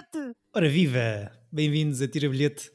bilhete! 0.00 0.36
Ora 0.54 0.68
viva! 0.68 1.30
Bem-vindos 1.52 2.00
a 2.00 2.08
Tira 2.08 2.28
Bilhete, 2.28 2.70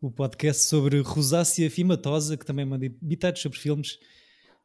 o 0.00 0.10
podcast 0.10 0.62
sobre 0.62 1.00
rosácea 1.00 1.70
fimatosa, 1.70 2.36
que 2.36 2.46
também 2.46 2.64
manda 2.64 2.86
bitados 3.02 3.42
sobre 3.42 3.58
filmes. 3.58 3.98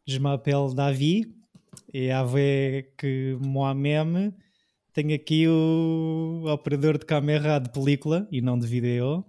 Je 0.07 0.19
m'appelle 0.19 0.73
Davi, 0.73 1.35
e 1.93 2.09
avec 2.11 3.03
moi-même 3.41 4.33
tenho 4.93 5.15
aqui 5.15 5.47
o 5.47 6.45
operador 6.47 6.97
de 6.97 7.05
câmera 7.05 7.59
de 7.59 7.69
película 7.71 8.27
e 8.31 8.41
não 8.41 8.57
de 8.57 8.67
vídeo, 8.67 9.25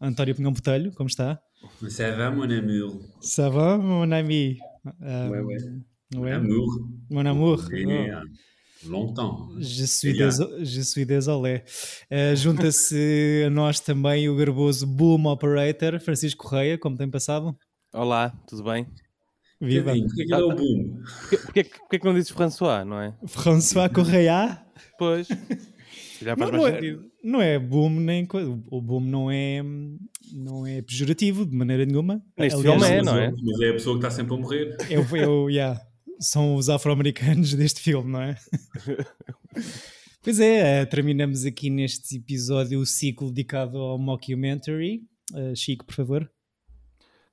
António 0.00 0.34
Pinhão 0.34 0.52
Botelho, 0.52 0.92
como 0.92 1.08
está? 1.08 1.40
Ça 1.88 2.10
va, 2.12 2.30
mon 2.30 2.50
amour? 2.50 3.00
Ça 3.20 3.48
va, 3.48 3.78
mon 3.78 4.12
ami? 4.12 4.58
Um, 5.00 5.30
ouais, 5.30 5.40
ouais. 5.40 5.56
ouais. 6.16 6.38
Mon 6.38 6.46
amour. 6.46 6.88
Mon 7.10 7.26
amour. 7.26 7.64
Oh. 7.66 8.55
Longtemps. 8.84 9.48
Je 9.58 9.86
suis, 9.86 10.12
désolé, 10.12 10.64
je 10.64 10.80
suis 10.82 11.06
désolé. 11.06 11.64
Uh, 12.10 12.36
Junta-se 12.36 13.44
a 13.46 13.50
nós 13.50 13.80
também 13.80 14.28
o 14.28 14.36
garboso 14.36 14.86
Boom 14.86 15.26
Operator, 15.26 15.98
Francisco 16.00 16.44
Correia, 16.44 16.76
como 16.76 16.96
tem 16.96 17.08
passado? 17.08 17.56
Olá, 17.94 18.30
tudo 18.46 18.64
bem? 18.64 18.86
Viva! 19.60 19.94
Porquê 19.94 20.26
que 20.26 20.34
é 20.34 20.36
o 20.36 20.54
Boom? 20.54 21.02
Porquê, 21.20 21.36
porquê, 21.38 21.64
porquê 21.64 21.98
que 21.98 22.04
não 22.04 22.14
dizes 22.14 22.30
François, 22.30 22.84
não 22.84 23.00
é? 23.00 23.14
François 23.26 23.90
Correia? 23.90 24.62
Pois. 24.98 25.28
Já 26.22 26.36
faz 26.36 26.50
não, 26.50 26.60
mais 26.60 26.74
não 26.74 26.80
sentido. 26.80 27.04
É, 27.04 27.28
não 27.28 27.42
é 27.42 27.58
boom 27.58 27.90
nem 27.90 28.24
coisa. 28.24 28.50
O 28.70 28.80
boom 28.80 29.00
não 29.00 29.30
é, 29.30 29.62
não 30.32 30.66
é 30.66 30.80
pejorativo 30.82 31.44
de 31.44 31.54
maneira 31.54 31.84
nenhuma. 31.84 32.22
Neste 32.38 32.60
filme 32.60 32.86
é, 32.86 33.02
não 33.02 33.16
é? 33.16 33.30
Mas 33.30 33.60
é 33.60 33.70
a 33.70 33.72
pessoa 33.72 33.98
que 33.98 34.06
está 34.06 34.10
sempre 34.10 34.34
a 34.34 34.38
morrer. 34.38 34.76
Eu, 34.88 35.04
eu, 35.16 35.50
yeah, 35.50 35.80
são 36.20 36.54
os 36.54 36.68
afro-americanos 36.68 37.52
deste 37.54 37.80
filme, 37.80 38.10
não 38.12 38.22
é? 38.22 38.36
pois 40.22 40.40
é, 40.40 40.84
terminamos 40.86 41.44
aqui 41.44 41.70
neste 41.70 42.16
episódio 42.16 42.80
o 42.80 42.86
ciclo 42.86 43.30
dedicado 43.30 43.78
ao 43.78 43.98
mockumentary. 43.98 45.02
Uh, 45.32 45.54
Chico, 45.54 45.84
por 45.84 45.94
favor. 45.94 46.30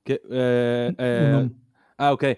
Que, 0.04 0.14
uh, 0.14 1.46
uh, 1.46 1.54
ah, 1.96 2.12
ok. 2.12 2.36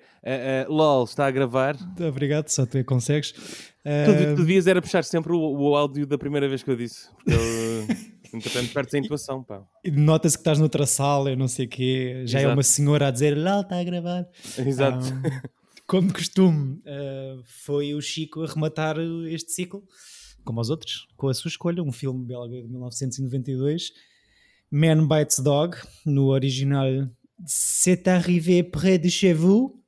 LOL 0.69 1.05
está 1.05 1.27
a 1.27 1.31
gravar. 1.31 1.77
Obrigado, 2.01 2.49
só 2.49 2.67
tu 2.67 2.79
é 2.79 2.85
consegues. 2.85 3.33
Que 3.33 4.35
tu 4.35 4.37
devias 4.37 4.67
era 4.67 4.83
puxar 4.83 5.03
sempre 5.03 5.33
o, 5.33 5.39
o, 5.39 5.77
áudio 5.77 6.07
da 6.07 6.19
primeira 6.19 6.49
vez 6.49 6.63
que 6.63 6.71
eu 6.71 6.77
disse. 6.77 7.09
Porque 7.17 7.33
eu, 7.33 7.87
entretanto, 8.35 8.73
perdes 8.73 8.95
a 8.95 8.99
intuação. 8.99 9.43
Pá. 9.43 9.63
Nota-se 9.93 10.37
que 10.37 10.43
estás 10.43 10.59
noutra 10.59 10.85
sala, 10.87 11.31
eu 11.31 11.37
não 11.37 11.49
sei 11.49 11.67
o 11.67 11.69
quê. 11.69 12.23
Já 12.27 12.41
Exato. 12.41 12.51
é 12.51 12.55
uma 12.55 12.63
senhora 12.63 13.09
a 13.09 13.11
dizer 13.11 13.37
LOL 13.37 13.63
está 13.63 13.81
a 13.81 13.85
gravar. 13.85 14.29
Exato. 14.59 15.07
Um, 15.07 15.23
como 15.87 16.09
de 16.09 16.15
costume, 16.15 16.81
uh, 16.81 17.43
foi 17.45 17.95
o 17.95 18.01
Chico 18.01 18.43
a 18.43 18.47
rematar 18.47 18.97
este 19.29 19.53
ciclo, 19.53 19.85
como 20.45 20.61
os 20.61 20.71
outros, 20.71 21.07
com 21.17 21.29
a 21.29 21.35
sua 21.35 21.49
escolha. 21.49 21.83
Um 21.83 21.93
filme 21.93 22.25
belga 22.25 22.63
de 22.63 22.69
1992. 22.69 23.93
Man 24.71 25.07
Bites 25.07 25.39
Dog, 25.39 25.77
no 26.05 26.29
original 26.29 27.09
C'est 27.45 28.09
arrivé 28.09 28.63
près 28.63 28.99
de 28.99 29.11
chez 29.11 29.35
vous, 29.35 29.83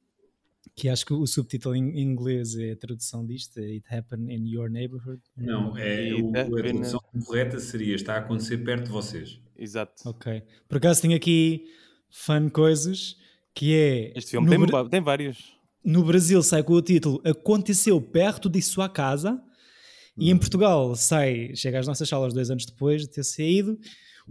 que 0.76 0.88
acho 0.88 1.06
que 1.06 1.14
o 1.14 1.26
subtítulo 1.26 1.74
em 1.74 1.98
inglês 1.98 2.56
é 2.56 2.72
a 2.72 2.76
tradução 2.76 3.26
disto, 3.26 3.58
It 3.58 3.82
happened 3.90 4.30
in 4.30 4.46
your 4.46 4.68
neighborhood. 4.68 5.20
Não, 5.36 5.76
é, 5.76 6.12
o, 6.14 6.30
a 6.36 6.44
tradução 6.44 7.00
correta 7.24 7.58
seria 7.58 7.94
está 7.94 8.14
a 8.14 8.18
acontecer 8.18 8.58
perto 8.58 8.84
de 8.84 8.90
vocês. 8.90 9.40
Exato. 9.56 10.08
Ok. 10.08 10.42
Por 10.68 10.76
acaso 10.76 11.02
tenho 11.02 11.16
aqui 11.16 11.64
fun 12.10 12.50
coisas, 12.50 13.16
que 13.54 13.74
é... 13.74 14.12
Este 14.14 14.32
filme 14.32 14.48
tem, 14.48 14.88
tem 14.90 15.00
vários. 15.00 15.57
No 15.84 16.04
Brasil 16.04 16.42
sai 16.42 16.62
com 16.62 16.74
o 16.74 16.82
título 16.82 17.20
Aconteceu 17.24 18.00
perto 18.00 18.48
de 18.48 18.60
sua 18.60 18.88
casa, 18.88 19.32
hum. 19.32 19.40
e 20.18 20.30
em 20.30 20.34
hum. 20.34 20.38
Portugal 20.38 20.94
sai, 20.94 21.54
chega 21.54 21.78
às 21.78 21.86
nossas 21.86 22.08
salas 22.08 22.34
dois 22.34 22.50
anos 22.50 22.66
depois 22.66 23.02
de 23.02 23.08
ter 23.08 23.24
saído, 23.24 23.78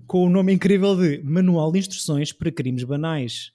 com 0.05 0.25
o 0.25 0.29
nome 0.29 0.53
incrível 0.53 0.95
de 0.95 1.21
Manual 1.23 1.71
de 1.71 1.79
Instruções 1.79 2.31
para 2.31 2.51
Crimes 2.51 2.83
Banais. 2.83 3.51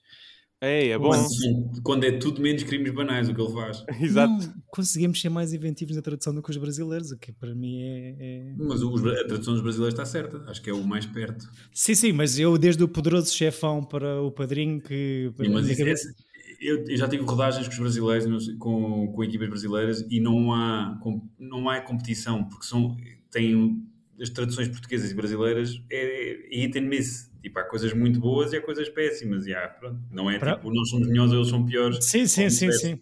Ei, 0.63 0.91
é 0.91 0.97
bom. 0.97 1.09
Quando, 1.09 1.81
quando, 1.83 2.03
é 2.05 2.11
tudo 2.13 2.41
menos 2.41 2.63
crimes 2.63 2.93
banais 2.93 3.27
o 3.27 3.35
que 3.35 3.41
ele 3.41 3.51
faz. 3.51 3.83
Exato. 3.99 4.31
Não, 4.31 4.53
conseguimos 4.67 5.19
ser 5.19 5.27
mais 5.27 5.51
inventivos 5.51 5.93
na 5.93 6.01
tradução 6.01 6.33
do 6.33 6.41
que 6.41 6.49
os 6.49 6.55
brasileiros, 6.55 7.11
o 7.11 7.17
que 7.17 7.33
para 7.33 7.53
mim 7.53 7.81
é. 7.81 8.15
é... 8.17 8.53
Mas 8.57 8.81
os, 8.81 9.05
a 9.05 9.27
tradução 9.27 9.55
dos 9.55 9.61
brasileiros 9.61 9.93
está 9.93 10.05
certa, 10.05 10.41
acho 10.49 10.61
que 10.61 10.69
é 10.69 10.73
o 10.73 10.81
mais 10.81 11.05
perto. 11.05 11.51
Sim, 11.73 11.95
sim, 11.95 12.11
mas 12.13 12.39
eu, 12.39 12.57
desde 12.57 12.81
o 12.81 12.87
poderoso 12.87 13.33
chefão 13.33 13.83
para 13.83 14.21
o 14.21 14.31
padrinho, 14.31 14.79
que. 14.79 15.33
Sim, 15.35 15.49
mas 15.49 15.67
cabeça... 15.77 16.07
é, 16.09 16.13
eu, 16.63 16.85
eu, 16.87 16.97
já 16.97 17.07
tive 17.07 17.23
rodagens 17.23 17.67
com 17.67 17.73
os 17.73 17.79
brasileiros, 17.79 18.55
com, 18.57 19.11
com 19.13 19.23
equipas 19.23 19.49
brasileiras, 19.49 20.05
e 20.09 20.19
não 20.19 20.53
há, 20.53 20.99
não 21.39 21.69
há 21.69 21.81
competição, 21.81 22.43
porque 22.45 22.65
são, 22.65 22.95
têm 23.31 23.83
as 24.21 24.29
traduções 24.29 24.69
portuguesas 24.69 25.11
e 25.11 25.13
brasileiras 25.13 25.81
é, 25.91 26.31
é 26.53 26.61
hit 26.61 26.77
and 26.77 26.83
miss. 26.83 27.31
Tipo, 27.41 27.59
há 27.59 27.63
coisas 27.63 27.93
muito 27.93 28.19
boas 28.19 28.53
e 28.53 28.57
há 28.57 28.61
coisas 28.61 28.87
péssimas. 28.89 29.45
E 29.45 29.53
há, 29.53 29.67
pronto, 29.67 29.99
não 30.11 30.31
é 30.31 30.39
Pra... 30.39 30.55
tipo, 30.55 30.73
nós 30.73 30.89
somos 30.89 31.07
melhores 31.07 31.31
ou 31.33 31.39
eles 31.39 31.49
são 31.49 31.65
piores. 31.65 32.03
Sim, 32.05 32.25
sim, 32.25 32.49
sim, 32.49 32.71
sim. 32.71 32.99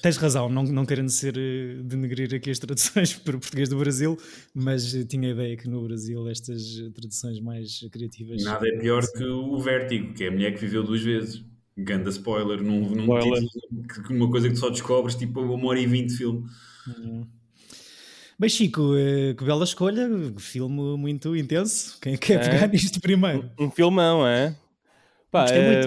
Tens 0.00 0.16
razão, 0.16 0.48
não, 0.48 0.62
não 0.62 0.86
querendo 0.86 1.10
ser 1.10 1.36
uh, 1.36 1.82
denegrir 1.82 2.32
aqui 2.32 2.50
as 2.50 2.60
traduções 2.60 3.12
para 3.18 3.36
o 3.36 3.40
português 3.40 3.68
do 3.68 3.76
Brasil, 3.76 4.16
mas 4.54 4.92
tinha 5.08 5.28
a 5.28 5.32
ideia 5.32 5.56
que 5.56 5.68
no 5.68 5.82
Brasil 5.82 6.28
estas 6.28 6.76
traduções 6.94 7.40
mais 7.40 7.80
criativas. 7.90 8.42
Nada 8.44 8.68
é 8.68 8.78
pior 8.78 9.02
que 9.12 9.24
o 9.24 9.58
Vértigo, 9.58 10.14
que 10.14 10.24
é 10.24 10.28
a 10.28 10.30
mulher 10.30 10.54
que 10.54 10.60
viveu 10.60 10.84
duas 10.84 11.02
vezes. 11.02 11.44
Ganda 11.76 12.10
spoiler, 12.10 12.62
num, 12.62 12.90
num 12.90 13.02
spoiler. 13.02 13.42
Título, 13.42 14.16
uma 14.16 14.30
coisa 14.30 14.48
que 14.48 14.54
tu 14.54 14.60
só 14.60 14.70
descobres 14.70 15.14
tipo 15.14 15.40
uma 15.40 15.66
hora 15.68 15.80
e 15.80 15.86
vinte 15.86 16.10
de 16.10 16.16
filme. 16.16 16.46
Uhum. 16.86 17.26
Bem, 18.38 18.48
Chico, 18.48 18.96
eh, 18.96 19.34
que 19.34 19.44
bela 19.44 19.64
escolha, 19.64 20.08
filme 20.36 20.96
muito 20.98 21.36
intenso. 21.36 21.98
Quem 22.00 22.16
quer 22.16 22.44
é. 22.44 22.50
pegar 22.50 22.66
nisto 22.66 23.00
primeiro? 23.00 23.50
Um, 23.58 23.66
um 23.66 23.70
filmão, 23.70 24.26
é? 24.26 24.56
Pá, 25.30 25.46
é, 25.48 25.82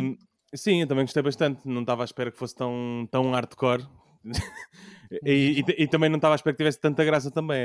sim, 0.55 0.81
eu 0.81 0.87
também 0.87 1.03
gostei 1.03 1.21
bastante. 1.21 1.67
Não 1.67 1.81
estava 1.81 2.03
à 2.03 2.05
espera 2.05 2.31
que 2.31 2.37
fosse 2.37 2.55
tão, 2.55 3.07
tão 3.11 3.29
hardcore. 3.31 3.85
e, 5.23 5.63
e, 5.67 5.83
e, 5.83 5.87
também 5.87 6.09
não 6.09 6.15
estava 6.15 6.33
à 6.33 6.37
espera 6.37 6.53
que 6.53 6.57
tivesse 6.57 6.79
tanta 6.79 7.03
graça 7.03 7.29
também. 7.29 7.59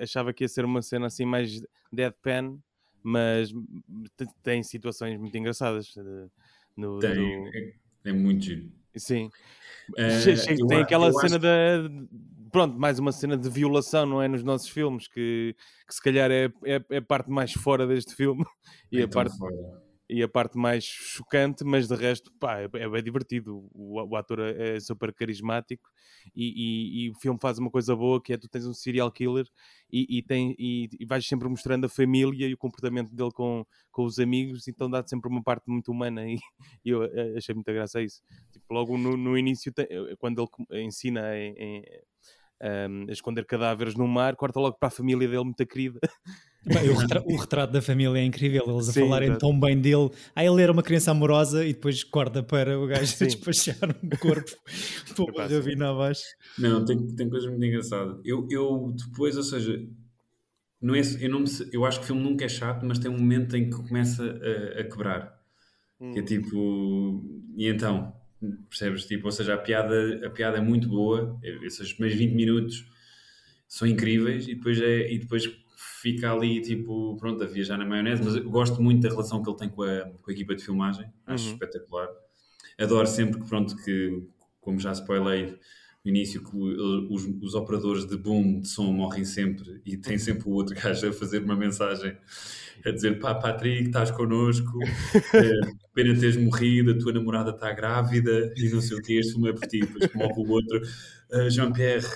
Achava 0.00 0.32
que 0.32 0.44
ia 0.44 0.48
ser 0.48 0.64
uma 0.64 0.82
cena 0.82 1.06
assim 1.06 1.24
mais 1.24 1.62
deadpan, 1.92 2.58
mas 3.02 3.50
tem 4.42 4.62
situações 4.62 5.18
muito 5.18 5.36
engraçadas. 5.36 5.94
No, 6.76 6.98
tem, 6.98 7.14
no... 7.14 7.48
É, 7.48 7.72
é, 8.06 8.12
muito 8.12 8.44
giro. 8.44 8.70
Sim. 8.96 9.30
Uh, 9.90 10.66
tem 10.66 10.80
aquela 10.80 11.12
cena 11.12 11.36
acho... 11.36 11.38
da 11.38 11.90
pronto, 12.54 12.78
mais 12.78 13.00
uma 13.00 13.10
cena 13.10 13.36
de 13.36 13.50
violação, 13.50 14.06
não 14.06 14.22
é? 14.22 14.28
Nos 14.28 14.44
nossos 14.44 14.68
filmes, 14.68 15.08
que, 15.08 15.56
que 15.88 15.92
se 15.92 16.00
calhar 16.00 16.30
é, 16.30 16.44
é, 16.64 16.80
é, 16.88 16.96
a 16.98 17.02
parte 17.02 17.28
mais 17.28 17.52
fora 17.52 17.84
deste 17.84 18.14
filme 18.14 18.44
e, 18.92 19.02
a 19.02 19.08
parte, 19.08 19.36
e 20.08 20.22
a 20.22 20.28
parte 20.28 20.58
mais 20.58 20.84
chocante, 20.84 21.64
mas 21.64 21.88
de 21.88 21.94
resto, 21.94 22.30
pá, 22.38 22.60
é, 22.60 22.68
é 22.74 23.02
divertido. 23.02 23.68
O, 23.72 24.02
o 24.02 24.16
ator 24.16 24.40
é, 24.40 24.76
é 24.76 24.80
super 24.80 25.12
carismático 25.12 25.90
e, 26.34 26.44
e, 26.44 27.04
e, 27.06 27.10
o 27.10 27.14
filme 27.14 27.38
faz 27.40 27.58
uma 27.58 27.70
coisa 27.70 27.96
boa 27.96 28.22
que 28.22 28.32
é 28.32 28.36
tu 28.36 28.48
tens 28.48 28.66
um 28.66 28.74
serial 28.74 29.10
killer 29.10 29.46
e, 29.90 30.18
e, 30.18 30.22
tem, 30.22 30.54
e, 30.58 30.88
e 30.98 31.06
vais 31.06 31.26
sempre 31.26 31.48
mostrando 31.48 31.86
a 31.86 31.88
família 31.88 32.46
e 32.46 32.54
o 32.54 32.58
comportamento 32.58 33.14
dele 33.14 33.30
com, 33.32 33.64
com 33.90 34.04
os 34.04 34.18
amigos, 34.18 34.68
então 34.68 34.90
dá-te 34.90 35.10
sempre 35.10 35.30
uma 35.30 35.42
parte 35.42 35.70
muito 35.70 35.90
humana 35.90 36.26
e, 36.26 36.38
eu 36.84 37.04
eh, 37.04 37.34
achei 37.36 37.54
muita 37.54 37.72
graça 37.72 38.02
isso. 38.02 38.22
Tipo, 38.52 38.74
logo 38.74 38.98
no, 38.98 39.16
no 39.16 39.38
início, 39.38 39.72
quando 40.18 40.48
ele 40.70 40.84
ensina 40.84 41.36
em, 41.36 41.54
em 41.56 41.84
um, 42.62 43.08
a 43.08 43.12
esconder 43.12 43.44
cadáveres 43.46 43.94
no 43.94 44.06
mar, 44.06 44.36
corta 44.36 44.60
logo 44.60 44.76
para 44.78 44.88
a 44.88 44.90
família 44.90 45.28
dele, 45.28 45.44
muito 45.44 45.66
querida. 45.66 46.00
O, 46.66 46.94
retrato, 46.94 47.28
o, 47.28 47.36
retrato, 47.36 47.72
da 47.72 47.82
família 47.82 48.18
é 48.18 48.24
incrível, 48.24 48.64
eles 48.68 48.88
a 48.88 48.92
Sim, 48.92 49.00
falarem 49.00 49.36
tão 49.36 49.58
bem 49.58 49.78
dele. 49.78 50.10
Ah, 50.34 50.44
ele 50.44 50.62
era 50.62 50.72
uma 50.72 50.82
criança 50.82 51.10
amorosa 51.10 51.64
e 51.64 51.74
depois 51.74 52.02
corta 52.02 52.42
para 52.42 52.78
o 52.78 52.86
gajo 52.86 53.06
Sim. 53.16 53.26
despachar 53.26 53.96
um 54.02 54.08
corpo 54.16 54.50
para 55.14 55.24
o 55.24 55.36
ravina 55.36 55.90
abaixo. 55.90 56.24
Não, 56.58 56.84
tem, 56.84 57.06
tem 57.14 57.28
coisas 57.28 57.50
muito 57.50 57.64
engraçadas. 57.64 58.18
Eu, 58.24 58.48
eu 58.50 58.94
depois, 58.96 59.36
ou 59.36 59.42
seja, 59.42 59.78
não 60.80 60.94
é, 60.94 61.00
eu, 61.20 61.30
não 61.30 61.40
me, 61.40 61.48
eu 61.72 61.84
acho 61.84 61.98
que 61.98 62.04
o 62.04 62.06
filme 62.06 62.22
nunca 62.22 62.44
é 62.44 62.48
chato, 62.48 62.84
mas 62.86 62.98
tem 62.98 63.10
um 63.10 63.18
momento 63.18 63.56
em 63.56 63.68
que 63.68 63.76
começa 63.76 64.22
a, 64.24 64.80
a 64.80 64.84
quebrar. 64.84 65.38
Hum. 66.00 66.12
Que 66.12 66.18
é 66.18 66.22
hum. 66.22 66.24
tipo, 66.24 67.24
e 67.56 67.68
então? 67.68 68.12
percebes? 68.68 69.06
Tipo, 69.06 69.26
ou 69.26 69.32
seja, 69.32 69.54
a 69.54 69.58
piada, 69.58 70.26
a 70.26 70.30
piada 70.30 70.58
é 70.58 70.60
muito 70.60 70.88
boa, 70.88 71.38
esses 71.62 71.92
primeiros 71.92 72.18
20 72.18 72.34
minutos 72.34 72.86
são 73.66 73.88
incríveis 73.88 74.46
e 74.46 74.54
depois, 74.54 74.80
é, 74.80 75.12
e 75.12 75.18
depois 75.18 75.46
fica 76.04 76.30
ali, 76.30 76.60
tipo, 76.60 77.16
pronto, 77.16 77.42
a 77.42 77.46
viajar 77.46 77.78
na 77.78 77.86
maionese, 77.86 78.22
mas 78.22 78.36
eu 78.36 78.44
gosto 78.50 78.82
muito 78.82 79.00
da 79.00 79.08
relação 79.08 79.42
que 79.42 79.48
ele 79.48 79.56
tem 79.56 79.70
com 79.70 79.82
a, 79.82 80.02
com 80.20 80.30
a 80.30 80.34
equipa 80.34 80.54
de 80.54 80.62
filmagem, 80.62 81.06
acho 81.26 81.46
uhum. 81.46 81.52
espetacular. 81.54 82.08
Adoro 82.78 83.06
sempre 83.06 83.40
que, 83.40 83.48
pronto, 83.48 83.74
que, 83.74 84.22
como 84.60 84.78
já 84.78 84.92
spoilei 84.92 85.58
no 86.04 86.10
início, 86.10 86.44
que 86.44 86.54
os, 86.54 87.24
os 87.40 87.54
operadores 87.54 88.04
de 88.04 88.18
boom 88.18 88.60
de 88.60 88.68
som 88.68 88.92
morrem 88.92 89.24
sempre 89.24 89.80
e 89.86 89.96
tem 89.96 90.18
sempre 90.18 90.46
o 90.46 90.52
outro 90.52 90.74
gajo 90.78 91.08
a 91.08 91.12
fazer 91.12 91.42
uma 91.42 91.56
mensagem 91.56 92.14
a 92.84 92.90
dizer 92.90 93.18
pá, 93.18 93.34
Patrick, 93.34 93.84
estás 93.86 94.10
connosco, 94.10 94.78
é, 95.32 95.50
pena 95.94 96.14
teres 96.20 96.36
morrido, 96.36 96.90
a 96.90 96.98
tua 96.98 97.14
namorada 97.14 97.48
está 97.48 97.72
grávida 97.72 98.52
e 98.54 98.68
não 98.68 98.82
sei 98.82 98.98
o 98.98 99.00
que, 99.00 99.18
este 99.18 99.32
filme 99.32 99.48
é 99.48 99.52
por 99.54 99.66
ti. 99.66 99.80
Depois 99.80 100.12
morre 100.14 100.34
o 100.36 100.50
outro, 100.50 100.82
uh, 101.32 101.48
Jean-Pierre, 101.48 102.06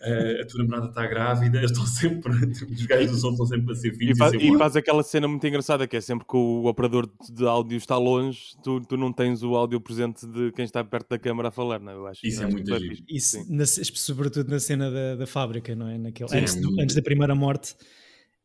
uh, 0.00 0.42
a 0.42 0.46
tua 0.46 0.58
namorada 0.58 0.88
está 0.88 1.06
grávida, 1.06 1.62
estão 1.64 1.86
sempre, 1.86 2.32
os 2.32 2.86
gajos 2.86 3.10
do 3.10 3.16
som 3.16 3.30
estão 3.30 3.46
sempre 3.46 3.72
a 3.72 3.74
ser 3.74 3.94
filhos. 3.94 4.16
E, 4.16 4.18
faz, 4.18 4.32
e 4.34 4.58
faz 4.58 4.76
aquela 4.76 5.02
cena 5.02 5.28
muito 5.28 5.46
engraçada 5.46 5.86
que 5.86 5.96
é 5.96 6.00
sempre 6.00 6.26
que 6.26 6.36
o 6.36 6.66
operador 6.66 7.08
de 7.30 7.46
áudio 7.46 7.76
está 7.76 7.96
longe, 7.96 8.56
tu, 8.62 8.80
tu 8.80 8.96
não 8.96 9.12
tens 9.12 9.42
o 9.42 9.54
áudio 9.54 9.80
presente 9.80 10.26
de 10.26 10.52
quem 10.52 10.64
está 10.64 10.82
perto 10.82 11.10
da 11.10 11.18
câmara 11.18 11.48
a 11.48 11.52
falar, 11.52 11.80
não 11.80 11.92
é? 11.92 11.94
Eu 11.94 12.06
acho, 12.06 12.26
Isso 12.26 12.40
eu 12.40 12.44
é 12.44 12.46
acho 12.46 12.56
muito 12.56 12.78
giro. 12.78 13.04
Isso, 13.08 13.46
na, 13.48 13.66
sobretudo 13.66 14.50
na 14.50 14.60
cena 14.60 14.90
da, 14.90 15.16
da 15.16 15.26
fábrica, 15.26 15.74
não 15.74 15.88
é? 15.88 15.98
Naquele, 15.98 16.28
Sim, 16.28 16.38
antes, 16.38 16.56
é 16.56 16.60
do, 16.60 16.80
antes 16.80 16.94
da 16.94 17.02
primeira 17.02 17.34
morte. 17.34 17.74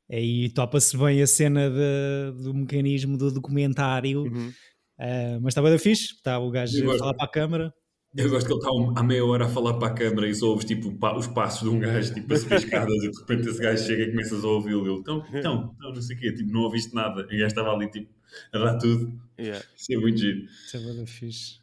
Aí 0.10 0.50
topa-se 0.50 0.96
bem 0.98 1.22
a 1.22 1.28
cena 1.28 1.70
de, 1.70 2.44
do 2.44 2.54
mecanismo 2.54 3.18
do 3.18 3.32
documentário. 3.32 4.24
Uhum. 4.24 4.54
Uh, 5.00 5.42
mas 5.42 5.52
estava 5.52 5.70
da 5.70 5.80
fixe, 5.80 6.14
está 6.14 6.40
o 6.40 6.50
gajo 6.50 6.90
a 6.92 6.98
falar 6.98 7.14
para 7.14 7.26
a 7.26 7.32
câmara. 7.32 7.74
Eu 8.16 8.30
gosto 8.30 8.48
que 8.48 8.54
ele 8.54 8.60
está 8.60 9.00
há 9.00 9.04
meia 9.04 9.26
hora 9.26 9.46
a 9.46 9.50
falar 9.50 9.74
para 9.74 9.90
a 9.90 9.94
câmara 9.94 10.30
e 10.30 10.34
só 10.34 10.48
ouves 10.48 10.66
tipo, 10.66 10.98
os 11.18 11.28
passos 11.28 11.70
de 11.70 11.76
um 11.76 11.80
gajo 11.80 12.14
tipo, 12.14 12.34
a 12.34 12.38
subir 12.38 12.56
escadas 12.56 13.04
e 13.04 13.12
de 13.12 13.20
repente 13.20 13.50
esse 13.50 13.62
gajo 13.62 13.86
chega 13.86 14.04
e 14.04 14.12
começas 14.12 14.44
a 14.44 14.48
ouvi-lo. 14.48 14.88
Ele, 14.88 15.00
então, 15.00 15.26
então, 15.34 15.76
então, 15.76 15.94
não 15.94 16.02
sei 16.02 16.16
o 16.16 16.20
quê, 16.20 16.32
tipo, 16.32 16.52
não 16.52 16.62
ouviste 16.62 16.96
nada. 16.96 17.28
E 17.30 17.36
o 17.36 17.40
gajo 17.40 17.46
estava 17.46 17.72
ali 17.72 17.90
tipo, 17.92 18.10
a 18.54 18.58
dar 18.58 18.78
tudo. 18.78 19.20
Yeah. 19.38 19.66
Isso 19.76 19.94
é 19.94 19.98
muito 19.98 20.18
giro. 20.18 20.46
Isso 20.46 20.78
é 20.78 20.80
muito 20.80 21.06
fixe. 21.08 21.60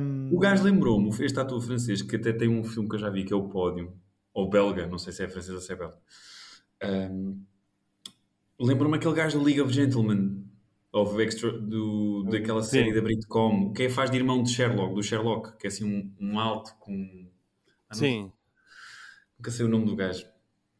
Um... 0.00 0.34
O 0.34 0.38
gajo 0.38 0.64
lembrou-me, 0.64 1.10
este 1.22 1.38
ator 1.38 1.60
francês, 1.60 2.00
que 2.00 2.16
até 2.16 2.32
tem 2.32 2.48
um 2.48 2.64
filme 2.64 2.88
que 2.88 2.94
eu 2.94 3.00
já 3.00 3.10
vi, 3.10 3.24
que 3.24 3.32
é 3.32 3.36
o 3.36 3.48
Pódio, 3.48 3.92
ou 4.32 4.48
belga, 4.48 4.86
não 4.86 4.96
sei 4.96 5.12
se 5.12 5.22
é 5.22 5.28
francês 5.28 5.54
ou 5.54 5.60
se 5.60 5.72
é 5.72 5.76
belga. 5.76 5.98
Um... 6.82 7.38
Lembro-me 8.58 8.96
aquele 8.96 9.14
gajo 9.14 9.38
do 9.38 9.44
League 9.44 9.60
of 9.60 9.72
Gentlemen, 9.72 10.42
of 10.92 11.20
extra, 11.22 11.52
do, 11.52 12.24
daquela 12.24 12.62
série 12.62 12.88
Sim. 12.90 12.94
da 12.94 13.00
Britcom, 13.00 13.72
que 13.72 13.84
é, 13.84 13.88
faz 13.88 14.10
de 14.10 14.16
irmão 14.16 14.42
de 14.42 14.50
Sherlock, 14.50 14.94
do 14.94 15.02
Sherlock, 15.02 15.56
que 15.56 15.66
é 15.66 15.68
assim 15.68 15.84
um, 15.84 16.12
um 16.20 16.38
alto 16.38 16.74
com. 16.80 17.28
Ah, 17.88 17.94
Sim. 17.94 18.32
Nunca 19.38 19.50
sei 19.50 19.66
o 19.66 19.68
nome 19.68 19.86
do 19.86 19.96
gajo. 19.96 20.26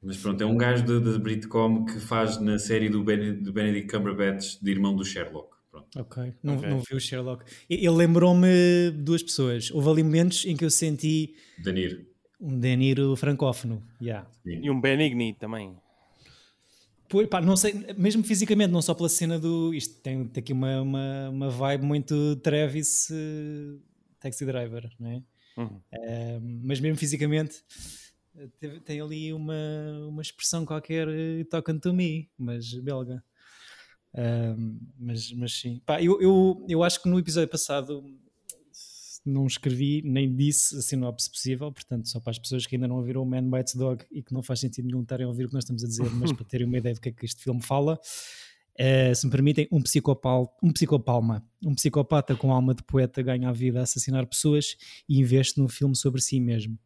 Mas 0.02 0.16
pronto, 0.16 0.42
é 0.42 0.46
um 0.46 0.56
gajo 0.56 1.00
da 1.00 1.18
Britcom 1.18 1.84
que 1.84 2.00
faz 2.00 2.40
na 2.40 2.58
série 2.58 2.88
do, 2.88 3.04
ben, 3.04 3.42
do 3.42 3.52
Benedict 3.52 3.92
Cumberbatch 3.92 4.56
de 4.60 4.70
irmão 4.70 4.96
do 4.96 5.04
Sherlock. 5.04 5.50
Pronto. 5.70 5.88
Ok, 6.00 6.34
não, 6.42 6.56
okay. 6.56 6.70
não 6.70 6.80
vi 6.80 6.94
o 6.94 7.00
Sherlock. 7.00 7.44
Ele 7.68 7.90
lembrou-me 7.90 8.90
duas 8.90 9.22
pessoas. 9.22 9.70
Houve 9.70 9.88
ali 9.90 10.02
momentos 10.02 10.44
em 10.46 10.56
que 10.56 10.64
eu 10.64 10.70
senti. 10.70 11.34
Danilo. 11.62 12.04
Um 12.40 12.58
Danilo 12.58 13.14
francófono, 13.16 13.82
yeah. 14.00 14.26
E 14.46 14.70
um 14.70 14.80
Benigni 14.80 15.34
também. 15.34 15.76
Pois, 17.10 17.26
pá, 17.28 17.40
não 17.40 17.56
sei, 17.56 17.74
mesmo 17.98 18.22
fisicamente, 18.22 18.70
não 18.70 18.80
só 18.80 18.94
pela 18.94 19.08
cena 19.08 19.36
do. 19.36 19.74
Isto 19.74 20.00
tem, 20.00 20.28
tem 20.28 20.40
aqui 20.40 20.52
uma, 20.52 20.80
uma, 20.80 21.28
uma 21.28 21.50
vibe 21.50 21.84
muito 21.84 22.36
Travis 22.36 23.10
uh, 23.10 23.80
Taxi 24.20 24.46
Driver, 24.46 24.88
não 24.96 25.10
é? 25.10 25.22
Uhum. 25.56 25.66
Uh, 25.66 26.60
mas 26.62 26.78
mesmo 26.78 26.96
fisicamente 26.96 27.64
tem, 28.60 28.80
tem, 28.80 29.00
ali 29.00 29.32
uma, 29.32 29.54
uma 30.08 30.22
expressão 30.22 30.64
qualquer 30.64 31.08
uh, 31.08 31.44
talking 31.50 31.80
to 31.80 31.92
me, 31.92 32.30
mas 32.38 32.72
belga. 32.74 33.24
Uh, 34.14 34.78
mas, 34.96 35.32
mas 35.32 35.52
sim, 35.52 35.82
pá, 35.84 36.00
eu, 36.00 36.22
eu, 36.22 36.64
eu 36.68 36.82
acho 36.84 37.02
que 37.02 37.08
no 37.08 37.18
episódio 37.18 37.48
passado 37.48 38.04
não 39.24 39.46
escrevi 39.46 40.02
nem 40.04 40.34
disse 40.34 40.76
a 40.76 40.82
sinopse 40.82 41.30
possível, 41.30 41.70
portanto, 41.70 42.08
só 42.08 42.20
para 42.20 42.30
as 42.30 42.38
pessoas 42.38 42.66
que 42.66 42.76
ainda 42.76 42.88
não 42.88 42.96
ouviram 42.96 43.22
o 43.22 43.26
Man 43.26 43.48
Bites 43.50 43.74
Dog 43.74 44.04
e 44.10 44.22
que 44.22 44.32
não 44.32 44.42
faz 44.42 44.60
sentido 44.60 44.86
nenhum 44.86 45.02
estarem 45.02 45.26
a 45.26 45.28
ouvir 45.28 45.44
o 45.44 45.48
que 45.48 45.54
nós 45.54 45.64
estamos 45.64 45.84
a 45.84 45.86
dizer, 45.86 46.10
mas 46.14 46.32
para 46.32 46.44
terem 46.44 46.66
uma 46.66 46.78
ideia 46.78 46.94
do 46.94 47.00
que 47.00 47.10
é 47.10 47.12
que 47.12 47.24
este 47.24 47.42
filme 47.42 47.62
fala. 47.62 47.98
Uh, 48.78 49.14
se 49.14 49.26
me 49.26 49.32
permitem, 49.32 49.68
um, 49.70 49.82
psicopal, 49.82 50.56
um 50.62 50.72
psicopalma, 50.72 51.44
um 51.62 51.74
psicopata 51.74 52.34
com 52.34 52.50
alma 52.52 52.74
de 52.74 52.82
poeta 52.82 53.20
ganha 53.20 53.48
a 53.48 53.52
vida 53.52 53.80
a 53.80 53.82
assassinar 53.82 54.26
pessoas 54.26 54.76
e 55.06 55.20
investe 55.20 55.60
num 55.60 55.68
filme 55.68 55.94
sobre 55.94 56.20
si 56.22 56.40
mesmo. 56.40 56.78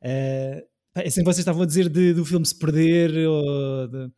Uh, 0.00 0.62
é 0.96 1.08
assim 1.08 1.20
que 1.20 1.24
vocês 1.24 1.38
estavam 1.38 1.62
a 1.62 1.66
dizer 1.66 1.88
de, 1.88 2.14
do 2.14 2.24
filme 2.24 2.46
se 2.46 2.56
perder, 2.56 3.10
de, 3.10 4.12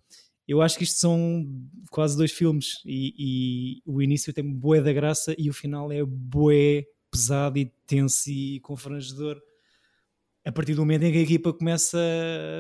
eu 0.47 0.61
acho 0.61 0.77
que 0.77 0.85
isto 0.85 0.99
são 0.99 1.45
quase 1.91 2.17
dois 2.17 2.33
filmes 2.33 2.81
e, 2.85 3.15
e 3.19 3.83
o 3.87 4.03
início 4.03 4.33
tem 4.33 4.45
bué 4.45 4.81
da 4.81 4.93
graça 4.93 5.35
e 5.39 5.49
o 5.49 5.55
final 5.55 5.91
é 5.91 6.05
bué 6.05 6.85
pesado 7.17 7.59
e 7.59 7.73
tenso 7.87 8.31
e 8.31 8.61
confrangedor 8.61 9.41
a 10.45 10.53
partir 10.53 10.75
do 10.75 10.83
momento 10.83 11.03
em 11.03 11.11
que 11.11 11.19
a 11.19 11.23
equipa 11.23 11.53
começa 11.53 11.99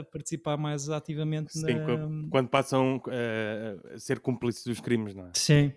a 0.00 0.04
participar 0.10 0.56
mais 0.56 0.88
ativamente 0.88 1.52
Sim, 1.52 1.74
na... 1.74 2.28
quando 2.28 2.48
passam 2.48 2.96
uh, 2.96 3.94
a 3.94 3.98
ser 3.98 4.18
cúmplices 4.18 4.64
dos 4.64 4.80
crimes, 4.80 5.14
não 5.14 5.26
é? 5.26 5.30
Sim, 5.34 5.72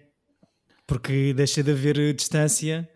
porque 0.88 1.34
deixa 1.36 1.62
de 1.62 1.72
haver 1.72 2.16
distância 2.16 2.90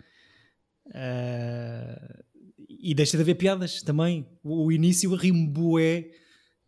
uh, 0.88 2.24
e 2.68 2.96
deixa 2.96 3.16
de 3.16 3.22
haver 3.22 3.36
piadas 3.36 3.84
também. 3.84 4.28
O, 4.44 4.72
início 4.72 5.14
rimo 5.14 5.48
bué 5.48 6.10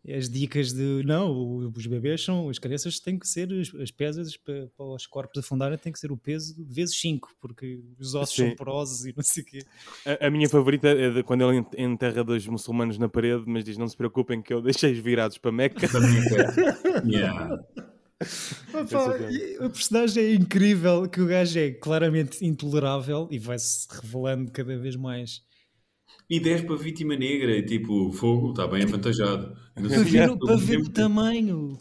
as 0.08 0.28
dicas 0.28 0.72
de 0.72 1.02
não, 1.04 1.70
os 1.74 1.86
bebês 1.86 2.22
são, 2.24 2.48
as 2.48 2.58
crianças 2.58 3.00
têm 3.00 3.18
que 3.18 3.26
ser, 3.26 3.48
as 3.82 3.90
pesas 3.90 4.36
para, 4.36 4.68
para 4.76 4.86
os 4.86 5.06
corpos 5.06 5.38
afundarem 5.38 5.76
tem 5.76 5.92
que 5.92 5.98
ser 5.98 6.12
o 6.12 6.16
peso 6.16 6.54
vezes 6.58 6.98
5, 7.00 7.36
porque 7.40 7.80
os 7.98 8.14
ossos 8.14 8.36
Sim. 8.36 8.48
são 8.48 8.56
porosos 8.56 9.06
e 9.06 9.12
não 9.16 9.22
sei 9.22 9.42
o 9.42 9.46
quê. 9.46 9.58
A, 10.04 10.26
a, 10.26 10.30
minha 10.30 10.48
favorita 10.48 10.88
é 10.88 11.10
de 11.10 11.22
quando 11.22 11.50
ele 11.50 11.64
enterra 11.76 12.22
dois 12.22 12.46
muçulmanos 12.46 12.98
na 12.98 13.08
parede, 13.08 13.44
mas 13.46 13.64
diz: 13.64 13.76
Não 13.76 13.88
se 13.88 13.96
preocupem 13.96 14.40
que 14.40 14.52
eu 14.52 14.62
deixei-os 14.62 14.98
virados 14.98 15.38
para 15.38 15.52
Meca. 15.52 15.86
yeah. 17.04 17.58
Opa, 18.72 19.18
o 19.60 19.70
personagem 19.70 20.24
é 20.24 20.34
incrível, 20.34 21.06
que 21.08 21.20
o 21.20 21.26
gajo 21.26 21.58
é 21.58 21.70
claramente 21.70 22.44
intolerável 22.44 23.28
e 23.30 23.38
vai-se 23.38 23.86
revelando 23.90 24.50
cada 24.50 24.76
vez 24.78 24.96
mais 24.96 25.42
e 26.28 26.40
10 26.40 26.62
para 26.62 26.76
vítima 26.76 27.16
negra, 27.16 27.56
e 27.56 27.62
tipo, 27.62 28.12
fogo, 28.12 28.50
está 28.50 28.66
bem 28.66 28.82
avantajado. 28.82 29.56
Para 29.74 30.02
ver, 30.02 30.38
para 30.38 30.56
ver 30.56 30.78
o 30.78 30.90
tamanho. 30.90 31.78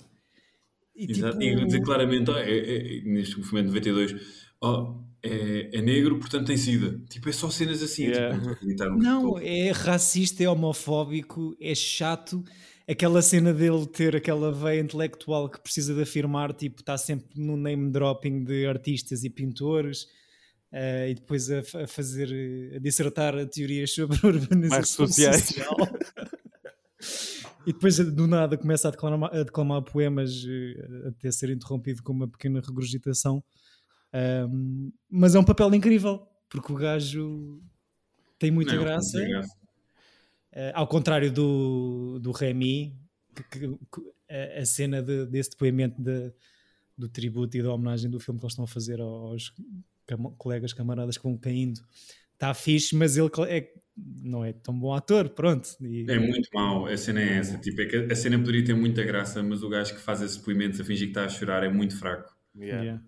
E, 0.96 1.12
Exato, 1.12 1.38
tipo... 1.38 1.60
e 1.60 1.66
dizer 1.66 1.82
claramente, 1.82 2.30
oh, 2.30 2.38
é, 2.38 2.58
é, 2.58 3.02
neste 3.02 3.38
movimento 3.38 3.68
de 3.68 3.92
92, 3.92 4.16
oh, 4.62 4.96
é, 5.24 5.78
é, 5.78 5.82
negro, 5.82 6.20
portanto 6.20 6.48
tem 6.48 6.58
sida. 6.58 7.02
Tipo, 7.10 7.30
é 7.30 7.32
só 7.32 7.50
cenas 7.50 7.82
assim. 7.82 8.06
Yeah. 8.06 8.40
Tipo, 8.62 8.98
não, 8.98 9.40
é 9.40 9.72
racista, 9.72 10.44
é 10.44 10.50
homofóbico, 10.50 11.56
é 11.60 11.74
chato. 11.74 12.44
Aquela 12.88 13.22
cena 13.24 13.52
dele 13.52 13.88
ter 13.88 14.16
aquela 14.16 14.52
veia 14.52 14.80
intelectual 14.80 15.50
que 15.50 15.60
precisa 15.60 15.96
de 15.96 16.04
afirmar, 16.04 16.54
tipo, 16.54 16.82
está 16.82 16.96
sempre 16.98 17.42
no 17.42 17.58
name 17.58 17.90
dropping 17.90 18.44
de 18.44 18.68
artistas 18.68 19.24
e 19.24 19.30
pintores 19.30 20.06
Uh, 20.76 21.08
e 21.08 21.14
depois 21.14 21.50
a, 21.50 21.60
a, 21.60 21.88
fazer, 21.88 22.28
a 22.76 22.80
dissertar 22.80 23.34
teorias 23.46 23.92
sobre 23.92 24.20
a 24.22 24.28
urbanização 24.28 25.08
social. 25.08 25.34
e 27.66 27.72
depois 27.72 27.96
do 27.98 28.28
nada 28.28 28.58
começa 28.58 28.90
a 28.90 28.92
declamar, 28.92 29.34
a 29.34 29.44
declamar 29.44 29.82
poemas 29.84 30.44
uh, 30.44 31.08
até 31.08 31.32
ser 31.32 31.50
interrompido 31.50 32.04
com 32.04 32.12
uma 32.12 32.28
pequena 32.28 32.60
regurgitação. 32.60 33.42
Um, 34.14 34.92
mas 35.10 35.34
é 35.34 35.40
um 35.40 35.46
papel 35.46 35.74
incrível, 35.74 36.28
porque 36.50 36.74
o 36.74 36.76
gajo 36.76 37.62
tem 38.38 38.52
muita 38.52 38.76
Não, 38.76 38.84
graça. 38.84 39.18
Uh, 39.18 40.72
ao 40.74 40.88
contrário 40.90 41.32
do, 41.32 42.20
do 42.20 42.34
Remy, 42.34 42.94
que, 43.34 43.44
que, 43.60 43.80
a, 44.30 44.60
a, 44.60 44.66
cena 44.66 45.02
de, 45.02 45.26
desse 45.28 45.52
depoimento 45.52 46.02
de, 46.02 46.34
do 46.98 47.08
tributo 47.08 47.56
e 47.56 47.64
da 47.64 47.74
homenagem 47.74 48.12
do 48.12 48.20
filme 48.20 48.42
que 48.42 48.46
eles 48.46 48.52
estão 48.52 48.66
a 48.66 48.68
fazer 48.68 49.00
aos 49.00 49.54
colegas, 50.38 50.74
camaradas 50.74 51.18
que 51.18 51.24
vão 51.24 51.38
caindo. 51.38 51.80
Está 52.34 52.54
fixe, 52.54 52.96
mas 52.96 53.18
ele 53.18 53.30
é, 53.48 53.70
não 54.22 54.44
é 54.44 54.54
tão 54.54 54.78
bom 54.78 54.94
ator, 54.94 55.30
pronto. 55.30 55.70
E... 55.82 56.06
É 56.10 56.20
muito 56.20 56.50
mau, 56.54 56.86
a 56.86 56.98
cena 56.98 57.22
é 57.22 57.38
essa. 57.38 57.58
Tipo, 57.58 57.82
é 57.82 57.86
que 57.86 57.96
a 58.12 58.16
cena 58.16 58.38
poderia 58.38 58.64
ter 58.64 58.74
muita 58.76 59.04
graça, 59.04 59.42
mas 59.42 59.64
o 59.64 59.70
gajo 59.70 59.96
que 59.96 60.02
faz 60.02 60.22
esses 60.22 60.38
depoimentos 60.38 60.80
a 60.80 60.84
fingir 60.84 61.08
que 61.08 61.12
está 61.12 61.26
a 61.26 61.30
chorar 61.30 61.64
é 61.64 61.70
muito 61.70 61.98
fraco. 61.98 62.36
Yeah. 62.56 62.84
Yeah. 62.84 63.04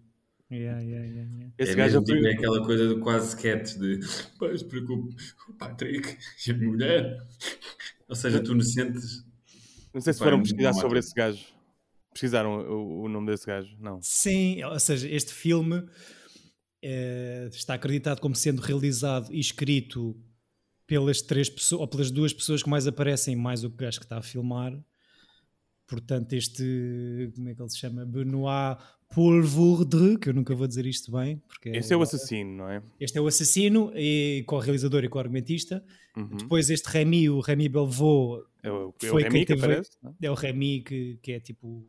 Yeah, 0.49 0.79
yeah, 0.79 1.05
yeah, 1.05 1.51
Esse 1.57 1.73
é, 1.73 1.75
gajo 1.75 1.99
mesmo, 1.99 2.05
tipo, 2.05 2.25
é 2.25 2.31
aquela 2.31 2.65
coisa 2.65 2.87
do 2.87 3.01
quase 3.01 3.35
sketch 3.35 3.75
de 3.75 3.99
pai, 4.39 4.57
se 4.57 4.63
preocupe, 4.63 5.13
o 5.49 5.53
Patrick 5.53 6.17
e 6.47 6.51
a 6.51 6.57
mulher. 6.57 7.17
Ou 8.07 8.15
seja, 8.15 8.41
tu 8.41 8.55
não 8.55 8.61
sentes. 8.61 9.25
Não 9.93 9.99
sei 9.99 10.13
se 10.13 10.19
foram 10.19 10.41
pesquisar 10.41 10.71
sobre 10.73 10.99
esse 10.99 11.13
gajo. 11.13 11.43
Pesquisaram 12.13 12.61
o, 12.61 13.03
o, 13.03 13.09
nome 13.09 13.27
desse 13.27 13.45
gajo? 13.45 13.75
Não. 13.77 13.99
Sim, 14.01 14.63
ou 14.63 14.79
seja, 14.79 15.09
este 15.09 15.33
filme 15.33 15.85
é, 16.89 17.49
está 17.51 17.73
acreditado 17.73 18.21
como 18.21 18.33
sendo 18.33 18.61
realizado 18.61 19.33
e 19.33 19.39
escrito 19.41 20.15
pelas 20.85 21.21
três 21.21 21.49
pessoas, 21.49 21.81
ou 21.81 21.87
pelas 21.87 22.09
duas 22.09 22.31
pessoas 22.31 22.63
que 22.63 22.69
mais 22.69 22.87
aparecem, 22.87 23.35
mais 23.35 23.65
o 23.65 23.69
gajo 23.69 23.99
que 23.99 24.05
está 24.05 24.17
a 24.17 24.21
filmar. 24.21 24.73
Portanto, 25.85 26.31
este, 26.31 27.31
como 27.35 27.49
é 27.49 27.55
que 27.55 27.61
ele 27.61 27.69
se 27.69 27.77
chama? 27.77 28.05
Benoit 28.05 28.79
Poulvourdre, 29.13 30.17
que 30.17 30.29
eu 30.29 30.33
nunca 30.33 30.55
vou 30.55 30.65
dizer 30.65 30.85
isto 30.85 31.11
bem. 31.11 31.41
Porque 31.47 31.69
Este 31.69 31.91
é, 31.91 31.95
é 31.95 31.97
o 31.97 32.01
assassino, 32.01 32.57
não 32.57 32.69
é? 32.69 32.81
Este 32.99 33.17
é 33.17 33.21
o 33.21 33.27
assassino, 33.27 33.91
e, 33.93 34.43
com 34.47 34.55
o 34.55 34.59
realizador 34.59 35.03
e 35.03 35.09
com 35.09 35.17
o 35.17 35.21
argumentista. 35.21 35.83
Uhum. 36.15 36.37
Depois 36.37 36.69
este 36.69 36.87
Remy, 36.87 37.29
o 37.29 37.41
Remy 37.41 37.67
Belvaux, 37.67 38.45
é 38.63 38.71
o, 38.71 38.93
é 39.01 39.07
foi 39.07 39.23
o 39.23 39.25
Remy 39.25 39.39
que, 39.39 39.45
teve, 39.45 39.65
aparece, 39.65 39.91
é? 40.21 40.27
é 40.27 40.31
o 40.31 40.33
Remy 40.33 40.81
que, 40.83 41.19
que 41.21 41.31
é 41.33 41.39
tipo 41.39 41.85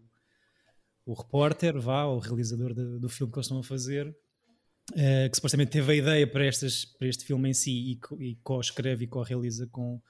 o 1.07 1.15
repórter, 1.15 1.81
vá, 1.81 2.05
o 2.05 2.19
realizador 2.19 2.75
de, 2.75 2.99
do 2.99 3.09
filme 3.09 3.33
que 3.33 3.39
eles 3.39 3.47
estão 3.47 3.59
a 3.59 3.63
fazer. 3.63 4.15
Uh, 4.93 5.29
que 5.31 5.37
supostamente 5.37 5.71
teve 5.71 5.93
a 5.93 5.95
ideia 5.95 6.27
para, 6.27 6.47
estas, 6.47 6.85
para 6.85 7.09
este 7.09 7.25
filme 7.25 7.51
em 7.51 7.55
si 7.55 8.01
e, 8.21 8.25
e 8.31 8.37
co-escreve 8.43 9.05
e 9.05 9.07
co-realiza 9.07 9.67
com, 9.67 10.01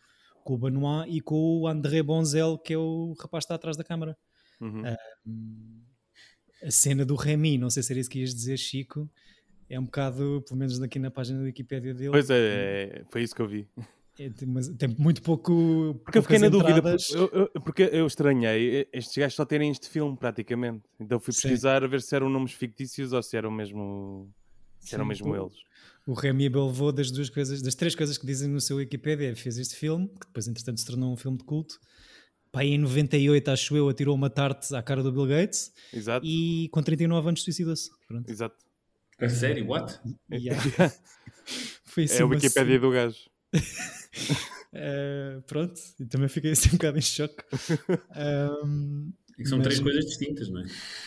com 0.45 0.55
o 0.55 0.59
Benoit 0.59 1.11
e 1.11 1.21
com 1.21 1.35
o 1.35 1.67
André 1.67 2.03
Bonzel, 2.03 2.57
que 2.59 2.75
é 2.75 2.79
o 2.79 3.15
rapaz 3.21 3.45
que 3.45 3.47
está 3.47 3.55
atrás 3.57 3.77
da 3.77 3.83
câmara. 3.83 4.17
Uhum. 4.61 4.83
a 6.63 6.71
cena 6.71 7.05
do 7.05 7.15
Remy, 7.15 7.59
não 7.59 7.71
sei 7.71 7.83
se 7.83 7.93
era 7.93 8.01
isso 8.01 8.11
que 8.11 8.21
ias 8.21 8.35
dizer, 8.35 8.57
Chico, 8.57 9.09
é 9.69 9.79
um 9.79 9.85
bocado, 9.85 10.43
pelo 10.47 10.59
menos 10.59 10.81
aqui 10.81 10.99
na 10.99 11.11
página 11.11 11.39
da 11.39 11.45
Wikipédia 11.45 11.95
dele. 11.95 12.11
Pois 12.11 12.31
é, 12.31 12.37
é 12.37 13.05
foi 13.11 13.23
isso 13.23 13.35
que 13.35 13.43
eu 13.43 13.49
vi. 13.49 13.69
É, 14.19 14.31
mas 14.47 14.69
tem 14.69 14.89
muito 14.99 15.23
pouco. 15.23 16.01
Porque 16.03 16.19
eu 16.19 16.23
fiquei 16.23 16.39
na 16.39 16.49
dúvida, 16.49 16.83
porque 16.83 17.15
eu, 17.15 17.31
eu, 17.33 17.61
porque 17.61 17.83
eu 17.93 18.07
estranhei 18.07 18.89
estes 18.93 19.17
gajos 19.17 19.37
só 19.37 19.45
terem 19.45 19.71
este 19.71 19.89
filme 19.89 20.17
praticamente. 20.17 20.83
Então 20.99 21.21
fui 21.21 21.33
pesquisar 21.33 21.81
Sim. 21.81 21.87
a 21.87 21.89
ver 21.89 22.03
se 22.03 22.17
eram 22.17 22.29
nomes 22.29 22.53
fictícios 22.53 23.13
ou 23.13 23.23
se 23.23 23.37
eram 23.37 23.51
mesmo, 23.51 24.29
se 24.89 24.95
eram 24.95 25.05
mesmo 25.05 25.35
eles. 25.35 25.57
O 26.07 26.15
Remy 26.15 26.49
Belvaux, 26.49 26.95
das 26.95 27.11
duas 27.11 27.29
coisas, 27.29 27.61
das 27.61 27.75
três 27.75 27.95
coisas 27.95 28.17
que 28.17 28.27
dizem 28.27 28.49
no 28.49 28.61
seu 28.61 28.79
Wikipedia, 28.79 29.37
fez 29.37 29.59
este 29.59 29.77
filme, 29.77 30.09
que 30.09 30.27
depois 30.27 30.49
entretanto 30.49 30.81
se 30.81 30.87
tornou 30.87 31.13
um 31.13 31.17
filme 31.17 31.37
de 31.37 31.45
culto. 31.45 31.79
Pá, 32.51 32.65
em 32.65 32.79
98, 32.79 33.51
acho 33.51 33.77
eu, 33.77 33.89
atirou 33.89 34.15
uma 34.15 34.31
tarte 34.31 34.75
à 34.75 34.83
cara 34.83 35.03
do 35.03 35.13
Bill 35.13 35.27
Gates. 35.27 35.71
Exato. 35.93 36.25
E 36.27 36.69
com 36.71 36.83
39 36.83 37.29
anos 37.29 37.43
suicidou-se. 37.43 37.91
Exato. 38.27 38.57
A 39.21 39.29
sério? 39.29 39.67
What? 39.67 40.01
Yeah. 40.33 40.63
Foi 41.85 42.05
assim 42.05 42.21
é 42.21 42.23
a 42.23 42.27
Wikipédia 42.27 42.77
assim... 42.77 42.81
do 42.81 42.91
gajo. 42.91 43.19
uh, 44.73 45.43
pronto, 45.47 45.81
e 46.01 46.07
também 46.07 46.29
fiquei 46.29 46.53
assim 46.53 46.69
um 46.71 46.73
bocado 46.73 46.99
em 46.99 47.03
choque. 47.03 47.43
Um, 48.65 49.13
e 49.39 49.47
são 49.47 49.59
mas... 49.59 49.69
três 49.69 49.81
coisas 49.81 50.05
distintas, 50.05 50.49
não 50.49 50.61
é? 50.61 50.67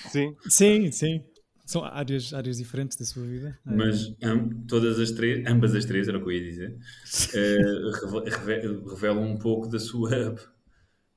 Sim. 0.09 0.35
Sim, 0.47 0.91
sim. 0.91 1.23
São 1.71 1.85
áreas, 1.85 2.33
áreas 2.33 2.57
diferentes 2.57 2.97
da 2.97 3.05
sua 3.05 3.23
vida. 3.23 3.57
Mas 3.63 4.09
um, 4.21 4.65
todas 4.67 4.99
as 4.99 5.09
três, 5.11 5.47
ambas 5.47 5.73
as 5.73 5.85
três, 5.85 6.05
era 6.09 6.17
o 6.17 6.21
que 6.21 6.27
eu 6.27 6.31
ia 6.33 6.43
dizer, 6.43 6.75
uh, 7.33 8.89
revelam 8.89 9.23
um 9.23 9.37
pouco 9.37 9.69
da 9.69 9.79
sua 9.79 10.35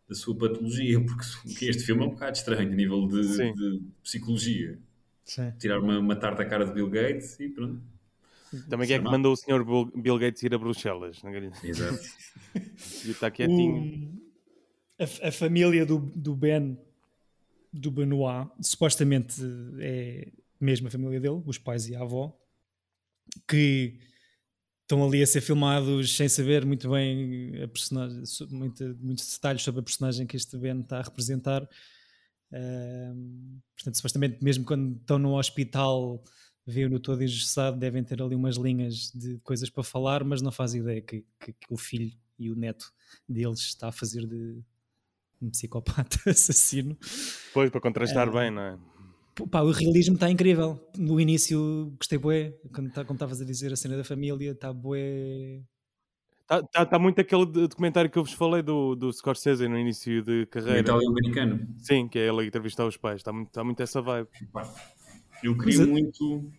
da 0.08 0.14
sua 0.14 0.38
patologia, 0.38 1.04
porque 1.04 1.64
este 1.66 1.82
filme 1.82 2.04
é 2.04 2.06
um 2.06 2.10
bocado 2.10 2.36
estranho 2.36 2.70
a 2.70 2.74
nível 2.76 3.04
de, 3.08 3.52
de 3.52 3.82
psicologia. 4.00 4.78
Sim. 5.24 5.52
Tirar 5.58 5.80
uma, 5.80 5.98
uma 5.98 6.14
tarde 6.14 6.42
à 6.42 6.46
cara 6.46 6.64
de 6.64 6.72
Bill 6.72 6.88
Gates 6.88 7.40
e 7.40 7.48
pronto. 7.48 7.82
Também 8.70 8.86
quem 8.86 8.94
é 8.94 8.98
que 9.00 9.04
mandou 9.06 9.32
o 9.32 9.36
senhor 9.36 9.64
Bill 9.96 10.18
Gates 10.20 10.40
ir 10.44 10.54
a 10.54 10.58
Bruxelas? 10.58 11.20
Exato. 11.64 11.98
e 12.54 13.10
está 13.10 13.28
quietinho. 13.28 14.20
O, 15.00 15.02
a, 15.02 15.28
a, 15.28 15.32
família 15.32 15.84
do, 15.84 15.98
do 15.98 16.36
Ben, 16.36 16.78
do 17.72 17.90
Benoit, 17.90 18.48
supostamente 18.60 19.42
é 19.80 20.28
mesmo 20.60 20.88
a 20.88 20.90
família 20.90 21.20
dele, 21.20 21.42
os 21.44 21.58
pais 21.58 21.88
e 21.88 21.94
a 21.94 22.00
avó, 22.00 22.36
que 23.48 23.98
estão 24.82 25.04
ali 25.04 25.22
a 25.22 25.26
ser 25.26 25.40
filmados 25.40 26.14
sem 26.16 26.28
saber 26.28 26.64
muito 26.64 26.90
bem 26.90 27.62
a 27.62 27.68
personagem, 27.68 28.22
muito, 28.50 28.96
muitos 29.00 29.32
detalhes 29.32 29.62
sobre 29.62 29.80
a 29.80 29.84
personagem 29.84 30.26
que 30.26 30.36
este 30.36 30.56
Ben 30.58 30.80
está 30.80 30.98
a 30.98 31.02
representar. 31.02 31.62
Uh, 32.52 33.60
portanto, 33.74 33.96
supostamente, 33.96 34.44
mesmo 34.44 34.64
quando 34.64 34.96
estão 34.96 35.18
no 35.18 35.36
hospital 35.36 36.22
viu-no 36.66 36.98
todo 36.98 37.22
engessado, 37.22 37.78
devem 37.78 38.02
ter 38.02 38.22
ali 38.22 38.34
umas 38.34 38.56
linhas 38.56 39.10
de 39.14 39.38
coisas 39.40 39.68
para 39.68 39.82
falar, 39.82 40.24
mas 40.24 40.40
não 40.40 40.50
faz 40.50 40.74
ideia 40.74 41.00
que, 41.00 41.24
que, 41.38 41.52
que 41.52 41.66
o 41.68 41.76
filho 41.76 42.12
e 42.38 42.50
o 42.50 42.56
neto 42.56 42.92
deles 43.28 43.60
está 43.60 43.88
a 43.88 43.92
fazer 43.92 44.26
de 44.26 44.62
um 45.40 45.50
psicopata 45.50 46.18
assassino. 46.30 46.96
Pois, 47.52 47.70
para 47.70 47.80
contrastar 47.80 48.28
é, 48.28 48.30
bem, 48.30 48.50
não 48.50 48.62
é? 48.62 48.78
Pá, 49.50 49.62
o 49.62 49.70
realismo 49.70 50.14
está 50.14 50.30
incrível. 50.30 50.80
No 50.96 51.20
início 51.20 51.92
gostei 51.98 52.18
bué, 52.18 52.54
quando 52.72 52.92
tá, 52.92 53.04
como 53.04 53.16
estavas 53.16 53.40
a 53.40 53.44
dizer, 53.44 53.72
a 53.72 53.76
cena 53.76 53.96
da 53.96 54.04
família, 54.04 54.52
está 54.52 54.72
bué... 54.72 55.62
Está 56.42 56.62
tá, 56.62 56.86
tá 56.86 56.98
muito 56.98 57.20
aquele 57.20 57.46
documentário 57.46 58.10
que 58.10 58.18
eu 58.18 58.22
vos 58.22 58.34
falei 58.34 58.62
do, 58.62 58.94
do 58.94 59.10
Scorsese 59.10 59.66
no 59.66 59.78
início 59.78 60.22
de 60.22 60.44
carreira. 60.46 60.76
O 60.76 60.80
italiano-americano. 60.80 61.66
Sim, 61.78 62.06
que 62.06 62.18
é 62.18 62.28
ele 62.28 62.42
a 62.42 62.44
entrevistar 62.44 62.86
os 62.86 62.98
pais. 62.98 63.16
Está 63.16 63.32
muito, 63.32 63.50
tá 63.50 63.64
muito 63.64 63.82
essa 63.82 64.02
vibe. 64.02 64.28
Eu 65.42 65.56
queria 65.56 65.80
mas, 65.80 65.88
muito. 65.88 66.52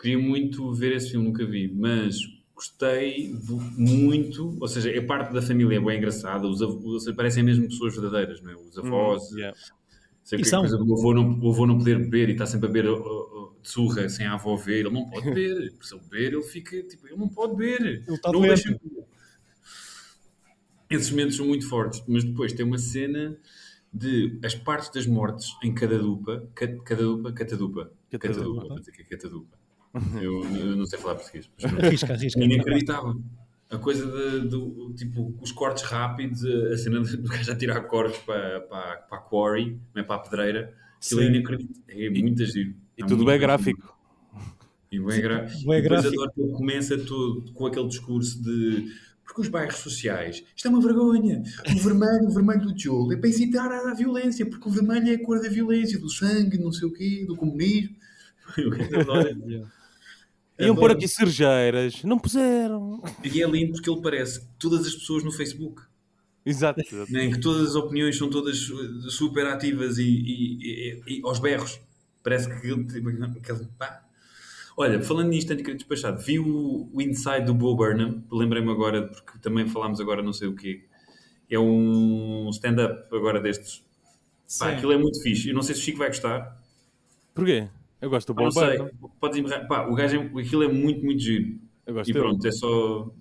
Queria 0.00 0.18
muito 0.18 0.72
ver 0.72 0.96
esse 0.96 1.10
filme, 1.12 1.26
nunca 1.26 1.46
vi, 1.46 1.72
mas 1.72 2.16
gostei 2.56 3.32
muito. 3.76 4.58
Ou 4.60 4.66
seja, 4.66 4.98
a 4.98 5.06
parte 5.06 5.32
da 5.32 5.40
família 5.40 5.76
é 5.76 5.80
bem 5.80 5.98
engraçada, 5.98 6.48
os 6.48 6.60
avós, 6.60 7.04
parecem 7.14 7.44
mesmo 7.44 7.68
pessoas 7.68 7.94
verdadeiras, 7.94 8.42
não 8.42 8.50
é? 8.50 8.56
Os 8.56 8.76
avós. 8.78 9.30
Mm, 9.30 9.38
yeah. 9.38 9.58
Sei 10.24 10.38
que, 10.38 10.44
são... 10.44 10.62
o, 10.62 10.98
avô 10.98 11.12
não, 11.12 11.38
o 11.40 11.50
avô 11.50 11.66
não 11.66 11.78
poder 11.78 11.98
beber 11.98 12.28
e 12.28 12.32
está 12.32 12.46
sempre 12.46 12.68
a 12.68 12.72
beber 12.72 12.90
uh, 12.90 12.96
uh, 12.96 13.56
de 13.60 13.68
surra 13.68 14.08
sem 14.08 14.26
a 14.26 14.34
avó 14.34 14.56
ver, 14.56 14.80
ele 14.80 14.90
não 14.90 15.08
pode 15.08 15.26
beber. 15.32 15.72
Se 15.80 15.94
ele 15.94 16.02
beber, 16.04 16.32
ele 16.34 16.42
fica 16.42 16.82
tipo, 16.84 17.06
ele 17.06 17.16
não 17.16 17.28
pode 17.28 17.56
beber. 17.56 18.04
Ele 18.06 18.14
está 18.14 18.32
não 18.32 18.40
deixa... 18.40 18.78
Esses 20.88 21.10
momentos 21.10 21.36
são 21.36 21.46
muito 21.46 21.66
fortes, 21.68 22.04
mas 22.06 22.22
depois 22.22 22.52
tem 22.52 22.66
uma 22.66 22.78
cena 22.78 23.36
de 23.92 24.38
as 24.44 24.54
partes 24.54 24.90
das 24.90 25.06
mortes 25.06 25.56
em 25.62 25.74
cada 25.74 25.98
dupa, 25.98 26.46
cada 26.54 27.02
dupa, 27.02 27.32
catadupa, 27.32 27.92
catadupa, 28.10 28.80
que 28.92 29.02
é 29.02 29.04
catadupa. 29.04 29.58
Eu, 30.20 30.42
eu 30.56 30.76
não 30.76 30.86
sei 30.86 30.98
falar 30.98 31.16
português. 31.16 31.50
Mas 31.60 31.72
arrisca, 31.72 32.12
arrisca. 32.12 32.42
Inacreditável. 32.42 33.20
A 33.72 33.78
coisa 33.78 34.06
de, 34.06 34.48
do, 34.48 34.92
tipo, 34.94 35.34
os 35.40 35.50
cortes 35.50 35.82
rápidos, 35.82 36.44
a 36.44 36.76
cena 36.76 37.00
do 37.16 37.28
gajo 37.28 37.50
a 37.50 37.56
tirar 37.56 37.80
cortes 37.82 38.18
para, 38.20 38.60
para, 38.60 38.96
para 38.98 39.18
a 39.18 39.20
quarry, 39.20 39.80
não 39.94 40.02
é 40.02 40.04
para 40.04 40.16
a 40.16 40.18
pedreira, 40.18 40.74
aquilo 40.98 41.22
é 41.22 41.24
inacreditável. 41.26 41.82
É 41.88 42.10
muito 42.10 42.44
giro. 42.44 42.74
E 42.96 43.04
tudo 43.04 43.24
bem 43.24 43.38
gráfico. 43.40 43.98
E 44.90 45.00
bem, 45.00 45.20
gra... 45.22 45.46
bem 45.64 45.82
gráfico. 45.82 45.82
Depois 45.82 46.06
adoro 46.06 46.32
que 46.32 46.40
ele 46.42 46.52
começa 46.52 46.98
tudo 46.98 47.52
com 47.54 47.66
aquele 47.66 47.88
discurso 47.88 48.42
de 48.42 48.92
porque 49.24 49.40
os 49.40 49.48
bairros 49.48 49.76
sociais, 49.76 50.44
isto 50.54 50.66
é 50.66 50.70
uma 50.70 50.82
vergonha. 50.82 51.42
O 51.74 51.78
vermelho, 51.78 52.26
o 52.26 52.30
vermelho 52.30 52.60
do 52.60 52.74
tijolo 52.74 53.14
é 53.14 53.16
para 53.16 53.30
incitar 53.30 53.72
à 53.72 53.94
violência, 53.94 54.44
porque 54.44 54.68
o 54.68 54.70
vermelho 54.70 55.08
é 55.08 55.14
a 55.14 55.24
cor 55.24 55.40
da 55.40 55.48
violência, 55.48 55.98
do 55.98 56.10
sangue, 56.10 56.58
não 56.58 56.70
sei 56.70 56.86
o 56.86 56.92
quê, 56.92 57.24
do 57.26 57.34
comunismo. 57.34 57.96
Eu 60.66 60.72
adoro. 60.72 60.74
Iam 60.74 60.76
pôr 60.76 60.90
aqui 60.90 61.08
cerejeiras, 61.08 62.02
não 62.04 62.18
puseram. 62.18 63.02
E 63.22 63.42
é 63.42 63.46
lindo 63.46 63.72
porque 63.72 63.90
ele 63.90 64.00
parece 64.00 64.46
todas 64.58 64.86
as 64.86 64.94
pessoas 64.94 65.24
no 65.24 65.32
Facebook. 65.32 65.82
Exato. 66.44 66.80
Em 67.10 67.30
que 67.30 67.40
todas 67.40 67.70
as 67.70 67.74
opiniões 67.74 68.16
são 68.16 68.28
todas 68.28 68.58
super 69.08 69.46
ativas 69.46 69.98
e, 69.98 70.02
e, 70.02 71.02
e, 71.06 71.18
e 71.18 71.22
aos 71.24 71.38
berros. 71.38 71.80
Parece 72.22 72.48
que 72.48 72.66
ele, 72.66 72.84
pá, 73.78 74.02
Olha, 74.76 75.02
falando 75.02 75.28
nisto, 75.28 75.50
antes 75.50 75.58
de 75.58 75.64
querer 75.64 75.76
despachar, 75.76 76.16
vi 76.16 76.38
o, 76.38 76.88
o 76.92 77.02
Inside 77.02 77.44
do 77.44 77.54
Bo 77.54 77.76
Burnham, 77.76 78.24
lembrei-me 78.30 78.70
agora, 78.70 79.06
porque 79.06 79.38
também 79.38 79.68
falámos 79.68 80.00
agora 80.00 80.22
não 80.22 80.32
sei 80.32 80.48
o 80.48 80.54
quê. 80.54 80.84
É 81.50 81.58
um 81.58 82.48
stand-up 82.50 83.14
agora 83.14 83.40
destes. 83.40 83.84
Pá, 84.58 84.70
aquilo 84.70 84.92
é 84.92 84.98
muito 84.98 85.22
fixe. 85.22 85.50
Eu 85.50 85.54
não 85.54 85.62
sei 85.62 85.74
se 85.74 85.82
o 85.82 85.84
Chico 85.84 85.98
vai 85.98 86.08
gostar. 86.08 86.58
Porquê? 87.34 87.68
Eu 88.02 88.10
gosto 88.10 88.34
do 88.34 88.34
Bo 88.34 88.50
Burnham. 88.50 88.90
Podes 89.20 89.40
Pá, 89.68 89.86
o 89.86 89.94
gajo, 89.94 90.16
é, 90.16 90.40
aquilo 90.40 90.64
é 90.64 90.68
muito, 90.68 91.04
muito 91.04 91.22
giro. 91.22 91.60
Eu 91.86 91.94
gosto 91.94 92.10
e 92.10 92.12
pronto, 92.12 92.40
dele. 92.40 92.48
é 92.48 92.58
só 92.58 93.14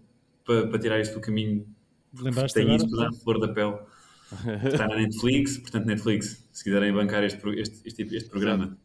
para, 0.44 0.68
para 0.68 0.80
tirar 0.80 1.00
isto 1.00 1.14
do 1.14 1.22
caminho. 1.22 1.68
Lembraste 2.20 2.60
Tem 2.60 2.76
isso 2.76 2.90
para 2.90 3.06
dar 3.06 3.14
flor 3.14 3.40
da 3.40 3.48
pele. 3.48 3.78
Está 4.66 4.88
na 4.88 4.96
Netflix, 4.96 5.60
portanto, 5.60 5.86
Netflix, 5.86 6.48
se 6.52 6.64
quiserem 6.64 6.92
bancar 6.92 7.24
este, 7.24 7.48
este, 7.60 7.88
este, 7.88 8.16
este 8.16 8.30
programa. 8.30 8.76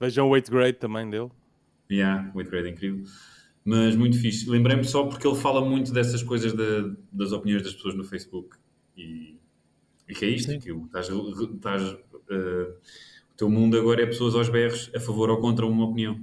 Vejam 0.00 0.26
o 0.26 0.30
Weight 0.30 0.50
Grade 0.50 0.78
também 0.78 1.08
dele. 1.10 1.30
Yeah, 1.90 2.32
o 2.34 2.42
Grade 2.42 2.68
é 2.68 2.70
incrível. 2.70 3.04
Mas 3.62 3.94
muito 3.94 4.18
fixe. 4.18 4.48
Lembrei-me 4.48 4.84
só 4.84 5.04
porque 5.04 5.26
ele 5.26 5.36
fala 5.36 5.62
muito 5.62 5.92
dessas 5.92 6.22
coisas 6.22 6.54
de, 6.54 6.96
das 7.12 7.30
opiniões 7.30 7.62
das 7.62 7.74
pessoas 7.74 7.94
no 7.94 8.04
Facebook. 8.04 8.56
E, 8.96 9.38
e 10.08 10.14
que 10.14 10.24
é 10.24 10.28
isto, 10.28 10.58
que 10.58 10.72
estás, 10.72 11.08
estás, 11.10 11.92
uh, 11.92 12.74
teu 13.42 13.50
mundo 13.50 13.76
agora 13.76 14.02
é 14.02 14.06
pessoas 14.06 14.36
aos 14.36 14.48
berros 14.48 14.88
a 14.94 15.00
favor 15.00 15.28
ou 15.28 15.38
contra 15.38 15.66
uma 15.66 15.84
opinião. 15.84 16.16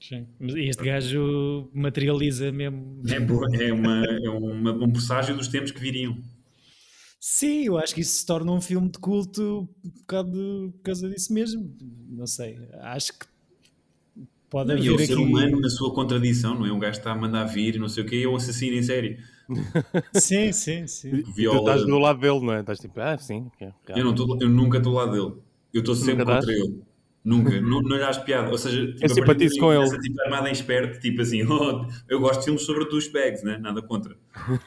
Sim. 0.00 0.26
Este 0.40 0.82
gajo 0.82 1.70
materializa 1.72 2.50
mesmo. 2.50 3.00
É, 3.08 3.66
é, 3.68 3.72
uma, 3.72 4.04
é 4.04 4.28
uma, 4.28 4.72
um 4.72 4.90
presságio 4.90 5.36
dos 5.36 5.46
tempos 5.46 5.70
que 5.70 5.78
viriam. 5.78 6.18
Sim, 7.20 7.66
eu 7.66 7.78
acho 7.78 7.94
que 7.94 8.00
isso 8.00 8.18
se 8.18 8.26
torna 8.26 8.50
um 8.50 8.60
filme 8.60 8.90
de 8.90 8.98
culto 8.98 9.68
por 9.80 10.04
causa, 10.04 10.28
de, 10.28 10.72
por 10.72 10.82
causa 10.82 11.08
disso 11.08 11.32
mesmo. 11.32 11.72
Não 12.08 12.26
sei. 12.26 12.58
Acho 12.80 13.16
que 13.16 13.26
Pode 14.50 14.68
não, 14.68 14.76
e 14.76 14.90
o 14.90 14.98
ser 14.98 15.16
humano 15.16 15.60
na 15.60 15.70
sua 15.70 15.94
contradição, 15.94 16.54
não 16.58 16.66
é? 16.66 16.72
Um 16.72 16.78
gajo 16.78 16.98
está 16.98 17.12
a 17.12 17.14
mandar 17.14 17.44
vir, 17.44 17.78
não 17.78 17.88
sei 17.88 18.02
o 18.02 18.06
quê, 18.06 18.16
e 18.16 18.24
é 18.24 18.28
um 18.28 18.36
assassino 18.36 18.76
em 18.76 18.82
série. 18.82 19.18
sim, 20.12 20.52
sim, 20.52 20.86
sim. 20.86 21.22
Viola... 21.34 21.58
Tu 21.58 21.60
estás 21.60 21.86
do 21.86 21.98
lado 21.98 22.20
dele, 22.20 22.40
não 22.40 22.52
é? 22.52 22.60
Estás 22.60 22.78
tipo, 22.78 23.00
ah, 23.00 23.16
sim. 23.16 23.50
Eu, 23.88 24.04
não 24.04 24.14
tô, 24.14 24.36
eu 24.40 24.48
nunca 24.48 24.76
estou 24.76 24.92
do 24.92 24.98
lado 24.98 25.12
dele. 25.12 25.40
Eu 25.72 25.80
estou 25.80 25.94
sempre 25.94 26.24
nunca 26.24 26.36
contra 26.36 26.52
ele. 26.52 26.82
Nunca, 27.24 27.60
não, 27.60 27.80
não 27.82 27.96
lhe 27.96 28.02
acho 28.02 28.24
piada. 28.24 28.50
Ou 28.50 28.58
seja, 28.58 28.84
tipo, 28.86 29.04
eu 29.04 29.08
simpatizo 29.08 29.58
com 29.58 29.72
ele. 29.72 29.98
Tipo, 30.00 30.20
armado 30.22 30.48
em 30.48 30.52
esperto, 30.52 31.00
tipo 31.00 31.22
assim, 31.22 31.42
oh, 31.46 31.86
eu 32.08 32.20
gosto 32.20 32.40
de 32.40 32.44
filmes 32.46 32.62
sobre 32.62 32.84
douchebags, 32.88 33.42
né? 33.42 33.58
nada 33.58 33.80
contra. 33.80 34.16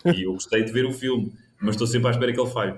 E 0.05 0.23
eu 0.23 0.33
gostei 0.33 0.63
de 0.63 0.71
ver 0.71 0.85
o 0.85 0.93
filme, 0.93 1.33
mas 1.59 1.75
estou 1.75 1.87
sempre 1.87 2.07
à 2.07 2.11
espera 2.11 2.33
que 2.33 2.39
ele 2.39 2.49
falhe 2.49 2.75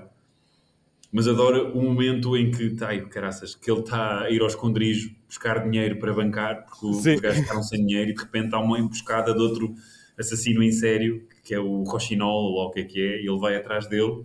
mas 1.10 1.26
adoro 1.26 1.72
o 1.72 1.82
momento 1.82 2.36
em 2.36 2.50
que, 2.50 2.70
tá, 2.70 2.88
ai, 2.88 3.00
caraças, 3.06 3.54
que 3.54 3.70
ele 3.70 3.80
está 3.80 4.24
a 4.24 4.30
ir 4.30 4.40
ao 4.42 4.46
esconderijo 4.46 5.14
buscar 5.26 5.64
dinheiro 5.64 5.98
para 5.98 6.12
bancar, 6.12 6.66
porque 6.66 6.86
os 6.86 7.02
gajos 7.20 7.40
ficaram 7.40 7.62
sem 7.62 7.86
dinheiro 7.86 8.10
e 8.10 8.14
de 8.14 8.20
repente 8.20 8.54
há 8.54 8.58
uma 8.58 8.78
emboscada 8.78 9.32
de 9.32 9.40
outro 9.40 9.74
assassino 10.18 10.62
em 10.62 10.72
sério 10.72 11.26
que 11.42 11.54
é 11.54 11.58
o 11.58 11.82
Rochinol, 11.84 12.52
ou 12.52 12.66
o 12.66 12.70
que 12.70 12.80
é 12.80 12.84
que 12.84 13.00
é, 13.00 13.22
e 13.22 13.26
ele 13.26 13.38
vai 13.38 13.56
atrás 13.56 13.86
dele 13.88 14.24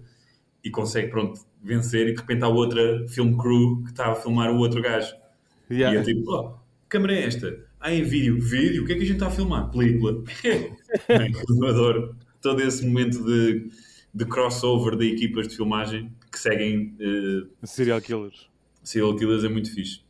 e 0.63 0.69
consegue, 0.69 1.10
pronto, 1.10 1.39
vencer, 1.63 2.10
e 2.10 2.13
de 2.13 2.20
repente 2.20 2.43
há 2.43 2.48
outra 2.48 3.08
film 3.08 3.38
crew 3.38 3.84
que 3.84 3.91
está 3.91 4.12
a 4.12 4.15
filmar 4.15 4.51
o 4.51 4.58
outro 4.58 4.82
gajo. 4.82 5.15
Yeah. 5.72 5.98
E 5.98 6.01
é 6.01 6.03
tipo, 6.03 6.32
oh, 6.32 6.50
que 6.50 6.58
câmera 6.89 7.15
é 7.15 7.25
esta? 7.25 7.58
Ah, 7.79 7.93
é 7.93 8.01
vídeo. 8.01 8.39
Vídeo? 8.39 8.84
O 8.84 8.86
que 8.86 8.93
é 8.93 8.96
que 8.96 9.03
a 9.03 9.05
gente 9.05 9.15
está 9.15 9.27
a 9.27 9.32
filmar? 9.32 9.72
Película. 9.72 10.24
eu 11.10 11.67
adoro 11.67 12.15
todo 12.41 12.62
esse 12.62 12.86
momento 12.86 13.24
de, 13.24 13.70
de 14.13 14.25
crossover 14.25 14.96
de 14.98 15.08
equipas 15.12 15.48
de 15.48 15.55
filmagem 15.55 16.13
que 16.32 16.39
seguem... 16.39 16.96
Uh, 17.00 17.50
serial 17.65 18.01
killers. 18.01 18.50
Serial 18.84 19.15
killers 19.15 19.43
é 19.43 19.50
muito 19.50 19.74
fixe. 19.74 20.01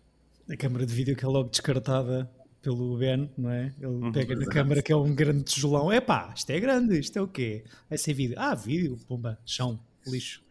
A 0.50 0.58
câmera 0.58 0.86
de 0.86 0.94
vídeo 0.94 1.16
que 1.16 1.24
é 1.24 1.28
logo 1.28 1.50
descartada 1.50 2.30
pelo 2.62 2.98
Ben, 2.98 3.30
não 3.38 3.50
é? 3.50 3.74
Ele 3.78 3.88
uhum, 3.88 4.12
pega 4.12 4.36
na 4.36 4.46
câmera 4.46 4.82
que 4.82 4.92
é 4.92 4.96
um 4.96 5.14
grande 5.14 5.44
tijolão. 5.44 5.92
É 5.92 6.00
pá, 6.00 6.34
isto 6.36 6.50
é 6.50 6.60
grande, 6.60 7.00
isto 7.00 7.18
é 7.18 7.22
o 7.22 7.28
quê? 7.28 7.64
Vai 7.90 7.98
ser 7.98 8.14
vídeo. 8.14 8.36
Ah, 8.38 8.56
vídeo, 8.56 8.98
pumba, 9.08 9.38
chão, 9.46 9.80
lixo. 10.08 10.42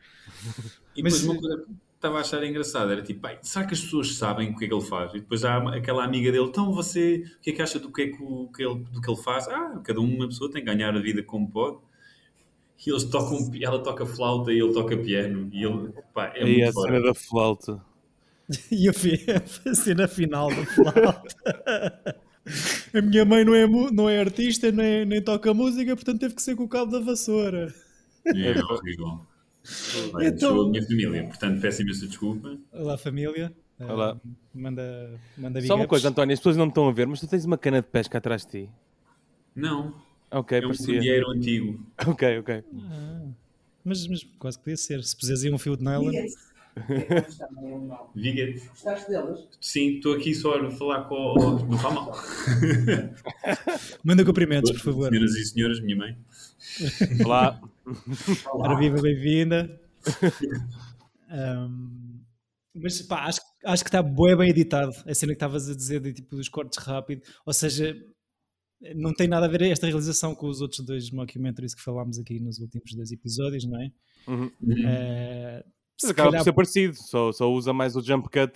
E 0.97 1.03
Mas, 1.03 1.21
depois 1.21 1.25
uma 1.25 1.41
coisa 1.41 1.65
que 1.65 1.73
estava 1.95 2.19
a 2.19 2.21
achar 2.21 2.45
engraçada 2.45 2.93
era 2.93 3.03
tipo, 3.03 3.21
pai, 3.21 3.39
será 3.43 3.67
que 3.67 3.75
as 3.75 3.81
pessoas 3.81 4.15
sabem 4.17 4.51
o 4.51 4.57
que 4.57 4.65
é 4.65 4.69
que 4.69 4.75
ele 4.75 4.83
faz? 4.83 5.15
E 5.15 5.21
depois 5.21 5.45
há 5.45 5.57
aquela 5.75 6.05
amiga 6.05 6.33
dele, 6.33 6.45
então 6.45 6.73
você, 6.73 7.25
o 7.39 7.41
que 7.41 7.51
é 7.51 7.53
que 7.53 7.63
acha 7.63 7.79
do 7.79 7.93
que, 7.93 8.03
é 8.03 8.09
que, 8.09 8.23
o, 8.23 8.49
que 8.49 8.63
ele, 8.63 8.85
do 8.93 9.01
que 9.01 9.11
ele 9.11 9.23
faz? 9.23 9.49
Ah, 9.49 9.81
cada 9.85 10.01
uma 10.01 10.27
pessoa 10.27 10.51
tem 10.51 10.65
que 10.65 10.71
ganhar 10.71 10.95
a 10.95 11.01
vida 11.01 11.23
como 11.23 11.51
pode. 11.51 11.79
E 12.85 12.91
eles 12.91 13.05
tocam, 13.05 13.39
ela 13.61 13.79
toca 13.79 14.05
flauta 14.05 14.53
e 14.53 14.61
ele 14.61 14.73
toca 14.73 14.97
piano. 14.97 15.49
E 15.53 15.65
ele, 15.65 15.93
pá, 16.13 16.33
é 16.35 16.43
e 16.43 16.65
muito 16.65 16.79
a 16.79 16.83
cena 16.83 17.01
da 17.01 17.15
flauta 17.15 17.81
e 18.71 18.89
a, 18.89 18.93
a 19.71 19.75
cena 19.75 20.09
final 20.09 20.49
da 20.49 20.67
flauta. 20.67 22.23
A 22.93 23.01
minha 23.01 23.25
mãe 23.25 23.45
não 23.45 23.55
é, 23.55 23.67
não 23.93 24.09
é 24.09 24.19
artista, 24.19 24.73
nem, 24.73 25.07
nem 25.07 25.23
toca 25.23 25.55
música, 25.55 25.95
portanto 25.95 26.19
teve 26.19 26.35
que 26.35 26.43
ser 26.43 26.57
com 26.57 26.65
o 26.65 26.69
cabo 26.69 26.91
da 26.91 26.99
vassoura. 26.99 27.73
É 28.27 28.61
horrível. 28.65 29.21
Vai, 30.13 30.27
então... 30.27 30.63
a 30.63 30.69
minha 30.69 30.83
família, 30.83 31.25
portanto 31.25 31.61
peço 31.61 31.83
imensa 31.83 32.07
desculpa. 32.07 32.59
Olá, 32.73 32.99
família. 32.99 33.53
Olá. 33.79 34.15
Uh, 34.15 34.21
manda, 34.55 35.21
manda 35.37 35.61
Só 35.63 35.77
uma 35.77 35.87
coisa, 35.87 36.09
António, 36.09 36.33
as 36.33 36.41
pessoas 36.41 36.57
não 36.57 36.69
estão 36.69 36.89
a 36.89 36.93
ver, 36.93 37.07
mas 37.07 37.21
tu 37.21 37.27
tens 37.27 37.45
uma 37.45 37.59
cana 37.59 37.81
de 37.81 37.89
pesca 37.89 38.19
atrás 38.19 38.45
de 38.45 38.51
ti. 38.51 38.71
Não. 39.55 39.95
Ok, 40.31 40.59
é 40.59 40.63
parecia. 40.63 40.97
um 40.97 41.01
dinheiro 41.01 41.31
antigo. 41.31 41.87
Ok, 42.07 42.39
ok. 42.39 42.65
Ah, 42.75 43.27
mas, 43.85 44.07
mas 44.07 44.23
quase 44.39 44.59
que 44.59 44.65
podia 44.65 44.77
ser. 44.77 45.03
Se 45.05 45.17
puseres 45.17 45.45
aí 45.45 45.53
um 45.53 45.59
fio 45.59 45.77
de 45.77 45.85
nylon. 45.85 46.13
Viga. 48.15 48.53
Gostaste 48.71 49.11
delas? 49.11 49.47
Sim, 49.61 49.97
estou 49.97 50.15
aqui 50.15 50.35
só 50.35 50.59
a 50.59 50.71
falar 50.71 51.03
com 51.05 51.15
o. 51.15 51.67
Não 51.67 51.79
faz 51.79 51.95
mal. 51.95 52.17
Manda 54.03 54.25
cumprimentos, 54.25 54.71
por 54.73 54.81
favor. 54.81 55.11
Senhoras 55.11 55.35
e 55.35 55.45
senhores, 55.45 55.81
minha 55.81 55.97
mãe. 55.97 56.17
Olá. 57.25 57.61
Ora, 58.53 58.79
viva, 58.79 59.01
bem-vinda. 59.01 59.81
Um, 61.35 62.21
mas 62.75 63.01
pá, 63.01 63.25
acho, 63.25 63.41
acho 63.65 63.83
que 63.83 63.89
está 63.89 64.03
bem, 64.03 64.37
bem 64.37 64.51
editado. 64.51 64.93
A 65.07 65.15
cena 65.15 65.33
que 65.33 65.37
estavas 65.37 65.67
a 65.67 65.75
dizer 65.75 65.99
de 65.99 66.13
tipo 66.13 66.37
dos 66.37 66.47
cortes 66.47 66.79
rápido. 66.85 67.23
Ou 67.47 67.55
seja, 67.55 67.97
não 68.95 69.15
tem 69.15 69.29
nada 69.29 69.47
a 69.47 69.49
ver 69.49 69.63
esta 69.63 69.87
realização 69.87 70.35
com 70.35 70.47
os 70.47 70.61
outros 70.61 70.85
dois 70.85 71.11
mockumentaries 71.11 71.75
que 71.75 71.81
falámos 71.81 72.19
aqui 72.19 72.39
nos 72.39 72.59
últimos 72.59 72.93
dois 72.95 73.11
episódios, 73.13 73.65
não 73.65 73.81
é? 73.81 73.91
Uhum. 74.29 74.47
Uh, 74.47 75.65
mas 76.03 76.11
acaba 76.11 76.29
calhar... 76.29 76.41
por 76.41 76.45
ser 76.45 76.53
parecido, 76.53 76.97
só, 76.97 77.33
só 77.33 77.51
usa 77.51 77.73
mais 77.73 77.97
o 77.97 78.03
jump 78.03 78.29
cut 78.29 78.53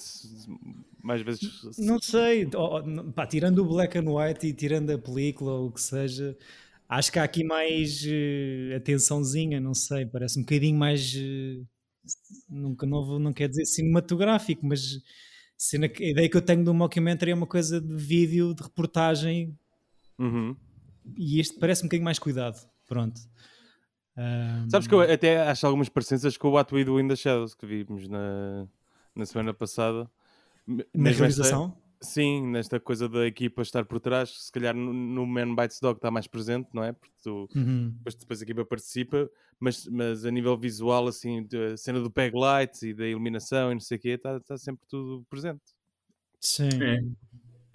mais 1.03 1.23
vezes. 1.23 1.79
Não 1.79 1.99
sei, 1.99 2.47
pá, 3.15 3.27
tirando 3.27 3.61
o 3.61 3.65
black 3.65 3.97
and 3.97 4.11
white 4.13 4.47
e 4.47 4.53
tirando 4.53 4.91
a 4.91 4.99
película 4.99 5.53
ou 5.53 5.69
o 5.69 5.73
que 5.73 5.81
seja, 5.81 6.37
acho 6.89 7.13
que 7.13 7.19
há 7.19 7.25
aqui 7.25 7.45
mais 7.45 8.03
uh, 8.05 8.77
atençãozinha, 8.77 9.61
não 9.61 9.75
sei, 9.75 10.07
parece 10.07 10.39
um 10.39 10.43
bocadinho 10.43 10.79
mais. 10.79 11.15
Uh, 11.15 11.67
nunca 12.49 12.87
não, 12.87 13.19
não 13.19 13.33
quer 13.33 13.49
dizer 13.49 13.65
cinematográfico, 13.67 14.65
mas 14.65 15.01
cena, 15.57 15.87
a 15.87 16.05
ideia 16.05 16.29
que 16.29 16.37
eu 16.37 16.43
tenho 16.43 16.65
do 16.65 16.73
mockumentary 16.73 17.33
é 17.33 17.35
uma 17.35 17.47
coisa 17.47 17.81
de 17.81 17.95
vídeo, 17.95 18.55
de 18.55 18.63
reportagem. 18.63 19.57
Uhum. 20.19 20.57
E 21.17 21.41
este 21.41 21.59
parece 21.59 21.83
um 21.83 21.87
bocadinho 21.87 22.05
mais 22.05 22.19
cuidado. 22.19 22.59
Pronto. 22.87 23.21
Um... 24.17 24.71
Sabes 24.71 24.89
que 24.89 24.95
eu 24.95 25.01
até 25.01 25.43
acho 25.43 25.67
algumas 25.67 25.89
parecenças 25.89 26.37
com 26.37 26.49
o 26.49 26.53
What 26.53 26.75
We 26.75 26.85
Do 26.85 27.01
in 27.01 27.09
the 27.09 27.17
Shadows 27.17 27.55
que 27.55 27.67
vimos 27.67 28.09
na, 28.09 28.67
na 29.15 29.27
semana 29.27 29.53
passada. 29.53 30.11
Na 30.67 31.11
realização? 31.11 31.67
Esta, 31.67 31.86
sim, 32.01 32.47
nesta 32.47 32.79
coisa 32.79 33.09
da 33.09 33.27
equipa 33.27 33.63
estar 33.63 33.85
por 33.85 34.01
trás, 34.01 34.31
se 34.45 34.53
calhar 34.53 34.75
no, 34.75 34.93
no 34.93 35.27
Man 35.27 35.55
Bites 35.55 35.81
Dog 35.81 35.99
está 35.99 36.11
mais 36.11 36.27
presente, 36.27 36.69
não 36.73 36.85
é? 36.85 36.93
Porque 36.93 37.15
tu, 37.23 37.49
uhum. 37.55 37.93
depois, 37.97 38.15
depois 38.15 38.41
a 38.41 38.45
equipa 38.45 38.65
participa, 38.65 39.31
mas, 39.59 39.87
mas 39.87 40.25
a 40.25 40.31
nível 40.31 40.57
visual, 40.57 41.07
assim, 41.09 41.47
a 41.73 41.77
cena 41.77 42.01
do 42.01 42.11
peg 42.11 42.35
lights 42.37 42.83
e 42.83 42.95
da 42.95 43.07
iluminação 43.07 43.71
e 43.71 43.75
não 43.75 43.81
sei 43.81 43.97
o 43.99 44.01
quê, 44.01 44.09
está, 44.11 44.37
está 44.37 44.57
sempre 44.57 44.87
tudo 44.89 45.25
presente. 45.29 45.63
Sim. 46.41 46.69
É. 46.83 47.01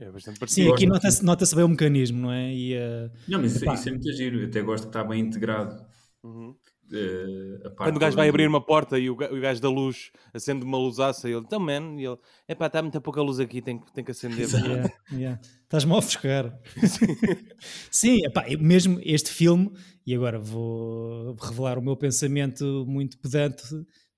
É 0.06 0.10
bastante 0.10 0.40
parecido. 0.40 0.70
Sim, 0.70 0.74
aqui 0.74 0.88
nota-se 0.88 1.24
nota 1.24 1.46
bem 1.56 1.64
o 1.64 1.70
mecanismo, 1.70 2.20
não 2.20 2.32
é? 2.32 2.52
E, 2.52 2.76
uh... 2.76 3.12
Não, 3.28 3.40
mas 3.40 3.56
isso, 3.56 3.72
isso, 3.72 3.88
é 3.88 3.92
muito 3.92 4.12
giro. 4.14 4.40
Eu 4.40 4.48
até 4.48 4.60
gosto 4.60 4.86
que 4.86 4.90
está 4.90 5.04
bem 5.04 5.22
integrado. 5.22 5.86
Uhum. 6.24 6.56
Uh, 6.92 7.74
Quando 7.78 7.96
o 7.96 8.00
gajo 8.00 8.18
vai 8.18 8.28
abrir 8.28 8.46
uma 8.48 8.60
porta 8.60 9.00
e 9.00 9.10
o 9.10 9.16
gajo 9.16 9.62
da 9.62 9.70
luz 9.70 10.12
acende 10.34 10.66
uma 10.66 10.78
luzaça 10.78 11.30
e 11.30 11.32
ele, 11.32 11.42
então, 11.46 11.58
man, 11.58 11.96
e 11.98 12.06
ele, 12.06 12.18
epá, 12.50 12.68
está 12.68 12.82
muita 12.82 13.00
pouca 13.00 13.22
luz 13.22 13.40
aqui, 13.40 13.62
tem, 13.62 13.80
tem 13.94 14.04
que 14.04 14.12
acender. 14.12 14.50
Yeah, 14.50 14.94
yeah. 15.14 15.42
Estás-me 15.64 15.94
a 15.94 15.98
ofuscar. 15.98 16.60
Sim, 17.90 18.26
epá, 18.26 18.46
mesmo 18.60 19.00
este 19.04 19.32
filme, 19.32 19.72
e 20.06 20.14
agora 20.14 20.38
vou 20.38 21.34
revelar 21.36 21.80
o 21.80 21.82
meu 21.82 21.96
pensamento 21.96 22.86
muito 22.86 23.18
pedante 23.18 23.64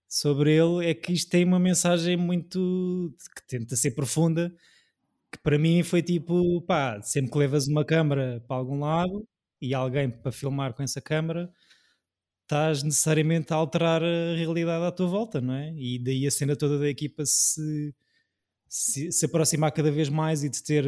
sobre 0.10 0.52
ele, 0.52 0.90
é 0.90 0.96
que 0.96 1.14
isto 1.14 1.30
tem 1.30 1.46
uma 1.46 1.60
mensagem 1.60 2.18
muito 2.18 3.14
que 3.36 3.48
tenta 3.48 3.76
ser 3.76 3.92
profunda, 3.92 4.52
que 5.32 5.38
para 5.44 5.60
mim 5.60 5.84
foi 5.84 6.02
tipo, 6.02 6.60
pá, 6.64 7.00
sempre 7.04 7.32
que 7.32 7.38
levas 7.38 7.68
uma 7.68 7.86
câmera 7.86 8.44
para 8.48 8.58
algum 8.58 8.80
lado 8.80 9.28
e 9.62 9.76
alguém 9.76 10.10
para 10.10 10.32
filmar 10.32 10.74
com 10.74 10.82
essa 10.82 11.00
câmera 11.00 11.52
estás 12.54 12.84
necessariamente 12.84 13.52
a 13.52 13.56
alterar 13.56 14.04
a 14.04 14.36
realidade 14.36 14.86
à 14.86 14.92
tua 14.92 15.08
volta, 15.08 15.42
não 15.42 15.56
é? 15.56 15.74
E 15.76 15.98
daí 15.98 16.28
a 16.28 16.32
cena 16.32 16.56
toda 16.56 16.78
da 16.78 16.88
equipa 16.88 17.26
se, 17.26 17.94
se, 18.68 19.12
se 19.12 19.26
aproximar 19.26 19.72
cada 19.72 19.92
vez 19.92 20.08
mais 20.08 20.44
e 20.44 20.50
de 20.50 20.62
ter. 20.62 20.86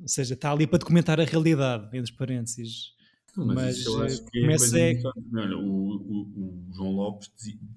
Ou 0.00 0.08
seja, 0.08 0.34
está 0.34 0.52
ali 0.52 0.66
para 0.66 0.78
documentar 0.78 1.18
a 1.18 1.24
realidade, 1.24 1.96
entre 1.96 2.12
parênteses. 2.12 2.92
Mas, 3.36 3.54
mas 3.54 3.86
eu 3.86 4.02
acho 4.02 4.24
que 4.26 4.40
começa 4.40 4.78
é, 4.78 4.94
Olha, 5.34 5.58
o, 5.58 5.62
o, 5.62 6.20
o, 6.22 6.72
João 6.72 6.92
Lopes 6.92 7.32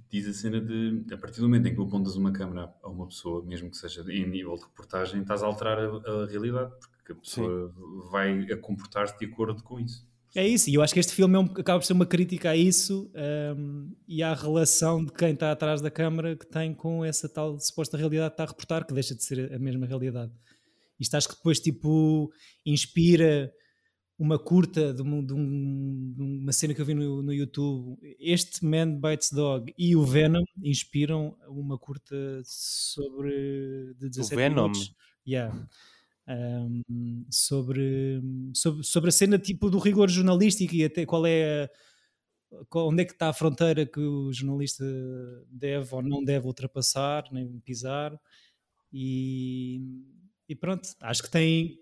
diz 0.07 0.27
a 0.27 0.33
cena 0.33 0.61
de 0.61 1.03
a 1.11 1.17
partir 1.17 1.39
do 1.39 1.47
momento 1.47 1.67
em 1.67 1.73
que 1.73 1.81
apontas 1.81 2.15
uma 2.15 2.31
câmera 2.31 2.71
a 2.83 2.89
uma 2.89 3.07
pessoa, 3.07 3.43
mesmo 3.43 3.71
que 3.71 3.77
seja 3.77 4.03
em 4.11 4.29
nível 4.29 4.55
de 4.55 4.63
reportagem, 4.63 5.21
estás 5.21 5.41
a 5.41 5.47
alterar 5.47 5.79
a, 5.79 6.11
a 6.11 6.27
realidade, 6.27 6.71
porque 6.91 7.11
a 7.11 7.15
pessoa 7.15 7.73
Sim. 7.73 8.09
vai 8.11 8.51
a 8.51 8.57
comportar-se 8.57 9.17
de 9.17 9.25
acordo 9.25 9.63
com 9.63 9.79
isso. 9.79 10.07
É 10.35 10.47
isso, 10.47 10.69
e 10.69 10.75
eu 10.75 10.81
acho 10.81 10.93
que 10.93 10.99
este 10.99 11.13
filme 11.13 11.35
é 11.35 11.39
um, 11.39 11.45
acaba 11.45 11.79
por 11.79 11.85
ser 11.85 11.93
uma 11.93 12.05
crítica 12.05 12.51
a 12.51 12.55
isso 12.55 13.09
um, 13.57 13.91
e 14.07 14.21
à 14.21 14.33
relação 14.33 15.03
de 15.03 15.11
quem 15.11 15.33
está 15.33 15.51
atrás 15.51 15.81
da 15.81 15.89
câmara 15.89 16.35
que 16.35 16.45
tem 16.45 16.73
com 16.73 17.03
essa 17.03 17.27
tal 17.27 17.59
suposta 17.59 17.97
realidade 17.97 18.31
que 18.31 18.33
está 18.33 18.43
a 18.43 18.47
reportar, 18.47 18.85
que 18.85 18.93
deixa 18.93 19.15
de 19.15 19.23
ser 19.23 19.53
a 19.53 19.59
mesma 19.59 19.85
realidade. 19.85 20.31
Isto 20.99 21.15
acho 21.15 21.29
que 21.29 21.35
depois 21.35 21.59
tipo 21.59 22.31
inspira 22.65 23.51
uma 24.19 24.37
curta 24.37 24.93
de, 24.93 25.01
um, 25.01 25.23
de, 25.23 25.33
de 25.33 26.21
uma 26.21 26.51
cena 26.51 26.73
que 26.73 26.81
eu 26.81 26.85
vi 26.85 26.93
no, 26.93 27.21
no, 27.21 27.33
YouTube. 27.33 27.97
Este 28.19 28.65
Man 28.65 28.99
Bites 28.99 29.31
Dog 29.31 29.73
e 29.77 29.95
o 29.95 30.03
Venom 30.03 30.43
inspiram 30.63 31.37
uma 31.47 31.77
curta 31.77 32.41
sobre 32.43 33.93
de 33.99 34.09
17 34.09 34.33
o 34.33 34.37
Venom? 34.37 34.55
minutos. 34.55 34.95
Yeah 35.27 35.67
um, 36.27 37.25
sobre, 37.31 38.21
sobre, 38.53 38.83
sobre 38.83 39.09
a 39.09 39.11
cena 39.11 39.39
tipo 39.39 39.69
do 39.69 39.79
rigor 39.79 40.09
jornalístico 40.09 40.75
e 40.75 40.83
até 40.83 41.05
qual 41.05 41.25
é 41.25 41.69
onde 42.73 43.03
é 43.03 43.05
que 43.05 43.13
está 43.13 43.29
a 43.29 43.33
fronteira 43.33 43.85
que 43.85 43.99
o 43.99 44.31
jornalista 44.31 44.83
deve 45.49 45.93
ou 45.93 46.01
não 46.01 46.23
deve 46.23 46.47
ultrapassar, 46.47 47.25
nem 47.31 47.59
pisar. 47.59 48.17
E, 48.91 49.81
e 50.47 50.55
pronto, 50.55 50.89
acho 51.01 51.23
que 51.23 51.29
tem, 51.29 51.79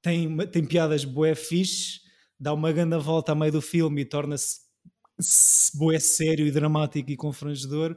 tem, 0.00 0.36
tem 0.48 0.66
piadas 0.66 1.04
boé 1.04 1.34
fixe, 1.34 2.00
dá 2.38 2.52
uma 2.52 2.72
grande 2.72 2.96
volta 2.98 3.32
a 3.32 3.34
meio 3.34 3.52
do 3.52 3.62
filme 3.62 4.02
e 4.02 4.04
torna-se 4.04 4.60
boé 5.74 5.98
sério 5.98 6.46
e 6.46 6.50
dramático 6.52 7.10
e 7.10 7.16
confrangedor 7.16 7.96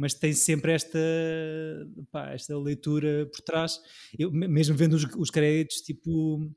mas 0.00 0.14
tem 0.14 0.32
sempre 0.32 0.72
esta, 0.72 0.98
pá, 2.10 2.30
esta 2.30 2.56
leitura 2.58 3.26
por 3.26 3.42
trás. 3.42 3.78
Eu, 4.18 4.32
mesmo 4.32 4.74
vendo 4.74 4.94
os, 4.94 5.04
os 5.14 5.30
créditos, 5.30 5.82
tipo, 5.82 6.50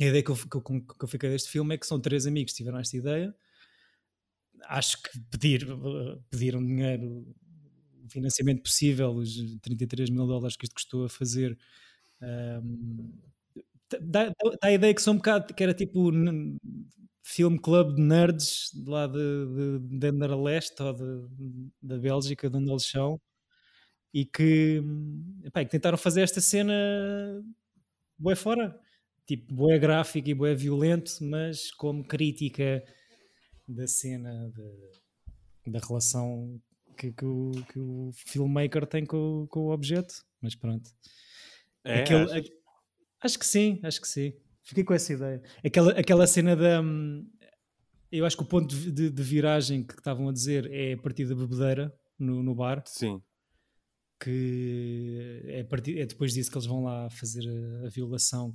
a 0.00 0.04
ideia 0.06 0.22
que 0.22 0.30
eu, 0.30 0.36
que, 0.36 0.56
eu, 0.56 0.62
que 0.62 1.04
eu 1.04 1.08
fiquei 1.08 1.28
deste 1.28 1.50
filme 1.50 1.74
é 1.74 1.78
que 1.78 1.86
são 1.86 2.00
três 2.00 2.26
amigos 2.26 2.52
que 2.52 2.56
tiveram 2.56 2.78
esta 2.78 2.96
ideia. 2.96 3.34
Acho 4.64 5.02
que 5.02 5.10
pedir, 5.30 5.66
pediram 6.30 6.64
dinheiro, 6.64 7.26
o 8.02 8.08
financiamento 8.08 8.62
possível, 8.62 9.10
os 9.10 9.36
33 9.60 10.08
mil 10.08 10.26
dólares 10.26 10.56
que 10.56 10.64
isto 10.64 10.74
custou 10.74 11.04
a 11.04 11.08
fazer. 11.10 11.58
Um, 12.22 13.12
dá, 14.00 14.28
dá, 14.28 14.34
a 14.62 14.72
ideia 14.72 14.94
que 14.94 15.02
são 15.02 15.12
um 15.12 15.18
bocado 15.18 15.52
que 15.52 15.62
era 15.62 15.74
tipo 15.74 16.10
filme 17.22 17.58
club 17.58 17.94
de 17.94 18.02
nerds 18.02 18.70
de 18.72 18.88
lá 18.88 19.06
de, 19.06 19.12
de, 19.18 19.98
de 19.98 20.06
Anderlecht 20.08 20.82
ou 20.82 20.92
de, 20.92 21.70
da 21.82 21.98
Bélgica, 21.98 22.48
de 22.48 22.56
onde 22.56 22.70
eles 22.70 22.84
são, 22.84 23.20
e 24.12 24.24
que, 24.24 24.82
epá, 25.44 25.64
que 25.64 25.70
tentaram 25.70 25.98
fazer 25.98 26.22
esta 26.22 26.40
cena 26.40 26.74
boé 28.18 28.34
fora, 28.34 28.78
tipo 29.26 29.54
boé 29.54 29.78
gráfico 29.78 30.28
e 30.28 30.34
boé 30.34 30.54
violento, 30.54 31.18
mas 31.20 31.70
como 31.72 32.04
crítica 32.04 32.84
da 33.68 33.86
cena 33.86 34.50
de, 34.50 35.70
da 35.70 35.78
relação 35.78 36.60
que, 36.96 37.12
que, 37.12 37.24
o, 37.24 37.52
que 37.72 37.78
o 37.78 38.10
filmmaker 38.12 38.86
tem 38.86 39.06
com, 39.06 39.46
com 39.48 39.60
o 39.60 39.72
objeto, 39.72 40.14
mas 40.40 40.54
pronto. 40.54 40.90
É, 41.84 42.00
Aquele, 42.00 42.24
acho... 42.24 42.34
A, 42.34 43.26
acho 43.26 43.38
que 43.38 43.46
sim, 43.46 43.80
acho 43.82 44.00
que 44.00 44.08
sim. 44.08 44.34
Fiquei 44.70 44.84
com 44.84 44.94
essa 44.94 45.12
ideia. 45.12 45.42
Aquela, 45.64 45.90
aquela 45.98 46.26
cena 46.28 46.54
da. 46.54 46.80
Hum, 46.80 47.28
eu 48.12 48.24
acho 48.24 48.36
que 48.36 48.44
o 48.44 48.46
ponto 48.46 48.72
de, 48.72 49.10
de, 49.10 49.22
viragem 49.22 49.82
que 49.82 49.94
estavam 49.94 50.28
a 50.28 50.32
dizer 50.32 50.70
é 50.72 50.92
a 50.92 50.96
partir 50.96 51.24
da 51.24 51.34
bebedeira 51.34 51.92
no, 52.16 52.40
no 52.40 52.54
bar. 52.54 52.80
Sim. 52.86 53.20
Que 54.20 55.42
é, 55.46 55.64
partir, 55.64 55.98
é 55.98 56.06
depois 56.06 56.32
disso 56.32 56.52
que 56.52 56.56
eles 56.56 56.68
vão 56.68 56.84
lá 56.84 57.10
fazer 57.10 57.42
a, 57.48 57.86
a 57.88 57.90
violação, 57.90 58.54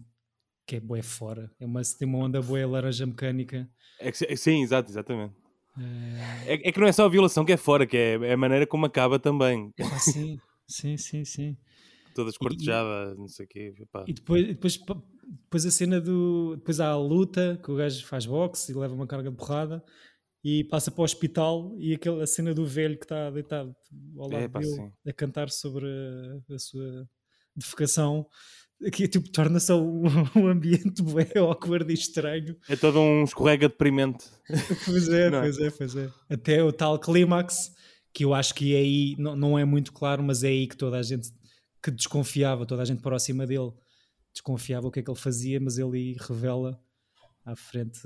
que 0.66 0.78
é 0.78 0.80
boé 0.80 1.02
fora. 1.02 1.52
É 1.60 1.66
uma, 1.66 1.82
tem 1.82 2.08
uma 2.08 2.20
onda 2.20 2.42
boé 2.42 2.66
laranja 2.66 3.06
mecânica. 3.06 3.70
É 4.00 4.10
que, 4.10 4.38
sim, 4.38 4.64
exato, 4.64 4.90
exatamente. 4.90 5.36
É... 5.78 6.54
É, 6.54 6.70
é... 6.70 6.72
que 6.72 6.80
não 6.80 6.88
é 6.88 6.94
só 6.94 7.04
a 7.04 7.10
violação 7.10 7.44
que 7.44 7.52
é 7.52 7.58
fora, 7.58 7.86
que 7.86 7.98
é, 7.98 8.14
é 8.14 8.34
a 8.34 8.38
maneira 8.38 8.66
como 8.66 8.86
acaba 8.86 9.20
também. 9.20 9.74
Ah, 9.82 10.00
sim, 10.00 10.40
sim, 10.66 10.96
sim, 10.96 11.26
sim. 11.26 11.58
Todas 12.16 12.38
cortejadas, 12.38 13.18
não 13.18 13.28
sei 13.28 13.46
o 13.46 13.50
quê. 13.50 13.74
E 14.08 14.14
depois, 14.14 14.48
depois 14.48 14.80
depois 15.28 15.66
a 15.66 15.72
cena 15.72 16.00
do. 16.00 16.56
Depois 16.56 16.80
há 16.80 16.90
a 16.90 16.98
luta, 16.98 17.60
que 17.64 17.72
o 17.72 17.76
gajo 17.76 18.06
faz 18.06 18.26
boxe 18.26 18.72
e 18.72 18.76
leva 18.76 18.94
uma 18.94 19.08
carga 19.08 19.30
de 19.30 19.36
porrada 19.36 19.84
e 20.44 20.64
passa 20.66 20.92
para 20.92 21.02
o 21.02 21.06
hospital 21.06 21.74
e 21.80 21.96
aquela 21.96 22.26
cena 22.28 22.54
do 22.54 22.66
velho 22.68 22.98
que 22.98 23.06
está 23.06 23.32
deitado 23.32 23.76
ao 24.16 24.30
lado 24.30 24.44
é, 24.44 24.48
pá, 24.48 24.60
dele 24.60 24.76
sim. 24.76 24.92
a 25.08 25.12
cantar 25.12 25.50
sobre 25.50 25.88
a, 25.88 26.54
a 26.54 26.60
sua 26.60 27.10
defecação 27.56 28.28
que 28.92 29.08
tipo, 29.08 29.30
torna-se 29.32 29.72
um, 29.74 30.04
um 30.36 30.48
ambiente 30.48 31.02
bué 31.02 31.28
awkward 31.38 31.90
e 31.90 31.94
estranho. 31.94 32.56
É 32.70 32.76
todo 32.76 33.00
um 33.00 33.24
escorrega 33.24 33.68
deprimente. 33.68 34.26
Pois 34.86 35.10
é, 35.10 35.30
não. 35.30 35.40
É? 35.40 35.42
pois 35.42 35.60
é, 35.60 35.72
pois 35.72 35.96
é. 35.96 36.10
Até 36.30 36.64
o 36.64 36.72
tal 36.72 37.00
clímax, 37.00 37.72
que 38.14 38.24
eu 38.24 38.34
acho 38.34 38.54
que 38.54 38.76
é 38.76 38.80
aí, 38.80 39.16
não, 39.18 39.36
não 39.36 39.60
é 39.60 39.66
muito 39.66 39.92
claro, 39.92 40.22
mas 40.22 40.44
é 40.44 40.50
aí 40.50 40.68
que 40.68 40.78
toda 40.78 40.98
a 40.98 41.04
gente 41.04 41.30
que 41.82 41.90
desconfiava, 41.90 42.66
toda 42.66 42.82
a 42.82 42.86
gente 42.86 43.02
próxima 43.02 43.48
dele 43.48 43.72
desconfiava 44.36 44.88
o 44.88 44.92
que 44.92 45.00
é 45.00 45.04
que 45.04 45.10
ele 45.10 45.18
fazia, 45.18 45.60
mas 45.60 45.78
ele 45.78 46.16
revela 46.20 46.80
à 47.46 47.56
frente, 47.56 48.02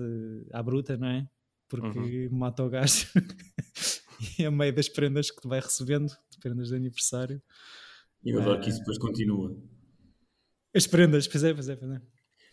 à 0.54 0.62
bruta, 0.62 0.96
não 0.96 1.08
é? 1.08 1.28
Porque 1.68 2.28
uhum. 2.28 2.38
mata 2.38 2.64
o 2.64 2.70
gajo 2.70 3.08
e 4.38 4.46
a 4.46 4.52
meio 4.52 4.74
das 4.74 4.88
prendas 4.88 5.32
que 5.32 5.48
vai 5.48 5.60
recebendo, 5.60 6.08
de 6.08 6.38
prendas 6.40 6.70
de 6.70 6.76
aniversário. 6.76 7.42
E 8.24 8.32
eu 8.32 8.42
adoro 8.42 8.60
que 8.62 8.70
isso 8.70 8.80
depois 8.80 8.98
continua. 8.98 9.56
As 10.76 10.86
prendas, 10.86 11.28
pois 11.28 11.44
é, 11.44 11.54
pois 11.54 11.70
é, 11.70 11.76
pois 11.76 11.92
é. 11.92 12.02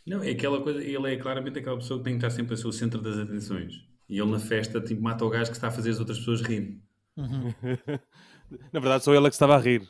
Não, 0.06 0.22
é 0.22 0.30
aquela 0.30 0.62
coisa, 0.62 0.82
ele 0.82 1.12
é 1.12 1.16
claramente 1.16 1.58
aquela 1.58 1.76
pessoa 1.76 1.98
que 1.98 2.04
tem 2.04 2.14
que 2.14 2.24
estar 2.24 2.30
sempre 2.30 2.54
a 2.54 2.56
ser 2.56 2.66
o 2.66 2.72
centro 2.72 3.02
das 3.02 3.18
atenções. 3.18 3.74
E 4.08 4.18
ele 4.18 4.30
na 4.30 4.38
festa, 4.38 4.80
tipo, 4.80 5.02
mata 5.02 5.24
o 5.24 5.30
gajo 5.30 5.50
que 5.50 5.56
está 5.56 5.68
a 5.68 5.70
fazer 5.70 5.90
as 5.90 5.98
outras 5.98 6.18
pessoas 6.18 6.40
rir. 6.40 6.80
Uhum. 7.16 7.52
na 8.72 8.80
verdade, 8.80 9.04
sou 9.04 9.14
ele 9.14 9.28
que 9.28 9.34
estava 9.34 9.56
a 9.56 9.58
rir. 9.58 9.86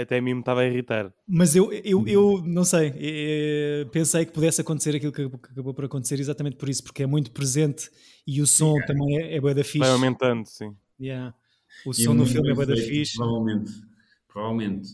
Até 0.00 0.16
a 0.16 0.22
mim 0.22 0.34
me 0.34 0.40
estava 0.40 0.60
a 0.60 0.66
irritar. 0.66 1.12
Mas 1.26 1.54
eu, 1.54 1.70
eu, 1.72 2.06
eu 2.08 2.42
não 2.42 2.64
sei, 2.64 2.94
eu 2.96 3.86
pensei 3.88 4.24
que 4.24 4.32
pudesse 4.32 4.62
acontecer 4.62 4.96
aquilo 4.96 5.12
que 5.12 5.22
acabou 5.22 5.74
por 5.74 5.84
acontecer 5.84 6.18
exatamente 6.18 6.56
por 6.56 6.68
isso, 6.70 6.82
porque 6.82 7.02
é 7.02 7.06
muito 7.06 7.30
presente 7.30 7.90
e 8.26 8.40
o 8.40 8.46
som 8.46 8.74
sim, 8.74 8.80
é. 8.80 8.86
também 8.86 9.18
é, 9.18 9.36
é 9.36 9.40
bué 9.40 9.52
da 9.52 9.62
fixe. 9.62 9.80
Vai 9.80 9.90
aumentando, 9.90 10.46
sim. 10.46 10.74
Yeah. 10.98 11.34
O 11.84 11.92
som 11.92 12.14
no 12.14 12.24
filme 12.24 12.50
é 12.50 12.54
bué 12.54 12.64
da 12.64 12.76
fixe. 12.76 13.16
Provavelmente, 13.16 13.72
provavelmente 14.26 14.88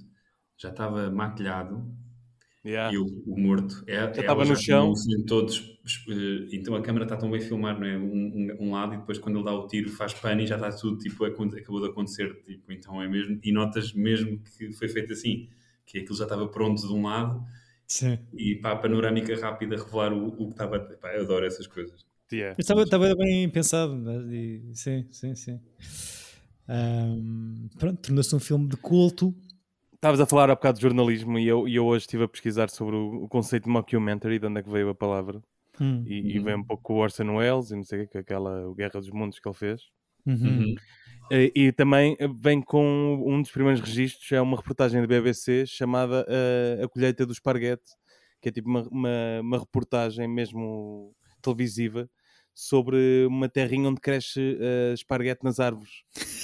já 0.57 0.71
estava 0.71 1.11
maquilhado 1.11 1.85
Yeah. 2.65 2.95
E 2.95 2.99
o, 2.99 3.07
o 3.27 3.39
morto 3.39 3.85
é, 3.87 3.95
já 3.95 4.11
estava 4.11 4.45
no 4.45 4.57
chão. 4.57 4.95
Todos, 5.27 5.79
eh, 6.09 6.49
então 6.53 6.75
a 6.75 6.81
câmera 6.81 7.05
está 7.05 7.15
tão 7.15 7.31
bem 7.31 7.41
filmar, 7.41 7.79
não 7.79 7.87
é? 7.87 7.99
Um, 7.99 8.03
um, 8.03 8.57
um, 8.61 8.73
lado 8.73 8.95
e 8.95 8.97
depois 8.97 9.19
quando 9.19 9.37
ele 9.37 9.45
dá 9.45 9.53
o 9.53 9.67
tiro 9.67 9.91
faz 9.91 10.15
pano 10.15 10.41
e 10.41 10.47
já 10.47 10.55
está 10.55 10.73
tudo 10.73 10.97
tipo 10.97 11.25
acabou 11.27 11.81
de 11.81 11.89
acontecer, 11.89 12.43
tipo, 12.47 12.73
então 12.73 13.03
é 13.03 13.07
mesmo 13.07 13.39
e 13.45 13.53
notas 13.53 13.93
mesmo 13.93 14.41
que 14.41 14.73
foi 14.73 14.89
feito 14.89 15.13
assim, 15.13 15.49
que 15.85 15.99
aquilo 15.99 16.17
já 16.17 16.25
estava 16.25 16.49
pronto 16.49 16.81
de 16.81 16.93
um 16.93 17.03
lado 17.03 17.45
Sim. 17.87 18.19
e 18.33 18.55
para 18.57 18.73
a 18.73 18.77
panorâmica 18.77 19.39
rápida 19.39 19.77
revelar 19.77 20.13
o, 20.15 20.29
o 20.29 20.47
que 20.47 20.53
estava. 20.53 20.81
Pá, 20.81 21.15
eu 21.15 21.23
adoro 21.23 21.45
essas 21.45 21.67
coisas. 21.67 22.05
Yeah. 22.33 22.57
Estava, 22.59 22.83
estava 22.83 23.15
bem 23.15 23.49
pensado, 23.51 23.95
e, 24.33 24.71
sim, 24.75 25.07
sim, 25.11 25.35
sim. 25.35 25.61
Um, 26.67 27.69
pronto, 27.79 28.01
tornou-se 28.01 28.35
um 28.35 28.41
filme 28.41 28.67
de 28.67 28.77
culto 28.79 29.35
Estavas 30.05 30.21
a 30.21 30.27
falar 30.27 30.51
há 30.51 30.55
bocado 30.55 30.77
de 30.77 30.83
jornalismo 30.83 31.39
e 31.39 31.49
eu, 31.49 31.67
e 31.67 31.77
eu 31.77 31.87
hoje 31.87 32.03
estive 32.03 32.25
a 32.25 32.29
pesquisar 32.29 32.69
sobre 32.69 32.95
o, 32.95 33.25
o 33.25 33.27
conceito 33.27 33.65
de 33.65 33.71
mockumentary, 33.71 34.39
de 34.39 34.47
onde 34.47 34.61
é 34.61 34.63
que 34.63 34.69
veio 34.69 34.91
a 34.91 34.95
palavra. 34.95 35.43
Hum. 35.81 36.05
E, 36.07 36.37
e 36.37 36.39
vem 36.41 36.57
um 36.57 36.63
pouco 36.63 36.83
com 36.83 36.93
o 36.93 36.97
Orson 36.99 37.37
Welles 37.37 37.71
e 37.71 37.77
não 37.77 37.85
sei 37.85 38.03
o 38.03 38.09
que, 38.09 38.19
aquela 38.19 38.71
Guerra 38.75 39.01
dos 39.01 39.09
Mundos 39.09 39.39
que 39.39 39.49
ele 39.49 39.57
fez. 39.57 39.81
Uhum. 40.27 40.35
uhum. 40.37 40.75
E, 41.31 41.53
e, 41.57 41.73
também 41.73 42.19
vem 42.39 42.61
com 42.61 43.25
um 43.27 43.41
dos 43.41 43.51
primeiros 43.51 43.81
registros, 43.81 44.31
é 44.31 44.43
uma 44.43 44.59
reportagem 44.59 45.01
da 45.01 45.07
BBC 45.07 45.65
chamada 45.65 46.27
uh, 46.29 46.85
A 46.85 46.89
Colheita 46.91 47.25
do 47.25 47.33
Esparguete, 47.33 47.91
que 48.43 48.51
é 48.51 48.53
tipo 48.53 48.69
uma, 48.69 48.83
uma, 48.91 49.41
uma 49.41 49.59
reportagem 49.59 50.29
mesmo 50.29 51.15
televisiva 51.41 52.11
sobre 52.55 53.27
uma 53.27 53.49
terrinha 53.49 53.89
onde 53.89 54.01
cresce 54.01 54.41
uh, 54.41 54.95
esparguete 54.95 55.43
nas 55.43 55.59
árvores. 55.59 55.91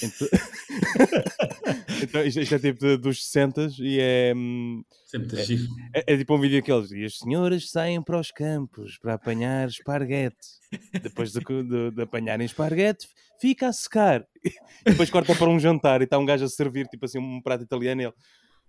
Então, 0.02 0.28
então 2.02 2.24
isto, 2.24 2.40
isto, 2.40 2.54
é 2.54 2.58
tipo 2.58 2.96
dos 2.98 3.24
60 3.24 3.68
e 3.78 3.98
é. 4.00 4.32
Hum, 4.34 4.82
Sempre 5.06 5.40
é, 5.40 6.00
é, 6.00 6.14
é, 6.14 6.16
tipo 6.16 6.34
um 6.34 6.40
vídeo 6.40 6.58
aqueles. 6.58 6.90
E 6.90 7.04
as 7.04 7.18
senhoras 7.18 7.70
saem 7.70 8.02
para 8.02 8.18
os 8.18 8.30
campos 8.30 8.98
para 8.98 9.14
apanhar 9.14 9.68
esparguete. 9.68 10.60
Depois 11.02 11.32
de, 11.32 11.40
de, 11.40 11.90
de 11.92 12.02
apanharem 12.02 12.44
esparguete, 12.44 13.08
fica 13.40 13.68
a 13.68 13.72
secar. 13.72 14.26
E 14.44 14.90
depois 14.90 15.10
corta 15.10 15.34
para 15.34 15.48
um 15.48 15.58
jantar 15.58 16.00
e 16.00 16.04
está 16.04 16.18
um 16.18 16.24
gajo 16.24 16.44
a 16.44 16.48
servir, 16.48 16.86
tipo 16.88 17.04
assim, 17.04 17.18
um 17.18 17.40
prato 17.40 17.64
italiano. 17.64 18.02
E 18.02 18.04
ele, 18.04 18.14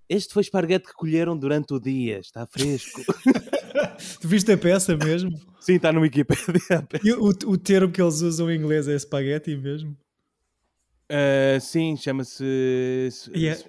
este 0.09 0.33
foi 0.33 0.41
esparguete 0.41 0.87
que 0.87 0.93
colheram 0.93 1.37
durante 1.37 1.73
o 1.73 1.79
dia, 1.79 2.19
está 2.19 2.45
fresco. 2.45 3.01
tu 4.19 4.27
viste 4.27 4.51
a 4.51 4.57
peça 4.57 4.95
mesmo? 4.97 5.31
Sim, 5.59 5.75
está 5.75 5.91
no 5.91 6.01
Wikipedia. 6.01 6.87
E 7.03 7.11
o, 7.13 7.27
o 7.27 7.57
termo 7.57 7.91
que 7.91 8.01
eles 8.01 8.21
usam 8.21 8.49
em 8.49 8.57
inglês 8.57 8.87
é 8.87 8.95
espaguete 8.95 9.55
mesmo? 9.55 9.97
Uh, 11.11 11.59
sim, 11.59 11.95
chama-se. 11.97 13.09
Yeah. 13.35 13.61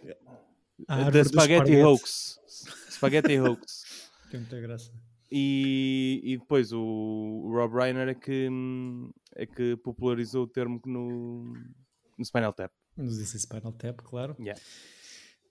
The 1.10 1.24
Spaghetti 1.24 1.76
Hoax. 1.76 2.38
Spaghetti 2.90 3.38
Hoax. 3.38 3.84
Tem 4.30 4.40
muita 4.40 4.60
graça. 4.60 4.90
E, 5.30 6.20
e 6.24 6.38
depois 6.38 6.72
o, 6.72 6.80
o 6.80 7.52
Rob 7.52 7.74
Reiner 7.74 8.08
é 8.08 8.14
que, 8.14 8.48
é 9.34 9.46
que 9.46 9.76
popularizou 9.76 10.44
o 10.44 10.46
termo 10.46 10.80
no, 10.86 11.54
no 12.18 12.24
Spinal 12.24 12.52
Tap. 12.52 12.70
Nos 12.96 13.18
disse 13.18 13.38
Spinal 13.38 13.72
Tap, 13.72 14.02
claro. 14.02 14.36
Yeah 14.38 14.60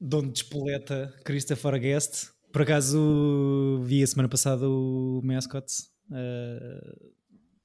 de 0.01 0.15
onde 0.15 0.31
despoleta 0.31 1.13
Christopher 1.23 1.79
Guest. 1.79 2.31
Por 2.51 2.63
acaso 2.63 3.81
vi 3.83 4.03
a 4.03 4.07
semana 4.07 4.27
passada 4.27 4.67
o 4.67 5.21
Mascot. 5.23 5.65
Uh, 6.09 7.11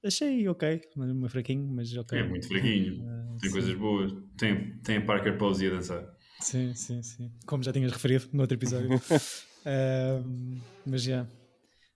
achei 0.05 0.47
ok, 0.49 0.81
mas 0.97 1.33
fraquinho, 1.33 1.67
mas 1.67 1.95
ok. 1.97 2.19
É 2.19 2.23
muito 2.23 2.47
fraquinho, 2.47 3.03
uh, 3.03 3.39
tem 3.39 3.51
sim. 3.51 3.53
coisas 3.53 3.75
boas. 3.75 4.13
Tem, 4.37 4.79
tem 4.79 4.97
a 4.99 5.01
Parker 5.05 5.37
Posey 5.37 5.69
a 5.69 5.75
dançar. 5.75 6.07
Sim, 6.41 6.75
sim, 6.75 7.03
sim. 7.03 7.33
Como 7.47 7.63
já 7.63 7.73
tinhas 7.73 7.93
referido 7.93 8.29
no 8.33 8.43
outro 8.43 8.57
episódio. 8.57 8.95
uh, 8.97 10.61
mas 10.87 11.03
já. 11.03 11.27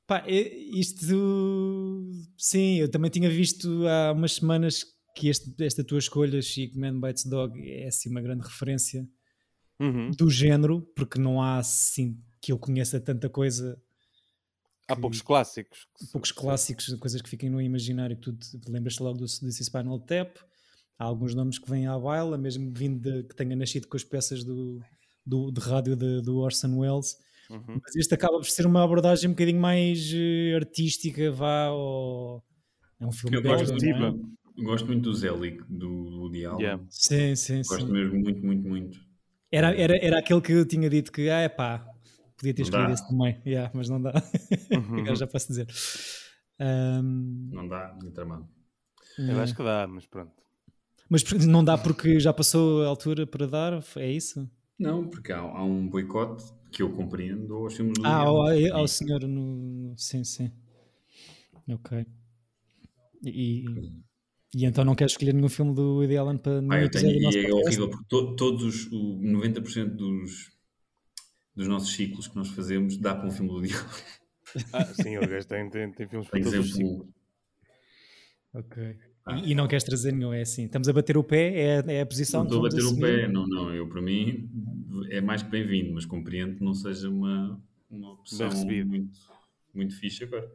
Pá, 0.06 0.24
isto. 0.26 1.06
Sim, 2.36 2.78
eu 2.78 2.90
também 2.90 3.10
tinha 3.10 3.30
visto 3.30 3.86
há 3.86 4.12
umas 4.12 4.32
semanas 4.34 4.84
que 5.14 5.28
este, 5.28 5.54
esta 5.62 5.84
tua 5.84 5.98
escolha, 5.98 6.42
Chico 6.42 6.78
Man 6.78 7.00
Bites 7.00 7.26
Dog, 7.26 7.56
é 7.70 7.86
assim 7.86 8.10
uma 8.10 8.20
grande 8.20 8.42
referência 8.42 9.06
uhum. 9.78 10.10
do 10.10 10.28
género, 10.28 10.82
porque 10.96 11.20
não 11.20 11.40
há 11.40 11.58
assim 11.58 12.18
que 12.40 12.52
eu 12.52 12.58
conheça 12.58 13.00
tanta 13.00 13.28
coisa. 13.28 13.80
Há 14.88 14.96
poucos 14.96 15.22
clássicos. 15.22 15.86
Poucos 16.12 16.32
clássicos, 16.32 16.92
coisas 16.94 17.22
que 17.22 17.28
fiquem 17.28 17.48
no 17.48 17.60
imaginário, 17.60 18.16
que 18.16 18.32
tu 18.32 18.60
lembras-te 18.68 19.02
logo 19.02 19.18
do, 19.18 19.24
do 19.24 19.52
Spinal 19.52 20.00
Tap. 20.00 20.36
Há 20.98 21.04
alguns 21.04 21.34
nomes 21.34 21.58
que 21.58 21.70
vêm 21.70 21.86
à 21.86 21.98
baila, 21.98 22.36
mesmo 22.36 22.72
vindo 22.74 23.00
de, 23.00 23.22
que 23.22 23.34
tenha 23.34 23.54
nascido 23.54 23.86
com 23.86 23.96
as 23.96 24.04
peças 24.04 24.42
do, 24.44 24.80
do, 25.24 25.50
de 25.50 25.60
rádio 25.60 25.96
de, 25.96 26.20
do 26.20 26.38
Orson 26.38 26.76
Welles. 26.76 27.16
Uhum. 27.48 27.80
Mas 27.82 27.96
este 27.96 28.14
acaba 28.14 28.36
por 28.38 28.46
ser 28.46 28.66
uma 28.66 28.84
abordagem 28.84 29.28
um 29.28 29.32
bocadinho 29.32 29.60
mais 29.60 30.12
uh, 30.12 30.56
artística, 30.56 31.30
vá, 31.32 31.70
ou... 31.70 32.42
É 33.00 33.06
um 33.06 33.12
filme 33.12 33.36
eu 33.38 33.42
gosto, 33.42 33.72
é? 33.72 34.62
gosto 34.62 34.86
muito 34.86 35.02
do 35.02 35.14
Zelig, 35.14 35.58
do, 35.68 36.10
do 36.10 36.30
Dial. 36.30 36.60
Yeah. 36.60 36.84
Sim, 36.90 37.34
sim, 37.34 37.62
gosto 37.62 37.86
sim. 37.86 37.92
mesmo 37.92 38.20
muito, 38.20 38.44
muito, 38.44 38.68
muito. 38.68 39.00
Era, 39.50 39.74
era, 39.74 39.96
era 39.96 40.18
aquele 40.18 40.40
que 40.40 40.52
eu 40.52 40.66
tinha 40.66 40.88
dito 40.88 41.10
que, 41.10 41.30
ah, 41.30 41.40
é 41.40 41.48
pá, 41.48 41.89
podia 42.40 42.54
ter 42.54 42.62
escolhido 42.62 42.92
esse 42.92 43.06
também, 43.06 43.40
yeah, 43.46 43.70
mas 43.74 43.88
não 43.88 44.00
dá. 44.00 44.12
Uhum. 44.72 45.00
Agora 45.00 45.14
já 45.14 45.26
posso 45.26 45.48
dizer. 45.48 45.68
Um... 46.58 47.50
Não 47.52 47.68
dá, 47.68 47.92
muito 48.00 48.14
tramado. 48.14 48.48
Eu 49.18 49.38
acho 49.40 49.54
que 49.54 49.62
dá, 49.62 49.86
mas 49.86 50.06
pronto. 50.06 50.32
Mas 51.08 51.22
não 51.46 51.62
dá 51.62 51.76
porque 51.76 52.18
já 52.18 52.32
passou 52.32 52.84
a 52.84 52.86
altura 52.86 53.26
para 53.26 53.46
dar? 53.46 53.84
É 53.96 54.10
isso? 54.10 54.48
Não, 54.78 55.06
porque 55.06 55.32
há, 55.32 55.40
há 55.40 55.64
um 55.64 55.86
boicote 55.88 56.44
que 56.72 56.82
eu 56.82 56.90
compreendo 56.90 57.54
aos 57.56 57.74
filmes 57.74 57.94
do 57.98 58.06
Ah, 58.06 58.20
ao, 58.20 58.46
ao, 58.72 58.88
senhor 58.88 59.20
no. 59.26 59.92
Sim, 59.96 60.24
sim. 60.24 60.50
Ok. 61.68 62.06
E, 63.24 63.64
e 64.54 64.64
então 64.64 64.84
não 64.84 64.94
queres 64.94 65.12
escolher 65.12 65.34
nenhum 65.34 65.48
filme 65.48 65.74
do 65.74 65.96
Woody 65.96 66.16
Allen 66.16 66.38
para 66.38 66.60
ah, 66.70 66.80
eu 66.80 66.90
tenho, 66.90 67.10
E 67.10 67.46
é 67.46 67.52
horrível, 67.52 67.90
porque 67.90 68.06
to, 68.08 68.36
todos, 68.36 68.86
o 68.86 69.20
90% 69.20 69.96
dos, 69.96 70.50
dos 71.60 71.68
nossos 71.68 71.92
ciclos 71.94 72.26
que 72.26 72.36
nós 72.36 72.48
fazemos 72.48 72.96
dá 72.96 73.14
para 73.14 73.28
um 73.28 73.30
filme 73.30 73.50
do 73.50 73.58
Allen. 73.58 73.70
Ah, 74.72 74.84
sim, 74.86 75.16
o 75.18 75.20
gajo 75.20 75.46
tem, 75.46 75.68
tem, 75.68 75.92
tem 75.92 76.08
filmes 76.08 76.28
para 76.28 76.42
todos 76.42 76.58
os 76.58 76.74
ciclos. 76.74 77.06
Ok. 78.54 78.96
Ah. 79.26 79.38
E, 79.38 79.52
e, 79.52 79.54
não 79.54 79.68
queres 79.68 79.84
trazer 79.84 80.12
nenhum, 80.12 80.32
é 80.32 80.40
assim. 80.40 80.64
Estamos 80.64 80.88
a 80.88 80.92
bater 80.92 81.16
o 81.18 81.22
pé, 81.22 81.52
é, 81.54 81.84
é 81.86 82.00
a 82.00 82.06
posição 82.06 82.40
não 82.40 82.46
Estou 82.46 82.66
a 82.66 82.68
bater 82.68 82.84
o 82.84 82.98
pé, 82.98 83.28
não, 83.28 83.46
não. 83.46 83.72
Eu, 83.74 83.86
para 83.88 84.00
mim, 84.00 84.48
é 85.10 85.20
mais 85.20 85.42
que 85.42 85.50
bem-vindo, 85.50 85.92
mas 85.92 86.06
compreendo 86.06 86.56
que 86.56 86.64
não 86.64 86.72
seja 86.72 87.10
uma, 87.10 87.62
uma 87.90 88.14
opção 88.14 88.48
muito, 88.86 89.20
muito 89.74 89.94
fixe 90.00 90.24
agora. 90.24 90.50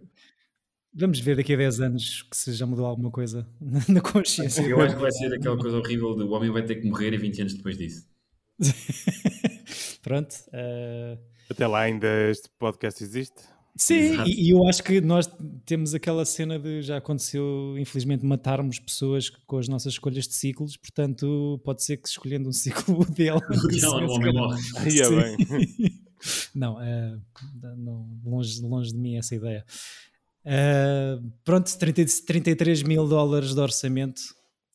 Vamos 0.92 1.20
ver 1.20 1.36
daqui 1.36 1.54
a 1.54 1.58
10 1.58 1.82
anos 1.82 2.24
que 2.24 2.36
se 2.36 2.52
já 2.54 2.66
mudou 2.66 2.86
alguma 2.86 3.12
coisa 3.12 3.48
na 3.88 4.02
consciência. 4.02 4.64
Eu 4.64 4.82
acho 4.82 4.96
que 4.96 5.02
vai 5.02 5.12
ser 5.12 5.32
aquela 5.34 5.58
coisa 5.58 5.78
horrível 5.78 6.16
de 6.16 6.24
o 6.24 6.32
homem 6.32 6.50
vai 6.50 6.66
ter 6.66 6.76
que 6.76 6.88
morrer 6.88 7.14
e 7.14 7.18
20 7.18 7.42
anos 7.42 7.54
depois 7.54 7.78
disso. 7.78 8.08
Pronto. 10.06 10.36
Uh... 10.50 11.18
Até 11.50 11.66
lá 11.66 11.80
ainda 11.80 12.30
este 12.30 12.48
podcast 12.60 13.04
existe. 13.04 13.42
Sim, 13.76 14.24
e, 14.24 14.46
e, 14.46 14.50
eu 14.52 14.68
acho 14.68 14.84
que 14.84 15.02
nós 15.02 15.28
temos 15.66 15.96
aquela 15.96 16.24
cena 16.24 16.60
de 16.60 16.84
já 16.84 16.98
aconteceu, 16.98 17.76
infelizmente, 17.78 18.24
matarmos 18.24 18.78
pessoas 18.80 19.30
com 19.30 19.58
as 19.58 19.68
nossas 19.68 19.94
escolhas 19.94 20.28
de 20.28 20.36
ciclos, 20.36 20.78
portanto, 20.78 21.60
pode 21.66 21.84
ser 21.84 21.98
que 21.98 22.08
escolhendo 22.08 22.48
um 22.48 22.54
ciclo 22.54 23.04
dela. 23.06 23.42
o 23.50 24.12
homem 24.12 24.32
morre. 24.32 24.62
bem. 24.78 26.02
não, 26.54 26.76
uh, 26.76 27.22
não 27.76 28.08
longe, 28.24 28.62
longe 28.62 28.92
de 28.92 28.98
mim 28.98 29.18
essa 29.18 29.34
ideia. 29.34 29.66
Uh, 30.46 31.32
pronto, 31.44 31.76
30, 31.78 32.06
33 32.28 32.84
mil 32.84 33.08
dólares 33.08 33.56
de 33.56 33.60
orçamento 33.60 34.22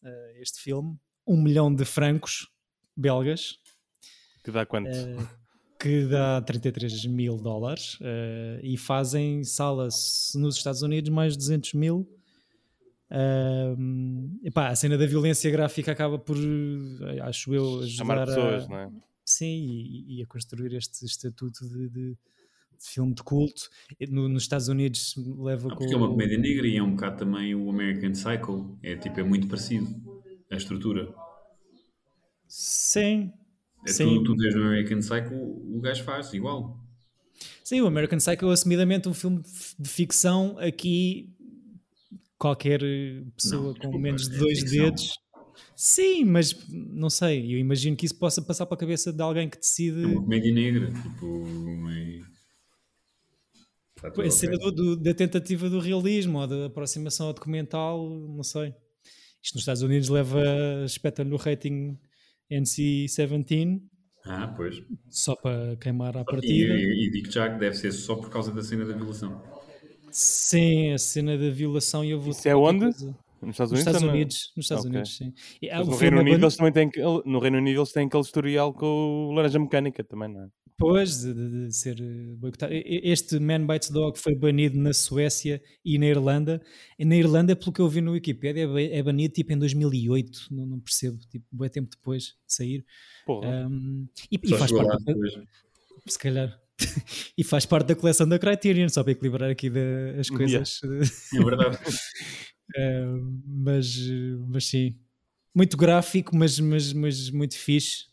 uh, 0.02 0.42
este 0.42 0.60
filme, 0.60 0.98
1 1.24 1.40
milhão 1.40 1.72
de 1.72 1.84
francos 1.84 2.48
belgas. 2.96 3.60
Que 4.42 4.50
dá 4.50 4.64
quanto? 4.64 4.90
Uh, 4.90 5.28
que 5.78 6.04
dá 6.04 6.40
33 6.42 7.06
mil 7.06 7.36
dólares 7.38 7.94
uh, 8.00 8.60
e 8.62 8.76
fazem 8.76 9.42
salas 9.44 10.32
nos 10.34 10.56
Estados 10.56 10.82
Unidos 10.82 11.10
mais 11.10 11.32
de 11.32 11.38
200 11.38 11.74
mil. 11.74 12.08
Uh, 13.10 14.38
epá, 14.44 14.68
a 14.68 14.76
cena 14.76 14.96
da 14.96 15.06
violência 15.06 15.50
gráfica 15.50 15.90
acaba 15.90 16.18
por, 16.18 16.36
acho 17.22 17.52
eu, 17.54 17.80
ajudar 17.80 18.26
pessoas, 18.26 18.64
a, 18.64 18.68
não 18.68 18.78
é? 18.78 18.90
Sim, 19.24 19.46
e, 19.46 20.18
e, 20.18 20.22
a 20.22 20.26
construir 20.26 20.74
este 20.74 21.04
estatuto 21.06 21.68
de, 21.68 21.88
de, 21.88 22.10
de 22.10 22.16
filme 22.78 23.14
de 23.14 23.22
culto. 23.22 23.70
No, 24.08 24.28
nos 24.28 24.42
Estados 24.42 24.68
Unidos 24.68 25.14
leva 25.38 25.68
ah, 25.68 25.70
com. 25.70 25.78
Porque 25.78 25.94
é 25.94 25.96
uma 25.96 26.08
comédia 26.08 26.36
negra 26.36 26.66
e 26.66 26.76
é 26.76 26.82
um 26.82 26.90
bocado 26.90 27.18
também 27.18 27.54
o 27.54 27.70
American 27.70 28.12
Psycho. 28.12 28.76
É 28.82 28.96
tipo, 28.96 29.20
é 29.20 29.22
muito 29.22 29.46
parecido 29.46 29.88
a 30.50 30.56
estrutura. 30.56 31.14
Sim, 32.48 33.32
é 33.86 33.92
Sim. 33.92 34.22
Tu, 34.22 34.24
tu 34.24 34.36
vês 34.36 34.54
no 34.54 34.64
American 34.64 34.98
Psycho, 34.98 35.34
o 35.34 35.80
gajo 35.80 36.02
faz 36.04 36.32
igual. 36.32 36.78
Sim, 37.64 37.80
o 37.80 37.86
American 37.86 38.18
Psycho 38.18 38.50
é 38.50 38.52
assumidamente 38.52 39.08
um 39.08 39.14
filme 39.14 39.42
de 39.78 39.88
ficção. 39.88 40.58
Aqui, 40.58 41.32
qualquer 42.38 42.80
pessoa 43.36 43.62
não, 43.62 43.68
com 43.68 43.74
desculpa, 43.74 43.98
menos 43.98 44.28
de 44.28 44.36
é 44.36 44.38
dois 44.38 44.58
ficção. 44.60 44.84
dedos. 44.84 45.18
Sim, 45.76 46.24
mas 46.24 46.54
não 46.68 47.08
sei. 47.08 47.54
Eu 47.54 47.58
imagino 47.58 47.96
que 47.96 48.04
isso 48.04 48.18
possa 48.18 48.42
passar 48.42 48.66
para 48.66 48.74
a 48.74 48.78
cabeça 48.78 49.12
de 49.12 49.22
alguém 49.22 49.48
que 49.48 49.58
decide. 49.58 50.02
É 50.02 50.06
uma 50.06 50.22
comédia 50.22 50.52
negra, 50.52 50.92
tipo. 50.92 51.26
Meio... 51.46 52.26
A 54.02 54.30
cena 54.30 54.56
da 54.98 55.12
tentativa 55.12 55.68
do 55.68 55.78
realismo 55.78 56.38
ou 56.38 56.46
da 56.46 56.66
aproximação 56.66 57.26
ao 57.26 57.32
documental, 57.34 58.08
não 58.08 58.42
sei. 58.42 58.74
Isto 59.42 59.54
nos 59.54 59.62
Estados 59.62 59.82
Unidos 59.82 60.08
leva 60.08 60.42
espeta-lhe 60.84 61.32
o 61.32 61.36
rating 61.36 61.98
NC-17. 62.50 63.80
Ah, 64.24 64.52
pois. 64.54 64.82
Só 65.08 65.34
para 65.34 65.76
queimar 65.76 66.16
a 66.16 66.24
partida. 66.24 66.74
E, 66.74 67.06
e 67.06 67.10
digo 67.10 67.30
já 67.30 67.48
que 67.50 67.58
deve 67.58 67.76
ser 67.76 67.92
só 67.92 68.16
por 68.16 68.30
causa 68.30 68.52
da 68.52 68.62
cena 68.62 68.84
da 68.84 68.94
violação. 68.94 69.42
Sim, 70.10 70.92
a 70.92 70.98
cena 70.98 71.38
da 71.38 71.50
violação 71.50 72.04
e 72.04 72.10
eu 72.10 72.20
vou. 72.20 72.32
Isso 72.32 72.48
é 72.48 72.54
onde? 72.54 72.80
Coisa. 72.80 73.16
Nos 73.42 73.52
Estados 73.52 73.72
Unidos? 73.72 73.76
Nos 73.76 73.80
Estados 73.80 74.02
Unidos, 74.02 74.52
nos 74.56 74.64
Estados 74.64 74.84
okay. 74.84 74.96
Unidos 74.96 75.16
sim. 75.16 75.32
E, 75.62 75.70
ah, 75.70 75.84
no, 75.84 75.96
Reino 75.96 76.20
Unido, 76.20 76.44
eles 76.44 76.56
também 76.56 76.72
têm, 76.72 76.90
no 77.24 77.38
Reino 77.38 77.58
Unido 77.58 77.80
eles 77.80 77.92
têm 77.92 78.06
aquele 78.06 78.22
historial 78.22 78.72
com 78.74 79.28
o 79.28 79.32
Laranja 79.32 79.58
Mecânica 79.58 80.04
também, 80.04 80.28
não 80.28 80.44
é? 80.44 80.48
Pois, 80.80 81.20
de, 81.20 81.34
de, 81.34 81.66
de 81.66 81.76
ser 81.76 82.00
eh, 82.00 82.34
boicotado. 82.38 82.72
Este 82.72 83.38
Man 83.38 83.66
Bites 83.66 83.90
Dog 83.90 84.18
foi 84.18 84.34
banido 84.34 84.78
na 84.78 84.94
Suécia 84.94 85.62
e 85.84 85.98
na 85.98 86.06
Irlanda. 86.06 86.62
E 86.98 87.04
na 87.04 87.16
Irlanda, 87.16 87.54
pelo 87.54 87.70
que 87.70 87.82
eu 87.82 87.88
vi 87.88 88.00
no 88.00 88.12
Wikipedia, 88.12 88.64
é, 88.64 88.98
é 88.98 89.02
banido 89.02 89.34
tipo 89.34 89.52
em 89.52 89.58
2008. 89.58 90.48
Não, 90.50 90.64
não 90.64 90.80
percebo, 90.80 91.18
tipo, 91.28 91.64
é 91.64 91.68
tempo 91.68 91.90
depois 91.90 92.22
de 92.22 92.34
sair. 92.46 92.86
Um, 93.28 94.08
e, 94.32 94.40
e 94.42 94.56
faz 94.56 94.72
parte. 94.72 95.04
Se 96.06 96.18
calhar. 96.18 96.59
e 97.36 97.44
faz 97.44 97.66
parte 97.66 97.88
da 97.88 97.94
coleção 97.94 98.28
da 98.28 98.38
Criterion, 98.38 98.88
só 98.88 99.02
para 99.02 99.12
equilibrar 99.12 99.50
aqui 99.50 99.70
de, 99.70 100.18
as 100.18 100.28
coisas. 100.28 100.80
Yeah. 100.82 101.06
É 101.34 101.44
verdade. 101.44 101.78
uh, 102.76 103.40
mas, 103.46 103.96
mas 104.48 104.66
sim. 104.66 104.96
Muito 105.54 105.76
gráfico, 105.76 106.36
mas, 106.36 106.60
mas, 106.60 106.92
mas 106.92 107.30
muito 107.30 107.56
fixe 107.56 108.10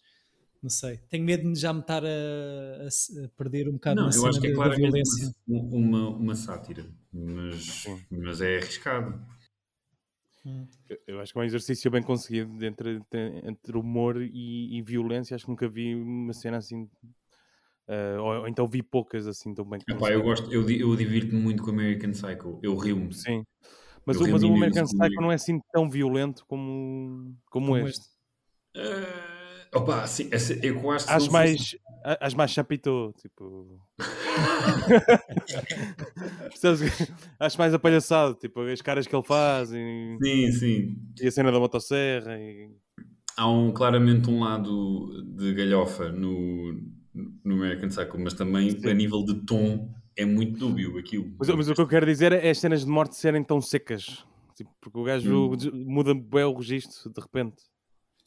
não 0.62 0.70
sei. 0.70 0.98
Tenho 1.10 1.24
medo 1.24 1.52
de 1.52 1.60
já 1.60 1.72
me 1.72 1.82
estar 1.82 2.04
a, 2.04 2.08
a, 2.08 3.26
a 3.26 3.30
perder 3.38 3.70
um 3.70 3.74
bocado 3.74 4.02
não, 4.02 4.10
na 4.10 4.16
eu 4.16 4.26
acho 4.26 4.42
que 4.42 4.48
é 4.48 4.52
violência. 4.52 5.34
Uma, 5.48 5.64
uma, 5.64 6.10
uma, 6.10 6.36
sátira, 6.36 6.86
mas, 7.14 7.86
mas 8.10 8.42
é 8.42 8.58
arriscado. 8.58 9.18
Hum. 10.46 10.68
Eu, 10.90 11.00
eu 11.08 11.20
acho 11.22 11.32
que 11.32 11.40
é 11.40 11.42
um 11.42 11.46
exercício 11.46 11.92
bem 11.92 12.02
conseguido 12.02 12.66
entre, 12.66 13.02
entre 13.44 13.78
humor 13.78 14.22
e, 14.22 14.78
e 14.78 14.82
violência. 14.82 15.36
Acho 15.36 15.46
que 15.46 15.52
nunca 15.52 15.68
vi 15.68 15.96
uma 15.96 16.34
cena 16.34 16.58
assim 16.58 16.90
Uh, 17.88 18.20
ou, 18.20 18.42
ou, 18.42 18.48
então 18.48 18.68
vi 18.68 18.84
poucas 18.84 19.28
assim 19.28 19.54
tão 19.54 19.64
bem 19.64 19.80
Epá, 19.88 20.12
eu 20.12 20.22
gosto, 20.22 20.52
eu, 20.52 20.70
eu 20.70 20.94
divirto-me 20.96 21.40
muito 21.40 21.64
com 21.64 21.70
American 21.70 22.12
Psycho, 22.12 22.60
eu 22.62 22.76
rio-me. 22.76 23.14
Sim, 23.14 23.46
mas, 24.06 24.18
o, 24.18 24.30
mas 24.30 24.44
o 24.44 24.54
American 24.54 24.84
Psycho 24.84 25.22
não 25.22 25.32
é 25.32 25.36
assim 25.36 25.60
tão 25.72 25.90
violento 25.90 26.46
como, 26.48 27.34
como, 27.50 27.68
como 27.68 27.78
este. 27.78 28.02
este. 28.02 28.18
Uh, 28.76 29.48
Opa, 29.74 30.06
sim, 30.08 30.30
eu 30.64 30.92
acho 30.92 31.10
as 31.10 31.28
mais, 31.28 31.76
as 32.22 32.34
mais 32.34 32.52
chapitão, 32.52 33.12
tipo. 33.14 33.82
acho 37.40 37.58
mais 37.58 37.74
apalhaçado, 37.74 38.36
tipo, 38.36 38.62
as 38.62 38.82
caras 38.82 39.06
que 39.06 39.16
ele 39.16 39.24
faz 39.24 39.72
e, 39.72 40.18
sim, 40.24 40.52
sim. 40.52 40.96
e 41.22 41.28
a 41.28 41.32
cena 41.32 41.52
da 41.52 41.60
motosserra. 41.60 42.40
E... 42.40 42.70
Há 43.36 43.50
um, 43.50 43.72
claramente 43.72 44.30
um 44.30 44.40
lado 44.40 45.24
de 45.36 45.54
galhofa 45.54 46.12
no, 46.12 46.80
no 47.44 47.56
American 47.56 47.90
Psycho, 47.90 48.18
mas 48.20 48.34
também 48.34 48.72
sim. 48.72 48.88
a 48.88 48.94
nível 48.94 49.24
de 49.24 49.36
tom 49.46 49.90
é 50.16 50.26
muito 50.26 50.58
dúbio 50.58 50.98
aquilo. 50.98 51.32
Mas, 51.38 51.50
mas, 51.50 51.70
o 51.70 51.74
que 51.74 51.82
eu 51.82 51.88
quero 51.88 52.06
dizer 52.06 52.32
é 52.32 52.50
as 52.50 52.60
cenas 52.60 52.84
de 52.84 52.90
morte 52.90 53.16
serem 53.16 53.44
tão 53.44 53.62
secas, 53.62 54.26
tipo, 54.56 54.72
porque 54.82 54.98
o 54.98 55.04
gajo 55.04 55.52
hum. 55.52 55.86
muda 55.86 56.14
bem 56.14 56.44
o 56.44 56.54
registro 56.54 57.12
de 57.12 57.22
repente. 57.22 57.58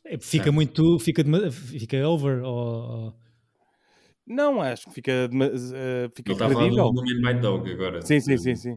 É, 0.05 0.19
fica 0.19 0.45
certo. 0.45 0.53
muito. 0.53 0.99
Fica, 0.99 1.23
de, 1.23 1.51
fica 1.51 2.09
over 2.09 2.43
ou. 2.43 3.15
Não, 4.27 4.61
acho 4.63 4.87
que 4.87 4.95
fica, 4.95 5.29
uh, 5.29 6.11
fica 6.15 6.31
Ele 6.31 6.33
está 6.33 6.49
credível. 6.49 6.93
no 6.93 7.03
Man 7.03 7.35
by 7.35 7.41
Dog 7.41 7.73
agora. 7.73 8.03
Sim, 8.03 8.21
sim, 8.21 8.37
sim, 8.37 8.55
sim. 8.55 8.77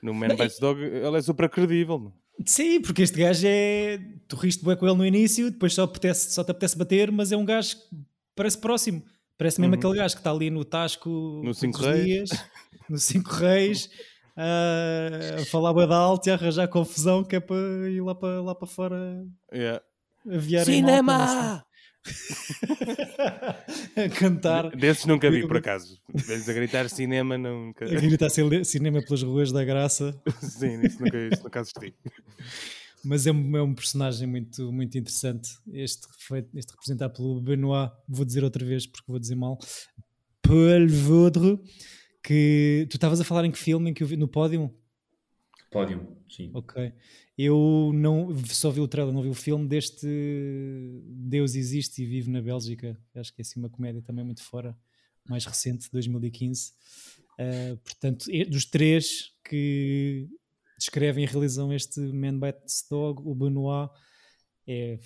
No 0.00 0.14
Man 0.14 0.28
by 0.28 0.48
Dog 0.60 0.80
ele 0.80 1.16
é 1.16 1.22
super 1.22 1.48
credível. 1.48 2.12
Sim, 2.46 2.80
porque 2.80 3.02
este 3.02 3.18
gajo 3.18 3.46
é. 3.46 3.98
Tu 4.28 4.36
riste 4.36 4.64
bem 4.64 4.76
com 4.76 4.86
ele 4.86 4.96
no 4.96 5.04
início, 5.04 5.50
depois 5.50 5.74
só, 5.74 5.82
apetece, 5.82 6.32
só 6.32 6.44
te 6.44 6.52
apetece 6.52 6.78
bater, 6.78 7.10
mas 7.10 7.32
é 7.32 7.36
um 7.36 7.44
gajo 7.44 7.76
que 7.76 7.96
parece 8.36 8.58
próximo. 8.58 9.02
Parece 9.38 9.60
mesmo 9.60 9.74
uhum. 9.74 9.78
aquele 9.78 9.96
gajo 9.96 10.14
que 10.14 10.20
está 10.20 10.30
ali 10.30 10.50
no 10.50 10.64
Tasco 10.64 11.40
no 11.44 11.54
Cinco 11.54 11.78
Reis. 11.78 12.04
Dias, 12.04 12.30
no 12.90 12.98
Cinco 12.98 13.30
Reis, 13.30 13.88
a 14.36 15.44
falar 15.46 15.72
bem 15.72 15.90
alto 15.90 16.26
e 16.26 16.30
a 16.30 16.34
arranjar 16.34 16.68
confusão 16.68 17.24
que 17.24 17.36
é 17.36 17.40
para 17.40 17.56
ir 17.88 18.02
lá 18.02 18.14
para, 18.14 18.42
lá 18.42 18.54
para 18.54 18.66
fora. 18.66 19.24
Yeah 19.52 19.80
aviar 20.26 20.64
Cinema! 20.64 21.64
a 23.96 24.08
cantar. 24.08 24.70
Desses 24.70 25.04
nunca 25.04 25.30
vi, 25.30 25.46
por 25.46 25.58
acaso. 25.58 26.00
Eles 26.14 26.48
a 26.48 26.52
gritar 26.52 26.88
cinema 26.88 27.36
nunca. 27.36 27.84
A 27.84 27.88
gritar 27.88 28.30
cinema 28.30 29.02
pelas 29.02 29.22
ruas 29.22 29.52
da 29.52 29.62
graça. 29.64 30.18
Sim, 30.40 30.80
isso 30.82 31.02
nunca, 31.02 31.18
isso 31.18 31.42
nunca 31.42 31.60
assisti. 31.60 31.94
Mas 33.04 33.26
é 33.26 33.32
um, 33.32 33.56
é 33.56 33.62
um 33.62 33.74
personagem 33.74 34.26
muito, 34.26 34.72
muito 34.72 34.98
interessante. 34.98 35.50
Este, 35.72 36.06
foi, 36.18 36.46
este 36.54 36.72
representado 36.72 37.14
pelo 37.14 37.40
Benoit, 37.40 37.92
vou 38.08 38.24
dizer 38.24 38.44
outra 38.44 38.64
vez 38.64 38.86
porque 38.86 39.10
vou 39.10 39.18
dizer 39.18 39.34
mal. 39.34 39.58
Paul 40.42 40.88
Vaudre, 40.88 41.60
que 42.22 42.86
tu 42.90 42.96
estavas 42.96 43.20
a 43.20 43.24
falar 43.24 43.44
em 43.44 43.50
que 43.50 43.58
filme 43.58 43.90
em 43.90 43.94
que 43.94 44.02
eu 44.02 44.06
vi 44.06 44.16
no 44.16 44.28
pódio? 44.28 44.74
Pódio, 45.70 46.16
sim. 46.28 46.50
Ok. 46.54 46.92
Eu 47.36 47.92
não 47.94 48.34
só 48.46 48.70
vi 48.70 48.80
o 48.80 48.88
trailer, 48.88 49.14
não 49.14 49.22
vi 49.22 49.28
o 49.28 49.34
filme 49.34 49.68
deste 49.68 50.06
Deus 51.04 51.54
Existe 51.54 52.02
e 52.02 52.06
Vive 52.06 52.30
na 52.30 52.40
Bélgica. 52.40 52.98
Acho 53.14 53.32
que 53.32 53.40
é 53.40 53.42
assim 53.42 53.60
uma 53.60 53.68
comédia 53.68 54.02
também 54.02 54.24
muito 54.24 54.42
fora, 54.42 54.76
mais 55.28 55.44
recente, 55.44 55.88
2015. 55.92 56.72
Uh, 57.38 57.76
portanto, 57.76 58.26
dos 58.50 58.64
três 58.64 59.32
que 59.48 60.26
descrevem 60.78 61.24
e 61.24 61.26
realizam 61.26 61.72
este 61.72 62.00
Man 62.00 62.38
Bites 62.38 62.86
Dog, 62.88 63.20
o 63.24 63.34
Benoit 63.34 63.90
é, 64.66 64.98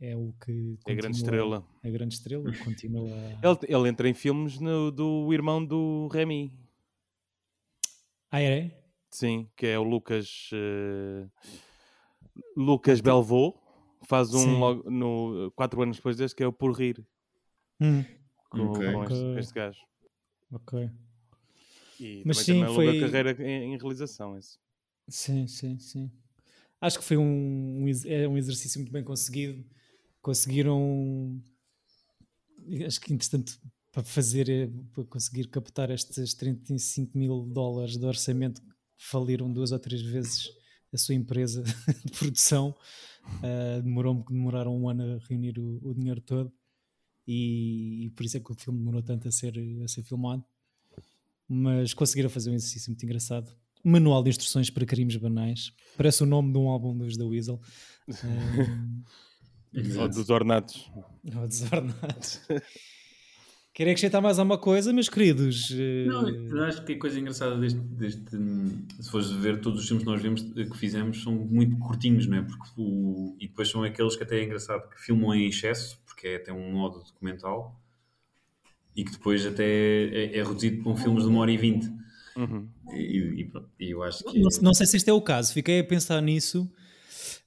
é 0.00 0.16
o 0.16 0.34
que. 0.44 0.78
É 0.86 0.92
a 0.92 0.94
grande 0.94 1.16
estrela. 1.16 1.64
É 1.82 1.88
a 1.88 1.90
grande 1.90 2.14
estrela, 2.14 2.50
continua. 2.64 3.08
ele, 3.10 3.58
ele 3.68 3.88
entra 3.88 4.08
em 4.08 4.14
filmes 4.14 4.58
no, 4.58 4.90
do 4.90 5.32
irmão 5.32 5.64
do 5.64 6.08
Remy. 6.08 6.52
Ah, 8.30 8.40
é? 8.40 8.82
Sim, 9.10 9.48
que 9.56 9.66
é 9.66 9.78
o 9.78 9.82
Lucas. 9.82 10.50
Uh, 10.52 11.30
Lucas 12.56 13.00
Belvaux. 13.00 13.62
Faz 14.06 14.34
um 14.34 14.58
logo, 14.58 14.90
no, 14.90 15.50
quatro 15.52 15.80
anos 15.82 15.96
depois 15.96 16.16
deste, 16.16 16.36
que 16.36 16.42
é 16.42 16.46
o 16.46 16.52
Por 16.52 16.72
Rir. 16.72 17.06
Hum. 17.80 18.04
Com, 18.50 18.70
okay. 18.70 18.92
com 18.92 19.02
este, 19.04 19.38
este, 19.38 19.54
gajo. 19.54 19.80
Ok. 20.52 20.90
E 22.00 22.22
Mas 22.26 22.38
sim, 22.38 22.64
foi. 22.66 22.86
longa 22.86 23.00
carreira 23.00 23.42
em, 23.42 23.72
em 23.72 23.78
realização. 23.78 24.36
Esse. 24.36 24.58
Sim, 25.08 25.46
sim, 25.46 25.78
sim. 25.78 26.10
Acho 26.80 26.98
que 26.98 27.04
foi 27.04 27.16
um, 27.16 27.86
é 28.06 28.28
um 28.28 28.36
exercício 28.36 28.80
muito 28.80 28.92
bem 28.92 29.02
conseguido. 29.02 29.64
Conseguiram. 30.20 31.40
Acho 32.86 33.00
que, 33.00 33.12
entretanto, 33.12 33.58
para 33.92 34.02
fazer, 34.02 34.48
eh, 34.48 34.70
para 34.92 35.04
conseguir 35.04 35.48
captar 35.48 35.90
estes 35.90 36.34
35 36.34 37.16
mil 37.16 37.46
dólares 37.46 37.96
de 37.96 38.04
orçamento, 38.04 38.62
faliram 38.96 39.52
duas 39.52 39.72
ou 39.72 39.78
três 39.78 40.02
vezes 40.02 40.50
a 40.92 40.98
sua 40.98 41.14
empresa 41.14 41.62
de 42.04 42.12
produção. 42.18 42.74
Uh, 43.38 43.82
demorou 43.82 44.22
demoraram 44.28 44.76
um 44.76 44.88
ano 44.88 45.14
a 45.14 45.18
reunir 45.26 45.58
o, 45.58 45.80
o 45.82 45.94
dinheiro 45.94 46.20
todo 46.20 46.52
e, 47.26 48.04
e, 48.04 48.10
por 48.10 48.24
isso 48.26 48.36
é 48.36 48.40
que 48.40 48.52
o 48.52 48.54
filme 48.54 48.78
demorou 48.78 49.02
tanto 49.02 49.26
a 49.26 49.32
ser, 49.32 49.54
a 49.82 49.88
ser 49.88 50.02
filmado. 50.02 50.44
Mas 51.48 51.94
conseguiram 51.94 52.28
fazer 52.28 52.50
um 52.50 52.54
exercício 52.54 52.90
muito 52.90 53.02
engraçado. 53.04 53.50
Manual 53.84 54.22
de 54.22 54.30
instruções 54.30 54.70
para 54.70 54.86
crimes 54.86 55.16
banais. 55.16 55.72
Parece 55.96 56.22
o 56.22 56.26
nome 56.26 56.52
de 56.52 56.58
um 56.58 56.68
álbum 56.68 56.96
dos 56.96 57.16
The 57.16 57.24
Weasel. 57.24 57.60
Um, 59.76 60.00
Ou 60.00 60.08
dos 60.08 60.30
Ornatos. 60.30 60.88
Ou 61.34 61.48
dos 61.48 61.62
Ornatos. 61.72 62.40
Querem 63.74 63.90
acrescentar 63.90 64.22
mais 64.22 64.38
alguma 64.38 64.56
coisa, 64.56 64.92
meus 64.92 65.08
queridos? 65.08 65.68
Não, 66.06 66.28
eu 66.28 66.62
acho 66.62 66.84
que 66.84 66.92
a 66.92 66.98
coisa 66.98 67.18
engraçada 67.18 67.58
deste, 67.58 67.80
deste, 67.80 68.22
Se 69.00 69.10
fores 69.10 69.32
ver, 69.32 69.60
todos 69.60 69.80
os 69.80 69.88
filmes 69.88 70.04
que 70.04 70.10
nós 70.10 70.22
vemos, 70.22 70.42
que 70.42 70.78
fizemos, 70.78 71.20
são 71.24 71.32
muito 71.32 71.76
curtinhos, 71.78 72.28
não 72.28 72.36
é? 72.36 72.42
Porque 72.42 72.70
o, 72.76 73.36
e 73.40 73.48
depois 73.48 73.68
são 73.68 73.82
aqueles 73.82 74.14
que 74.14 74.22
até 74.22 74.38
é 74.38 74.44
engraçado 74.44 74.88
que 74.88 75.00
filmam 75.00 75.34
em 75.34 75.48
excesso, 75.48 76.00
porque 76.06 76.28
é 76.28 76.36
até 76.36 76.52
um 76.52 76.72
modo 76.72 77.00
documental, 77.00 77.76
e 78.94 79.04
que 79.04 79.10
depois 79.10 79.44
até 79.44 79.64
é, 79.64 80.38
é 80.38 80.44
reduzido 80.44 80.80
para 80.80 80.92
um 80.92 80.96
filmes 80.96 81.24
de 81.24 81.28
uma 81.28 81.40
hora 81.40 81.50
e 81.50 81.56
vinte. 81.56 81.90
Uhum. 82.36 82.68
E, 82.92 82.98
e, 82.98 83.52
e, 83.80 83.90
eu 83.90 84.02
acho 84.02 84.24
que. 84.24 84.38
Não, 84.38 84.48
não 84.62 84.74
sei 84.74 84.86
se 84.86 84.96
este 84.96 85.10
é 85.10 85.12
o 85.12 85.22
caso, 85.22 85.52
fiquei 85.52 85.80
a 85.80 85.84
pensar 85.84 86.20
nisso 86.20 86.70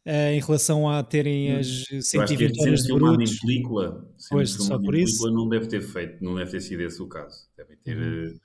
uh, 0.05 0.31
em 0.33 0.39
relação 0.39 0.89
a 0.89 1.03
terem 1.03 1.55
hum. 1.55 1.59
as 1.59 1.85
120 2.07 2.61
horas 2.61 2.83
de 2.83 2.93
brutos. 2.93 3.31
em 3.31 3.39
película, 3.39 4.09
pois, 4.29 4.51
só 4.51 4.79
por 4.79 4.95
isso. 4.95 5.19
película 5.19 5.31
não 5.31 5.49
deve 5.49 5.67
ter 5.67 5.81
feito, 5.81 6.23
não 6.23 6.35
deve 6.35 6.51
ter 6.51 6.61
sido 6.61 6.81
esse 6.81 7.01
o 7.01 7.07
caso. 7.07 7.47
Devem 7.57 7.77
ter 7.77 7.97
uhum. 7.97 8.27
Eh, 8.27 8.39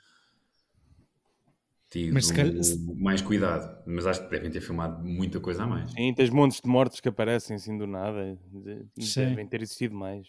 tido 1.91 2.15
mas, 2.15 2.31
calhar... 2.31 2.55
mais 2.97 3.21
cuidado, 3.21 3.83
mas 3.87 4.07
acho 4.07 4.25
que 4.25 4.31
devem 4.31 4.51
ter 4.51 4.61
filmado 4.61 5.05
muita 5.05 5.39
coisa 5.39 5.63
a 5.63 5.67
mais. 5.67 5.93
Sim, 5.93 6.13
tens 6.15 6.31
montes 6.31 6.61
de 6.61 6.69
mortes 6.69 7.01
que 7.01 7.09
aparecem 7.09 7.57
assim 7.57 7.77
do 7.77 7.87
nada, 7.87 8.37
devem 8.97 9.47
ter 9.47 9.63
existido 9.63 9.95
mais. 9.95 10.27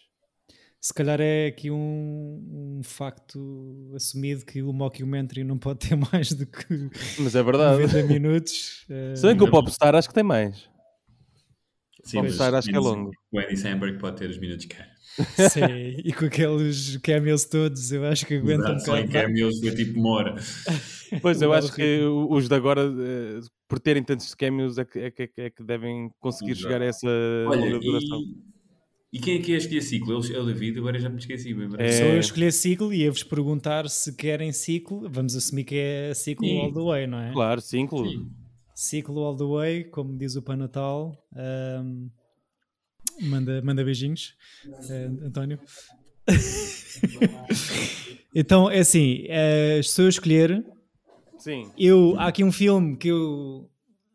Se 0.84 0.92
calhar 0.92 1.18
é 1.18 1.46
aqui 1.46 1.70
um, 1.70 2.76
um 2.78 2.82
facto 2.82 3.90
assumido 3.96 4.44
que 4.44 4.62
o 4.62 4.70
mockumentary 4.70 5.42
não 5.42 5.56
pode 5.56 5.78
ter 5.88 5.96
mais 6.12 6.34
do 6.34 6.44
que 6.44 6.90
mas 7.20 7.34
é 7.34 7.42
verdade. 7.42 7.80
90 7.84 8.02
minutos. 8.06 8.84
Se 9.16 9.26
bem 9.26 9.34
que 9.34 9.44
o 9.44 9.50
Popstar 9.50 9.94
acho 9.94 10.08
que 10.08 10.14
tem 10.14 10.22
mais. 10.22 10.68
Sim, 12.04 12.20
mas 12.20 12.38
acho 12.38 12.68
que 12.68 12.76
é 12.76 12.78
longo. 12.78 13.10
O 13.32 13.38
Andy 13.38 13.56
Samberg 13.56 13.98
pode 13.98 14.18
ter 14.18 14.28
os 14.28 14.36
minutos 14.36 14.66
cá. 14.66 14.86
Sim, 15.48 16.02
e 16.04 16.12
com 16.12 16.26
aqueles 16.26 16.98
cameos 16.98 17.46
todos, 17.46 17.90
eu 17.90 18.04
acho 18.04 18.26
que 18.26 18.34
aguenta 18.34 18.64
um 18.64 18.76
bocado. 18.76 18.84
Só 18.84 18.98
em 18.98 19.08
cameos 19.08 19.60
foi 19.60 19.74
tipo 19.74 19.98
uma 19.98 20.10
hora. 20.10 20.34
Pois, 21.22 21.40
eu 21.40 21.50
acho 21.54 21.74
que 21.74 22.00
os 22.28 22.46
de 22.46 22.54
agora, 22.54 22.82
eh, 22.82 23.40
por 23.66 23.80
terem 23.80 24.04
tantos 24.04 24.34
cameos, 24.34 24.76
é 24.76 24.84
que, 24.84 24.98
é 24.98 25.10
que, 25.10 25.30
é 25.34 25.48
que 25.48 25.64
devem 25.64 26.10
conseguir 26.20 26.50
Exato. 26.50 26.66
chegar 26.66 26.82
a 26.82 26.84
essa 26.84 27.08
Olha, 27.48 27.80
duração. 27.80 28.20
E, 28.20 28.53
e 29.14 29.20
quem 29.20 29.36
é 29.36 29.38
que 29.38 29.52
é 29.52 29.56
escolher 29.56 29.80
ciclo? 29.80 30.12
É 30.12 30.40
o 30.40 30.44
David, 30.44 30.76
agora 30.76 30.98
já 30.98 31.08
me 31.08 31.18
esqueci. 31.18 31.54
É... 31.78 31.92
Sou 31.92 32.06
eu 32.08 32.18
escolher 32.18 32.52
ciclo 32.52 32.92
e 32.92 33.02
ia-vos 33.02 33.22
perguntar 33.22 33.88
se 33.88 34.12
querem 34.12 34.50
ciclo. 34.50 35.08
Vamos 35.08 35.36
assumir 35.36 35.62
que 35.62 35.76
é 35.76 36.12
ciclo 36.12 36.44
Sim. 36.44 36.58
all 36.58 36.72
the 36.72 36.80
way, 36.80 37.06
não 37.06 37.20
é? 37.20 37.32
Claro, 37.32 37.60
ciclo. 37.60 38.10
Sim. 38.10 38.28
Ciclo 38.74 39.22
all 39.22 39.36
the 39.36 39.44
way, 39.44 39.84
como 39.84 40.18
diz 40.18 40.34
o 40.34 40.42
Pai 40.42 40.56
Natal. 40.56 41.16
Um, 41.32 42.10
manda, 43.22 43.62
manda 43.62 43.84
beijinhos, 43.84 44.34
uh, 44.66 45.26
António. 45.26 45.60
então, 48.34 48.68
é 48.68 48.80
assim, 48.80 49.28
uh, 49.28 49.80
se 49.80 50.02
eu 50.02 50.08
escolher, 50.08 50.66
Sim. 51.38 51.70
Eu, 51.78 52.16
há 52.18 52.26
aqui 52.26 52.42
um 52.42 52.50
filme 52.50 52.96
que 52.96 53.08
eu 53.08 53.70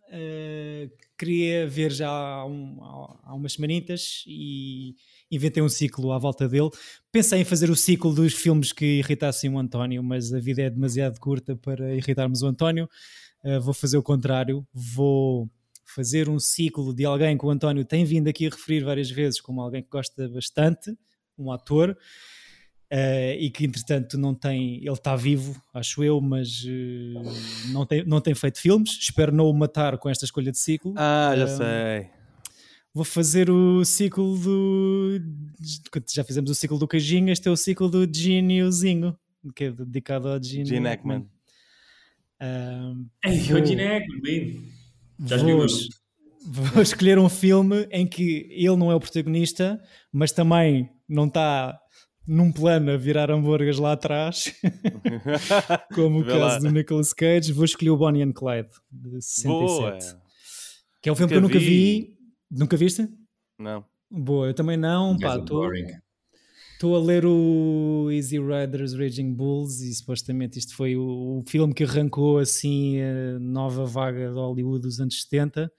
uh, 0.10 0.92
queria 1.20 1.68
ver 1.68 1.92
já 1.92 2.10
há, 2.10 2.46
um, 2.46 2.78
há, 3.24 3.36
umas 3.36 3.54
semanitas 3.54 4.24
e 4.26 4.96
inventei 5.30 5.62
um 5.62 5.68
ciclo 5.68 6.14
à 6.14 6.18
volta 6.18 6.48
dele. 6.48 6.70
Pensei 7.12 7.42
em 7.42 7.46
fazer 7.46 7.70
o 7.70 7.76
ciclo 7.76 8.14
dos 8.14 8.34
filmes 8.34 8.72
que 8.72 9.00
irritassem 9.00 9.54
o 9.54 9.60
António, 9.60 10.02
mas 10.02 10.34
a 10.34 10.40
vida 10.40 10.62
é 10.62 10.70
demasiado 10.70 11.20
curta 11.20 11.58
para 11.58 11.94
irritarmos 11.94 12.42
o 12.42 12.48
António. 12.48 12.90
Uh, 13.44 13.60
vou 13.60 13.74
fazer 13.74 13.98
o 13.98 14.04
contrário, 14.04 14.66
vou 14.74 15.50
fazer 15.86 16.30
um 16.30 16.40
ciclo 16.40 16.94
de 16.94 17.04
alguém 17.04 17.38
que 17.38 17.46
o 17.46 17.50
António 17.50 17.84
tem 17.84 18.06
vindo 18.06 18.30
aqui 18.30 18.48
a 18.48 18.50
referir 18.50 18.84
várias 18.84 19.12
vezes 19.12 19.42
como 19.42 19.62
alguém 19.62 19.84
que 19.84 19.90
gosta 19.90 20.30
bastante, 20.30 20.96
um 21.38 21.52
ator, 21.52 21.98
uh, 22.92 23.34
e 23.38 23.50
que 23.50 23.66
entretanto 23.66 24.18
não 24.18 24.34
tem, 24.34 24.78
ele 24.78 24.92
está 24.92 25.16
vivo, 25.16 25.62
acho 25.74 26.04
eu, 26.04 26.20
mas 26.20 26.64
uh, 26.64 27.72
não, 27.72 27.86
tem, 27.86 28.06
não 28.06 28.22
tem 28.22 28.34
feito 28.34 28.60
filmes, 28.60 28.98
espero 29.00 29.32
não 29.32 29.50
o 29.50 29.54
matar 29.54 29.98
com 29.98 30.10
esta 30.10 30.26
escolha 30.26 30.52
de 30.52 30.58
ciclo. 30.58 30.94
Ah, 30.98 31.34
já 31.38 31.48
sei. 31.48 32.10
Vou 32.94 33.06
fazer 33.06 33.50
o 33.50 33.86
ciclo 33.86 34.38
do. 34.38 35.22
Já 36.08 36.24
fizemos 36.24 36.50
o 36.50 36.56
ciclo 36.56 36.80
do 36.80 36.88
Cajinho, 36.88 37.30
este 37.30 37.48
é 37.48 37.52
o 37.52 37.56
ciclo 37.56 37.88
do 37.88 38.12
Geniozinho, 38.12 39.16
que 39.56 39.66
é 39.66 39.72
dedicado 39.72 40.28
ao 40.28 40.42
Gene, 40.42 40.66
Gene 40.66 40.88
Hackman. 40.88 41.28
Um, 42.42 43.06
Ei, 43.24 43.40
vou... 43.42 43.62
o 43.62 43.66
Gene 43.66 43.84
Hackman, 43.84 44.74
Já 45.24 45.38
vou, 45.38 45.68
vou 46.74 46.82
escolher 46.82 47.20
um 47.20 47.30
filme 47.30 47.88
em 47.92 48.08
que 48.08 48.48
ele 48.50 48.76
não 48.76 48.92
é 48.92 48.96
o 48.96 49.00
protagonista, 49.00 49.80
mas 50.12 50.32
também 50.32 50.90
não 51.08 51.28
está 51.28 51.80
num 52.30 52.52
plano 52.52 52.92
a 52.92 52.98
virar 52.98 53.32
hambúrgueres 53.32 53.80
lá 53.80 53.94
atrás, 53.94 54.54
como 55.96 56.20
o 56.20 56.26
caso 56.26 56.40
lá. 56.40 56.60
do 56.60 56.72
Nicolas 56.72 57.12
Cage. 57.12 57.52
Vou 57.52 57.66
escolher 57.66 57.90
o 57.90 57.98
Bonnie 57.98 58.22
and 58.22 58.34
Clyde, 58.34 58.70
de 58.92 59.20
67. 59.20 59.48
Boa. 59.48 59.98
Que 61.02 61.10
é 61.10 61.12
um 61.12 61.16
filme 61.16 61.34
nunca 61.34 61.34
que 61.34 61.36
eu 61.36 61.42
nunca 61.42 61.60
vi. 61.60 61.66
vi. 61.66 62.18
Nunca 62.52 62.78
viste? 62.78 63.10
Não. 63.58 63.84
Boa, 64.12 64.48
eu 64.48 64.54
também 64.54 64.78
não. 64.78 65.16
Estou 65.16 65.72
Estou 66.74 66.96
a 66.96 67.00
ler 67.00 67.26
o 67.26 68.10
Easy 68.12 68.40
Riders 68.40 68.94
Raging 68.94 69.34
Bulls 69.34 69.82
e 69.82 69.94
supostamente 69.94 70.58
isto 70.60 70.76
foi 70.76 70.96
o, 70.96 71.40
o, 71.40 71.44
filme 71.46 71.74
que 71.74 71.84
arrancou 71.84 72.38
assim 72.38 73.02
a 73.02 73.40
nova 73.40 73.86
vaga 73.86 74.30
de 74.30 74.36
Hollywood 74.36 74.84
dos 74.84 75.00
anos 75.02 75.22
70, 75.24 75.70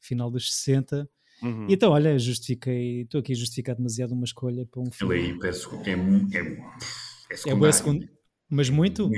final 0.00 0.28
dos 0.30 0.52
60. 0.52 1.08
Uhum. 1.42 1.66
Então, 1.68 1.92
olha, 1.92 2.18
justifiquei, 2.18 3.02
estou 3.02 3.20
aqui 3.20 3.32
a 3.32 3.36
justificar 3.36 3.76
demasiado 3.76 4.12
uma 4.12 4.24
escolha 4.24 4.66
para 4.66 4.80
um 4.80 4.90
filme. 4.90 5.14
Ele 5.14 5.26
aí 5.26 5.38
peço, 5.38 5.70
é, 5.84 5.90
é, 5.90 6.40
é, 6.40 7.68
é 7.68 7.72
segundo, 7.72 8.08
mas 8.48 8.68
muito? 8.70 9.10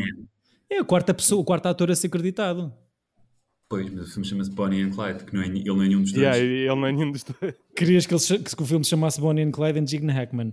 É. 0.70 0.76
é 0.76 0.78
a 0.78 0.84
quarta 0.84 1.14
pessoa, 1.14 1.40
o 1.40 1.44
quarto 1.44 1.66
ator 1.66 1.90
a 1.90 1.94
ser 1.94 2.08
acreditado. 2.08 2.72
Pois, 3.68 3.88
mas 3.92 4.08
o 4.08 4.12
filme 4.12 4.26
chama-se 4.26 4.50
Bonnie 4.50 4.82
and 4.82 4.90
Clyde, 4.90 5.24
que 5.24 5.32
não 5.32 5.42
é, 5.42 5.46
ele 5.46 5.64
não 5.64 5.82
é 5.82 5.86
nenhum 5.86 6.02
dos 6.02 6.12
dois. 6.12 6.22
Yeah, 6.22 6.38
ele 6.38 6.66
não 6.66 6.86
é 6.86 6.92
nenhum 6.92 7.12
dos 7.12 7.22
dois. 7.22 7.54
Querias 7.76 8.04
que, 8.04 8.14
ele, 8.14 8.42
que 8.42 8.62
o 8.62 8.66
filme 8.66 8.84
se 8.84 8.90
chamasse 8.90 9.20
Bonnie 9.20 9.44
and 9.44 9.52
Clyde 9.52 9.78
and 9.78 9.86
Gene 9.86 10.12
Hackman? 10.12 10.52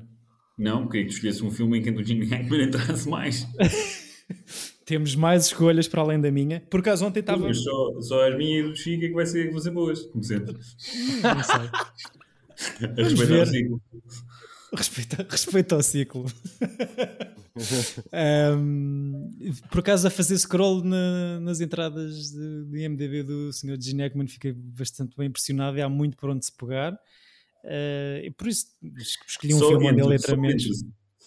Não, 0.57 0.87
queria 0.87 1.05
que 1.05 1.11
tu 1.11 1.15
escolhesse 1.15 1.43
um 1.43 1.51
filme 1.51 1.79
em 1.79 1.81
que 1.81 1.89
o 1.89 2.03
Jim 2.03 2.21
Hackman 2.23 2.63
entrasse 2.69 3.09
mais. 3.09 3.47
Temos 4.87 5.15
mais 5.15 5.47
escolhas 5.47 5.85
para 5.85 6.01
além 6.01 6.17
da 6.17 6.31
minha. 6.31 6.61
Por 6.61 6.79
acaso 6.79 7.05
ontem 7.05 7.19
estava. 7.19 7.53
Só, 7.53 8.01
só 8.01 8.25
as 8.25 8.37
minhas 8.37 8.67
e 8.67 8.69
do 8.69 8.75
Chico 8.77 9.03
é 9.03 9.07
que 9.09 9.13
vai 9.13 9.25
ser, 9.25 9.51
vão 9.51 9.59
ser 9.59 9.71
boas, 9.71 10.01
como 10.05 10.23
sempre. 10.23 10.53
Não 10.53 11.43
sei. 11.43 12.95
Respeitar 13.03 13.43
o 13.43 13.45
ciclo. 13.45 13.81
Respeita, 14.73 15.27
respeita 15.29 15.75
o 15.75 15.83
ciclo. 15.83 16.25
um, 18.57 19.29
por 19.69 19.79
acaso, 19.79 20.07
a 20.07 20.09
fazer 20.09 20.37
scroll 20.37 20.81
na, 20.81 21.41
nas 21.41 21.59
entradas 21.59 22.31
de, 22.31 22.65
de 22.67 22.85
IMDB 22.85 23.23
do 23.23 23.51
Sr. 23.51 23.77
Gene 23.77 24.03
Hackman, 24.03 24.27
fiquei 24.27 24.53
bastante 24.53 25.17
bem 25.17 25.27
impressionado 25.27 25.77
e 25.77 25.81
há 25.81 25.89
muito 25.89 26.15
por 26.15 26.29
onde 26.29 26.45
se 26.45 26.53
pegar. 26.53 26.93
Uh, 27.65 28.23
e 28.23 28.31
por 28.31 28.47
isso 28.47 28.67
escolhi 29.27 29.53
um 29.53 29.59
só 29.59 29.67
filme 29.67 29.91
onde 29.91 30.01
ele 30.01 30.15
entra 30.15 30.37
menos. 30.37 30.63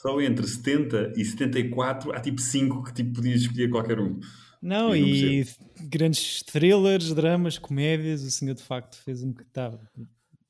Só 0.00 0.18
entre 0.22 0.46
70 0.46 1.12
e 1.14 1.22
74 1.22 2.10
há 2.12 2.20
tipo 2.20 2.40
5 2.40 2.84
que 2.84 2.94
tipo, 2.94 3.12
podias 3.16 3.42
escolher 3.42 3.68
qualquer 3.68 4.00
um. 4.00 4.18
Não, 4.62 4.96
e 4.96 5.46
grandes 5.78 6.42
thrillers, 6.42 7.12
dramas, 7.12 7.58
comédias. 7.58 8.22
O 8.22 8.30
senhor 8.30 8.54
de 8.54 8.62
facto 8.62 8.96
fez 8.96 9.22
um 9.22 9.30
que 9.30 9.42
estava 9.42 9.78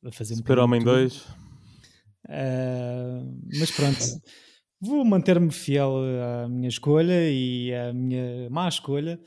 a 0.05 0.13
fazer 0.13 0.35
um 0.35 0.37
Super-Homem 0.37 0.85
2. 0.85 1.17
Uh, 1.17 1.27
mas 3.59 3.73
pronto, 3.73 3.99
vou 4.81 5.05
manter-me 5.05 5.51
fiel 5.51 5.97
à 6.45 6.49
minha 6.49 6.69
escolha 6.69 7.29
e 7.29 7.75
à 7.75 7.93
minha 7.93 8.49
má 8.51 8.69
escolha, 8.69 9.21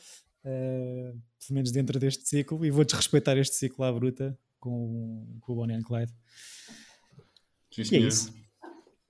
uh, 0.45 1.19
pelo 1.47 1.51
menos 1.51 1.69
dentro 1.73 1.99
deste 1.99 2.29
ciclo, 2.29 2.65
e 2.65 2.71
vou 2.71 2.85
desrespeitar 2.85 3.37
este 3.37 3.55
ciclo 3.55 3.83
à 3.83 3.91
bruta 3.91 4.39
com, 4.57 5.37
com 5.41 5.51
o 5.51 5.55
Bonnie 5.57 5.75
and 5.75 5.83
Clyde. 5.83 6.13
Sim, 7.71 7.83
e 7.91 7.95
é 7.97 7.99
isso. 7.99 8.42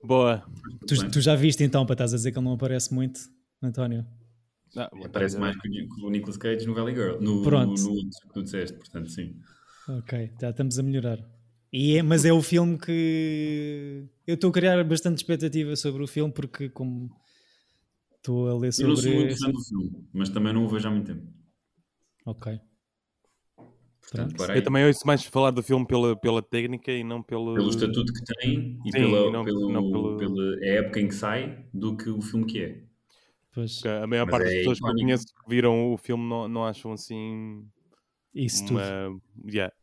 Boa. 0.04 0.44
Tu, 0.86 1.10
tu, 1.10 1.20
já 1.20 1.34
viste 1.34 1.64
então, 1.64 1.86
para 1.86 1.94
estás 1.94 2.12
a 2.12 2.16
dizer 2.16 2.30
que 2.32 2.38
ele 2.38 2.44
não 2.44 2.52
aparece 2.52 2.92
muito, 2.92 3.20
António? 3.62 4.06
Ah, 4.76 4.90
Parece 5.12 5.38
mais 5.38 5.56
que 5.56 5.68
o 6.02 6.10
Nicolas 6.10 6.36
Cage 6.36 6.66
no 6.66 6.74
Valley 6.74 6.94
Girl, 6.94 7.20
no, 7.20 7.42
Pronto. 7.42 7.80
no, 7.80 7.94
no 7.94 8.10
que 8.10 8.32
tu 8.32 8.42
disseste, 8.42 8.76
portanto, 8.76 9.08
sim. 9.10 9.36
Ok, 9.88 10.32
já 10.40 10.50
estamos 10.50 10.78
a 10.78 10.82
melhorar. 10.82 11.18
E 11.72 11.96
é, 11.96 12.02
mas 12.02 12.24
é 12.24 12.32
o 12.32 12.42
filme 12.42 12.78
que 12.78 14.04
eu 14.26 14.34
estou 14.34 14.50
a 14.50 14.52
criar 14.52 14.82
bastante 14.84 15.18
expectativa 15.18 15.74
sobre 15.76 16.02
o 16.02 16.06
filme 16.06 16.32
porque 16.32 16.68
como 16.68 17.10
estou 18.16 18.48
a 18.48 18.58
ler 18.58 18.72
sobre. 18.72 18.90
Eu 18.90 18.94
não 18.94 19.02
sou 19.02 19.12
muito 19.12 19.38
fã 19.38 19.50
do 19.50 19.64
filme, 19.64 20.08
mas 20.12 20.28
também 20.28 20.52
não 20.52 20.64
o 20.64 20.68
vejo 20.68 20.88
há 20.88 20.90
muito 20.90 21.06
tempo. 21.06 21.26
Ok. 22.26 22.60
Portanto, 24.10 24.52
eu 24.52 24.62
também 24.62 24.86
ouço 24.86 25.06
mais 25.06 25.24
falar 25.24 25.50
do 25.50 25.62
filme 25.62 25.86
pela, 25.86 26.14
pela 26.14 26.42
técnica 26.42 26.92
e 26.92 27.02
não 27.02 27.22
pelo... 27.22 27.54
Pelo 27.54 27.70
estatuto 27.70 28.12
que 28.12 28.22
tem 28.22 28.78
e 28.84 28.92
Sim, 28.92 28.98
pela, 28.98 29.30
não, 29.30 29.44
pelo, 29.44 29.72
não 29.72 29.90
pelo... 29.90 30.16
pela 30.16 30.64
época 30.64 31.00
em 31.00 31.08
que 31.08 31.14
sai 31.14 31.64
do 31.72 31.96
que 31.96 32.08
o 32.10 32.20
filme 32.20 32.46
que 32.46 32.62
é. 32.62 32.82
Pois. 33.52 33.84
A 33.86 34.06
maior 34.06 34.26
Mas 34.26 34.30
parte 34.30 34.46
é 34.46 34.50
das 34.50 34.58
pessoas 34.58 34.78
icónico. 34.78 34.96
que 34.96 35.02
eu 35.02 35.06
conheço 35.06 35.26
que 35.26 35.48
viram 35.48 35.92
o 35.92 35.96
filme 35.96 36.28
não, 36.28 36.48
não 36.48 36.64
acham 36.64 36.92
assim. 36.92 37.64
Isso 38.34 38.64
uma... 38.64 38.82
tudo. 38.82 39.22
Yeah. 39.48 39.74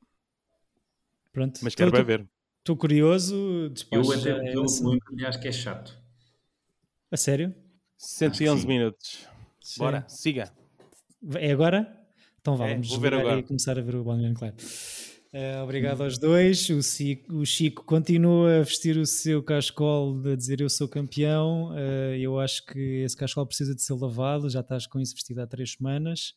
Pronto. 1.31 1.59
Mas 1.63 1.73
quero 1.73 1.91
bem 1.91 2.03
ver. 2.03 2.27
Estou 2.59 2.75
curioso. 2.75 3.35
Eu 3.91 4.11
até 4.11 4.39
pelo 4.39 4.65
muito 4.83 5.25
acho 5.25 5.39
que 5.39 5.47
é 5.47 5.51
chato. 5.51 5.97
A 7.09 7.17
sério? 7.17 7.55
111 7.97 8.67
minutos. 8.67 9.27
Sim. 9.59 9.79
Bora, 9.79 10.05
siga. 10.07 10.51
É 11.35 11.51
agora? 11.51 12.00
Então 12.41 12.57
vá, 12.57 12.67
é, 12.67 12.73
vamos 12.73 12.97
ver 12.97 13.13
agora. 13.13 13.39
e 13.39 13.43
começar 13.43 13.77
a 13.77 13.81
ver 13.81 13.95
o 13.95 14.03
Bonnie 14.03 14.25
and 14.25 14.33
Clyde. 14.33 14.55
Uh, 15.33 15.63
obrigado 15.63 16.03
aos 16.03 16.17
dois. 16.17 16.69
O 16.69 16.81
Chico, 16.81 17.35
o 17.35 17.45
Chico, 17.45 17.85
continua 17.85 18.57
a 18.57 18.63
vestir 18.63 18.97
o 18.97 19.05
seu 19.05 19.41
cascol 19.41 20.19
a 20.25 20.35
dizer 20.35 20.59
eu 20.59 20.69
sou 20.69 20.89
campeão. 20.89 21.69
Uh, 21.71 22.15
eu 22.19 22.37
acho 22.39 22.65
que 22.65 23.03
esse 23.03 23.15
cascol 23.15 23.45
precisa 23.45 23.73
de 23.73 23.81
ser 23.81 23.93
lavado. 23.93 24.49
Já 24.49 24.59
estás 24.59 24.85
com 24.85 24.99
isso 24.99 25.13
vestido 25.13 25.39
há 25.39 25.47
três 25.47 25.73
semanas. 25.73 26.33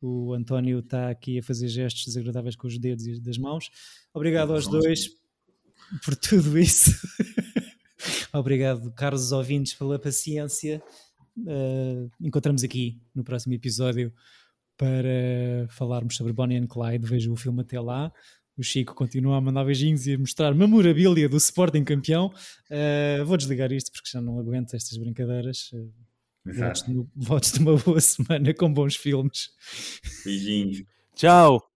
O 0.00 0.32
António 0.32 0.78
está 0.78 1.10
aqui 1.10 1.38
a 1.38 1.42
fazer 1.42 1.68
gestos 1.68 2.06
desagradáveis 2.06 2.56
com 2.56 2.66
os 2.66 2.78
dedos 2.78 3.06
e 3.06 3.20
das 3.20 3.36
mãos. 3.36 3.68
Obrigado 4.14 4.54
aos 4.54 4.66
dois 4.66 5.10
por 6.02 6.16
tudo 6.16 6.58
isso. 6.58 6.92
obrigado, 8.32 8.90
caros 8.92 9.32
ouvintes, 9.32 9.74
pela 9.74 9.98
paciência. 9.98 10.82
Uh, 11.36 12.10
encontramos 12.20 12.64
aqui 12.64 13.02
no 13.14 13.22
próximo 13.22 13.52
episódio 13.52 14.12
para 14.80 15.68
falarmos 15.68 16.16
sobre 16.16 16.32
Bonnie 16.32 16.56
and 16.56 16.66
Clyde. 16.66 17.06
Vejo 17.06 17.30
o 17.30 17.36
filme 17.36 17.60
até 17.60 17.78
lá. 17.78 18.10
O 18.56 18.62
Chico 18.62 18.94
continua 18.94 19.36
a 19.36 19.40
mandar 19.40 19.62
beijinhos 19.62 20.06
e 20.06 20.14
a 20.14 20.18
mostrar 20.18 20.54
memorabilia 20.54 21.28
do 21.28 21.36
Sporting 21.36 21.84
campeão. 21.84 22.32
Uh, 22.70 23.24
vou 23.26 23.36
desligar 23.36 23.70
isto 23.72 23.92
porque 23.92 24.08
já 24.10 24.22
não 24.22 24.38
aguento 24.38 24.74
estas 24.74 24.96
brincadeiras. 24.96 25.70
Uh, 25.72 25.92
votos, 27.14 27.52
de 27.52 27.60
uma 27.60 27.76
boa 27.76 28.00
semana 28.00 28.54
com 28.54 28.72
bons 28.72 28.96
filmes. 28.96 29.50
Beijinhos. 30.24 30.82
Tchau. 31.14 31.70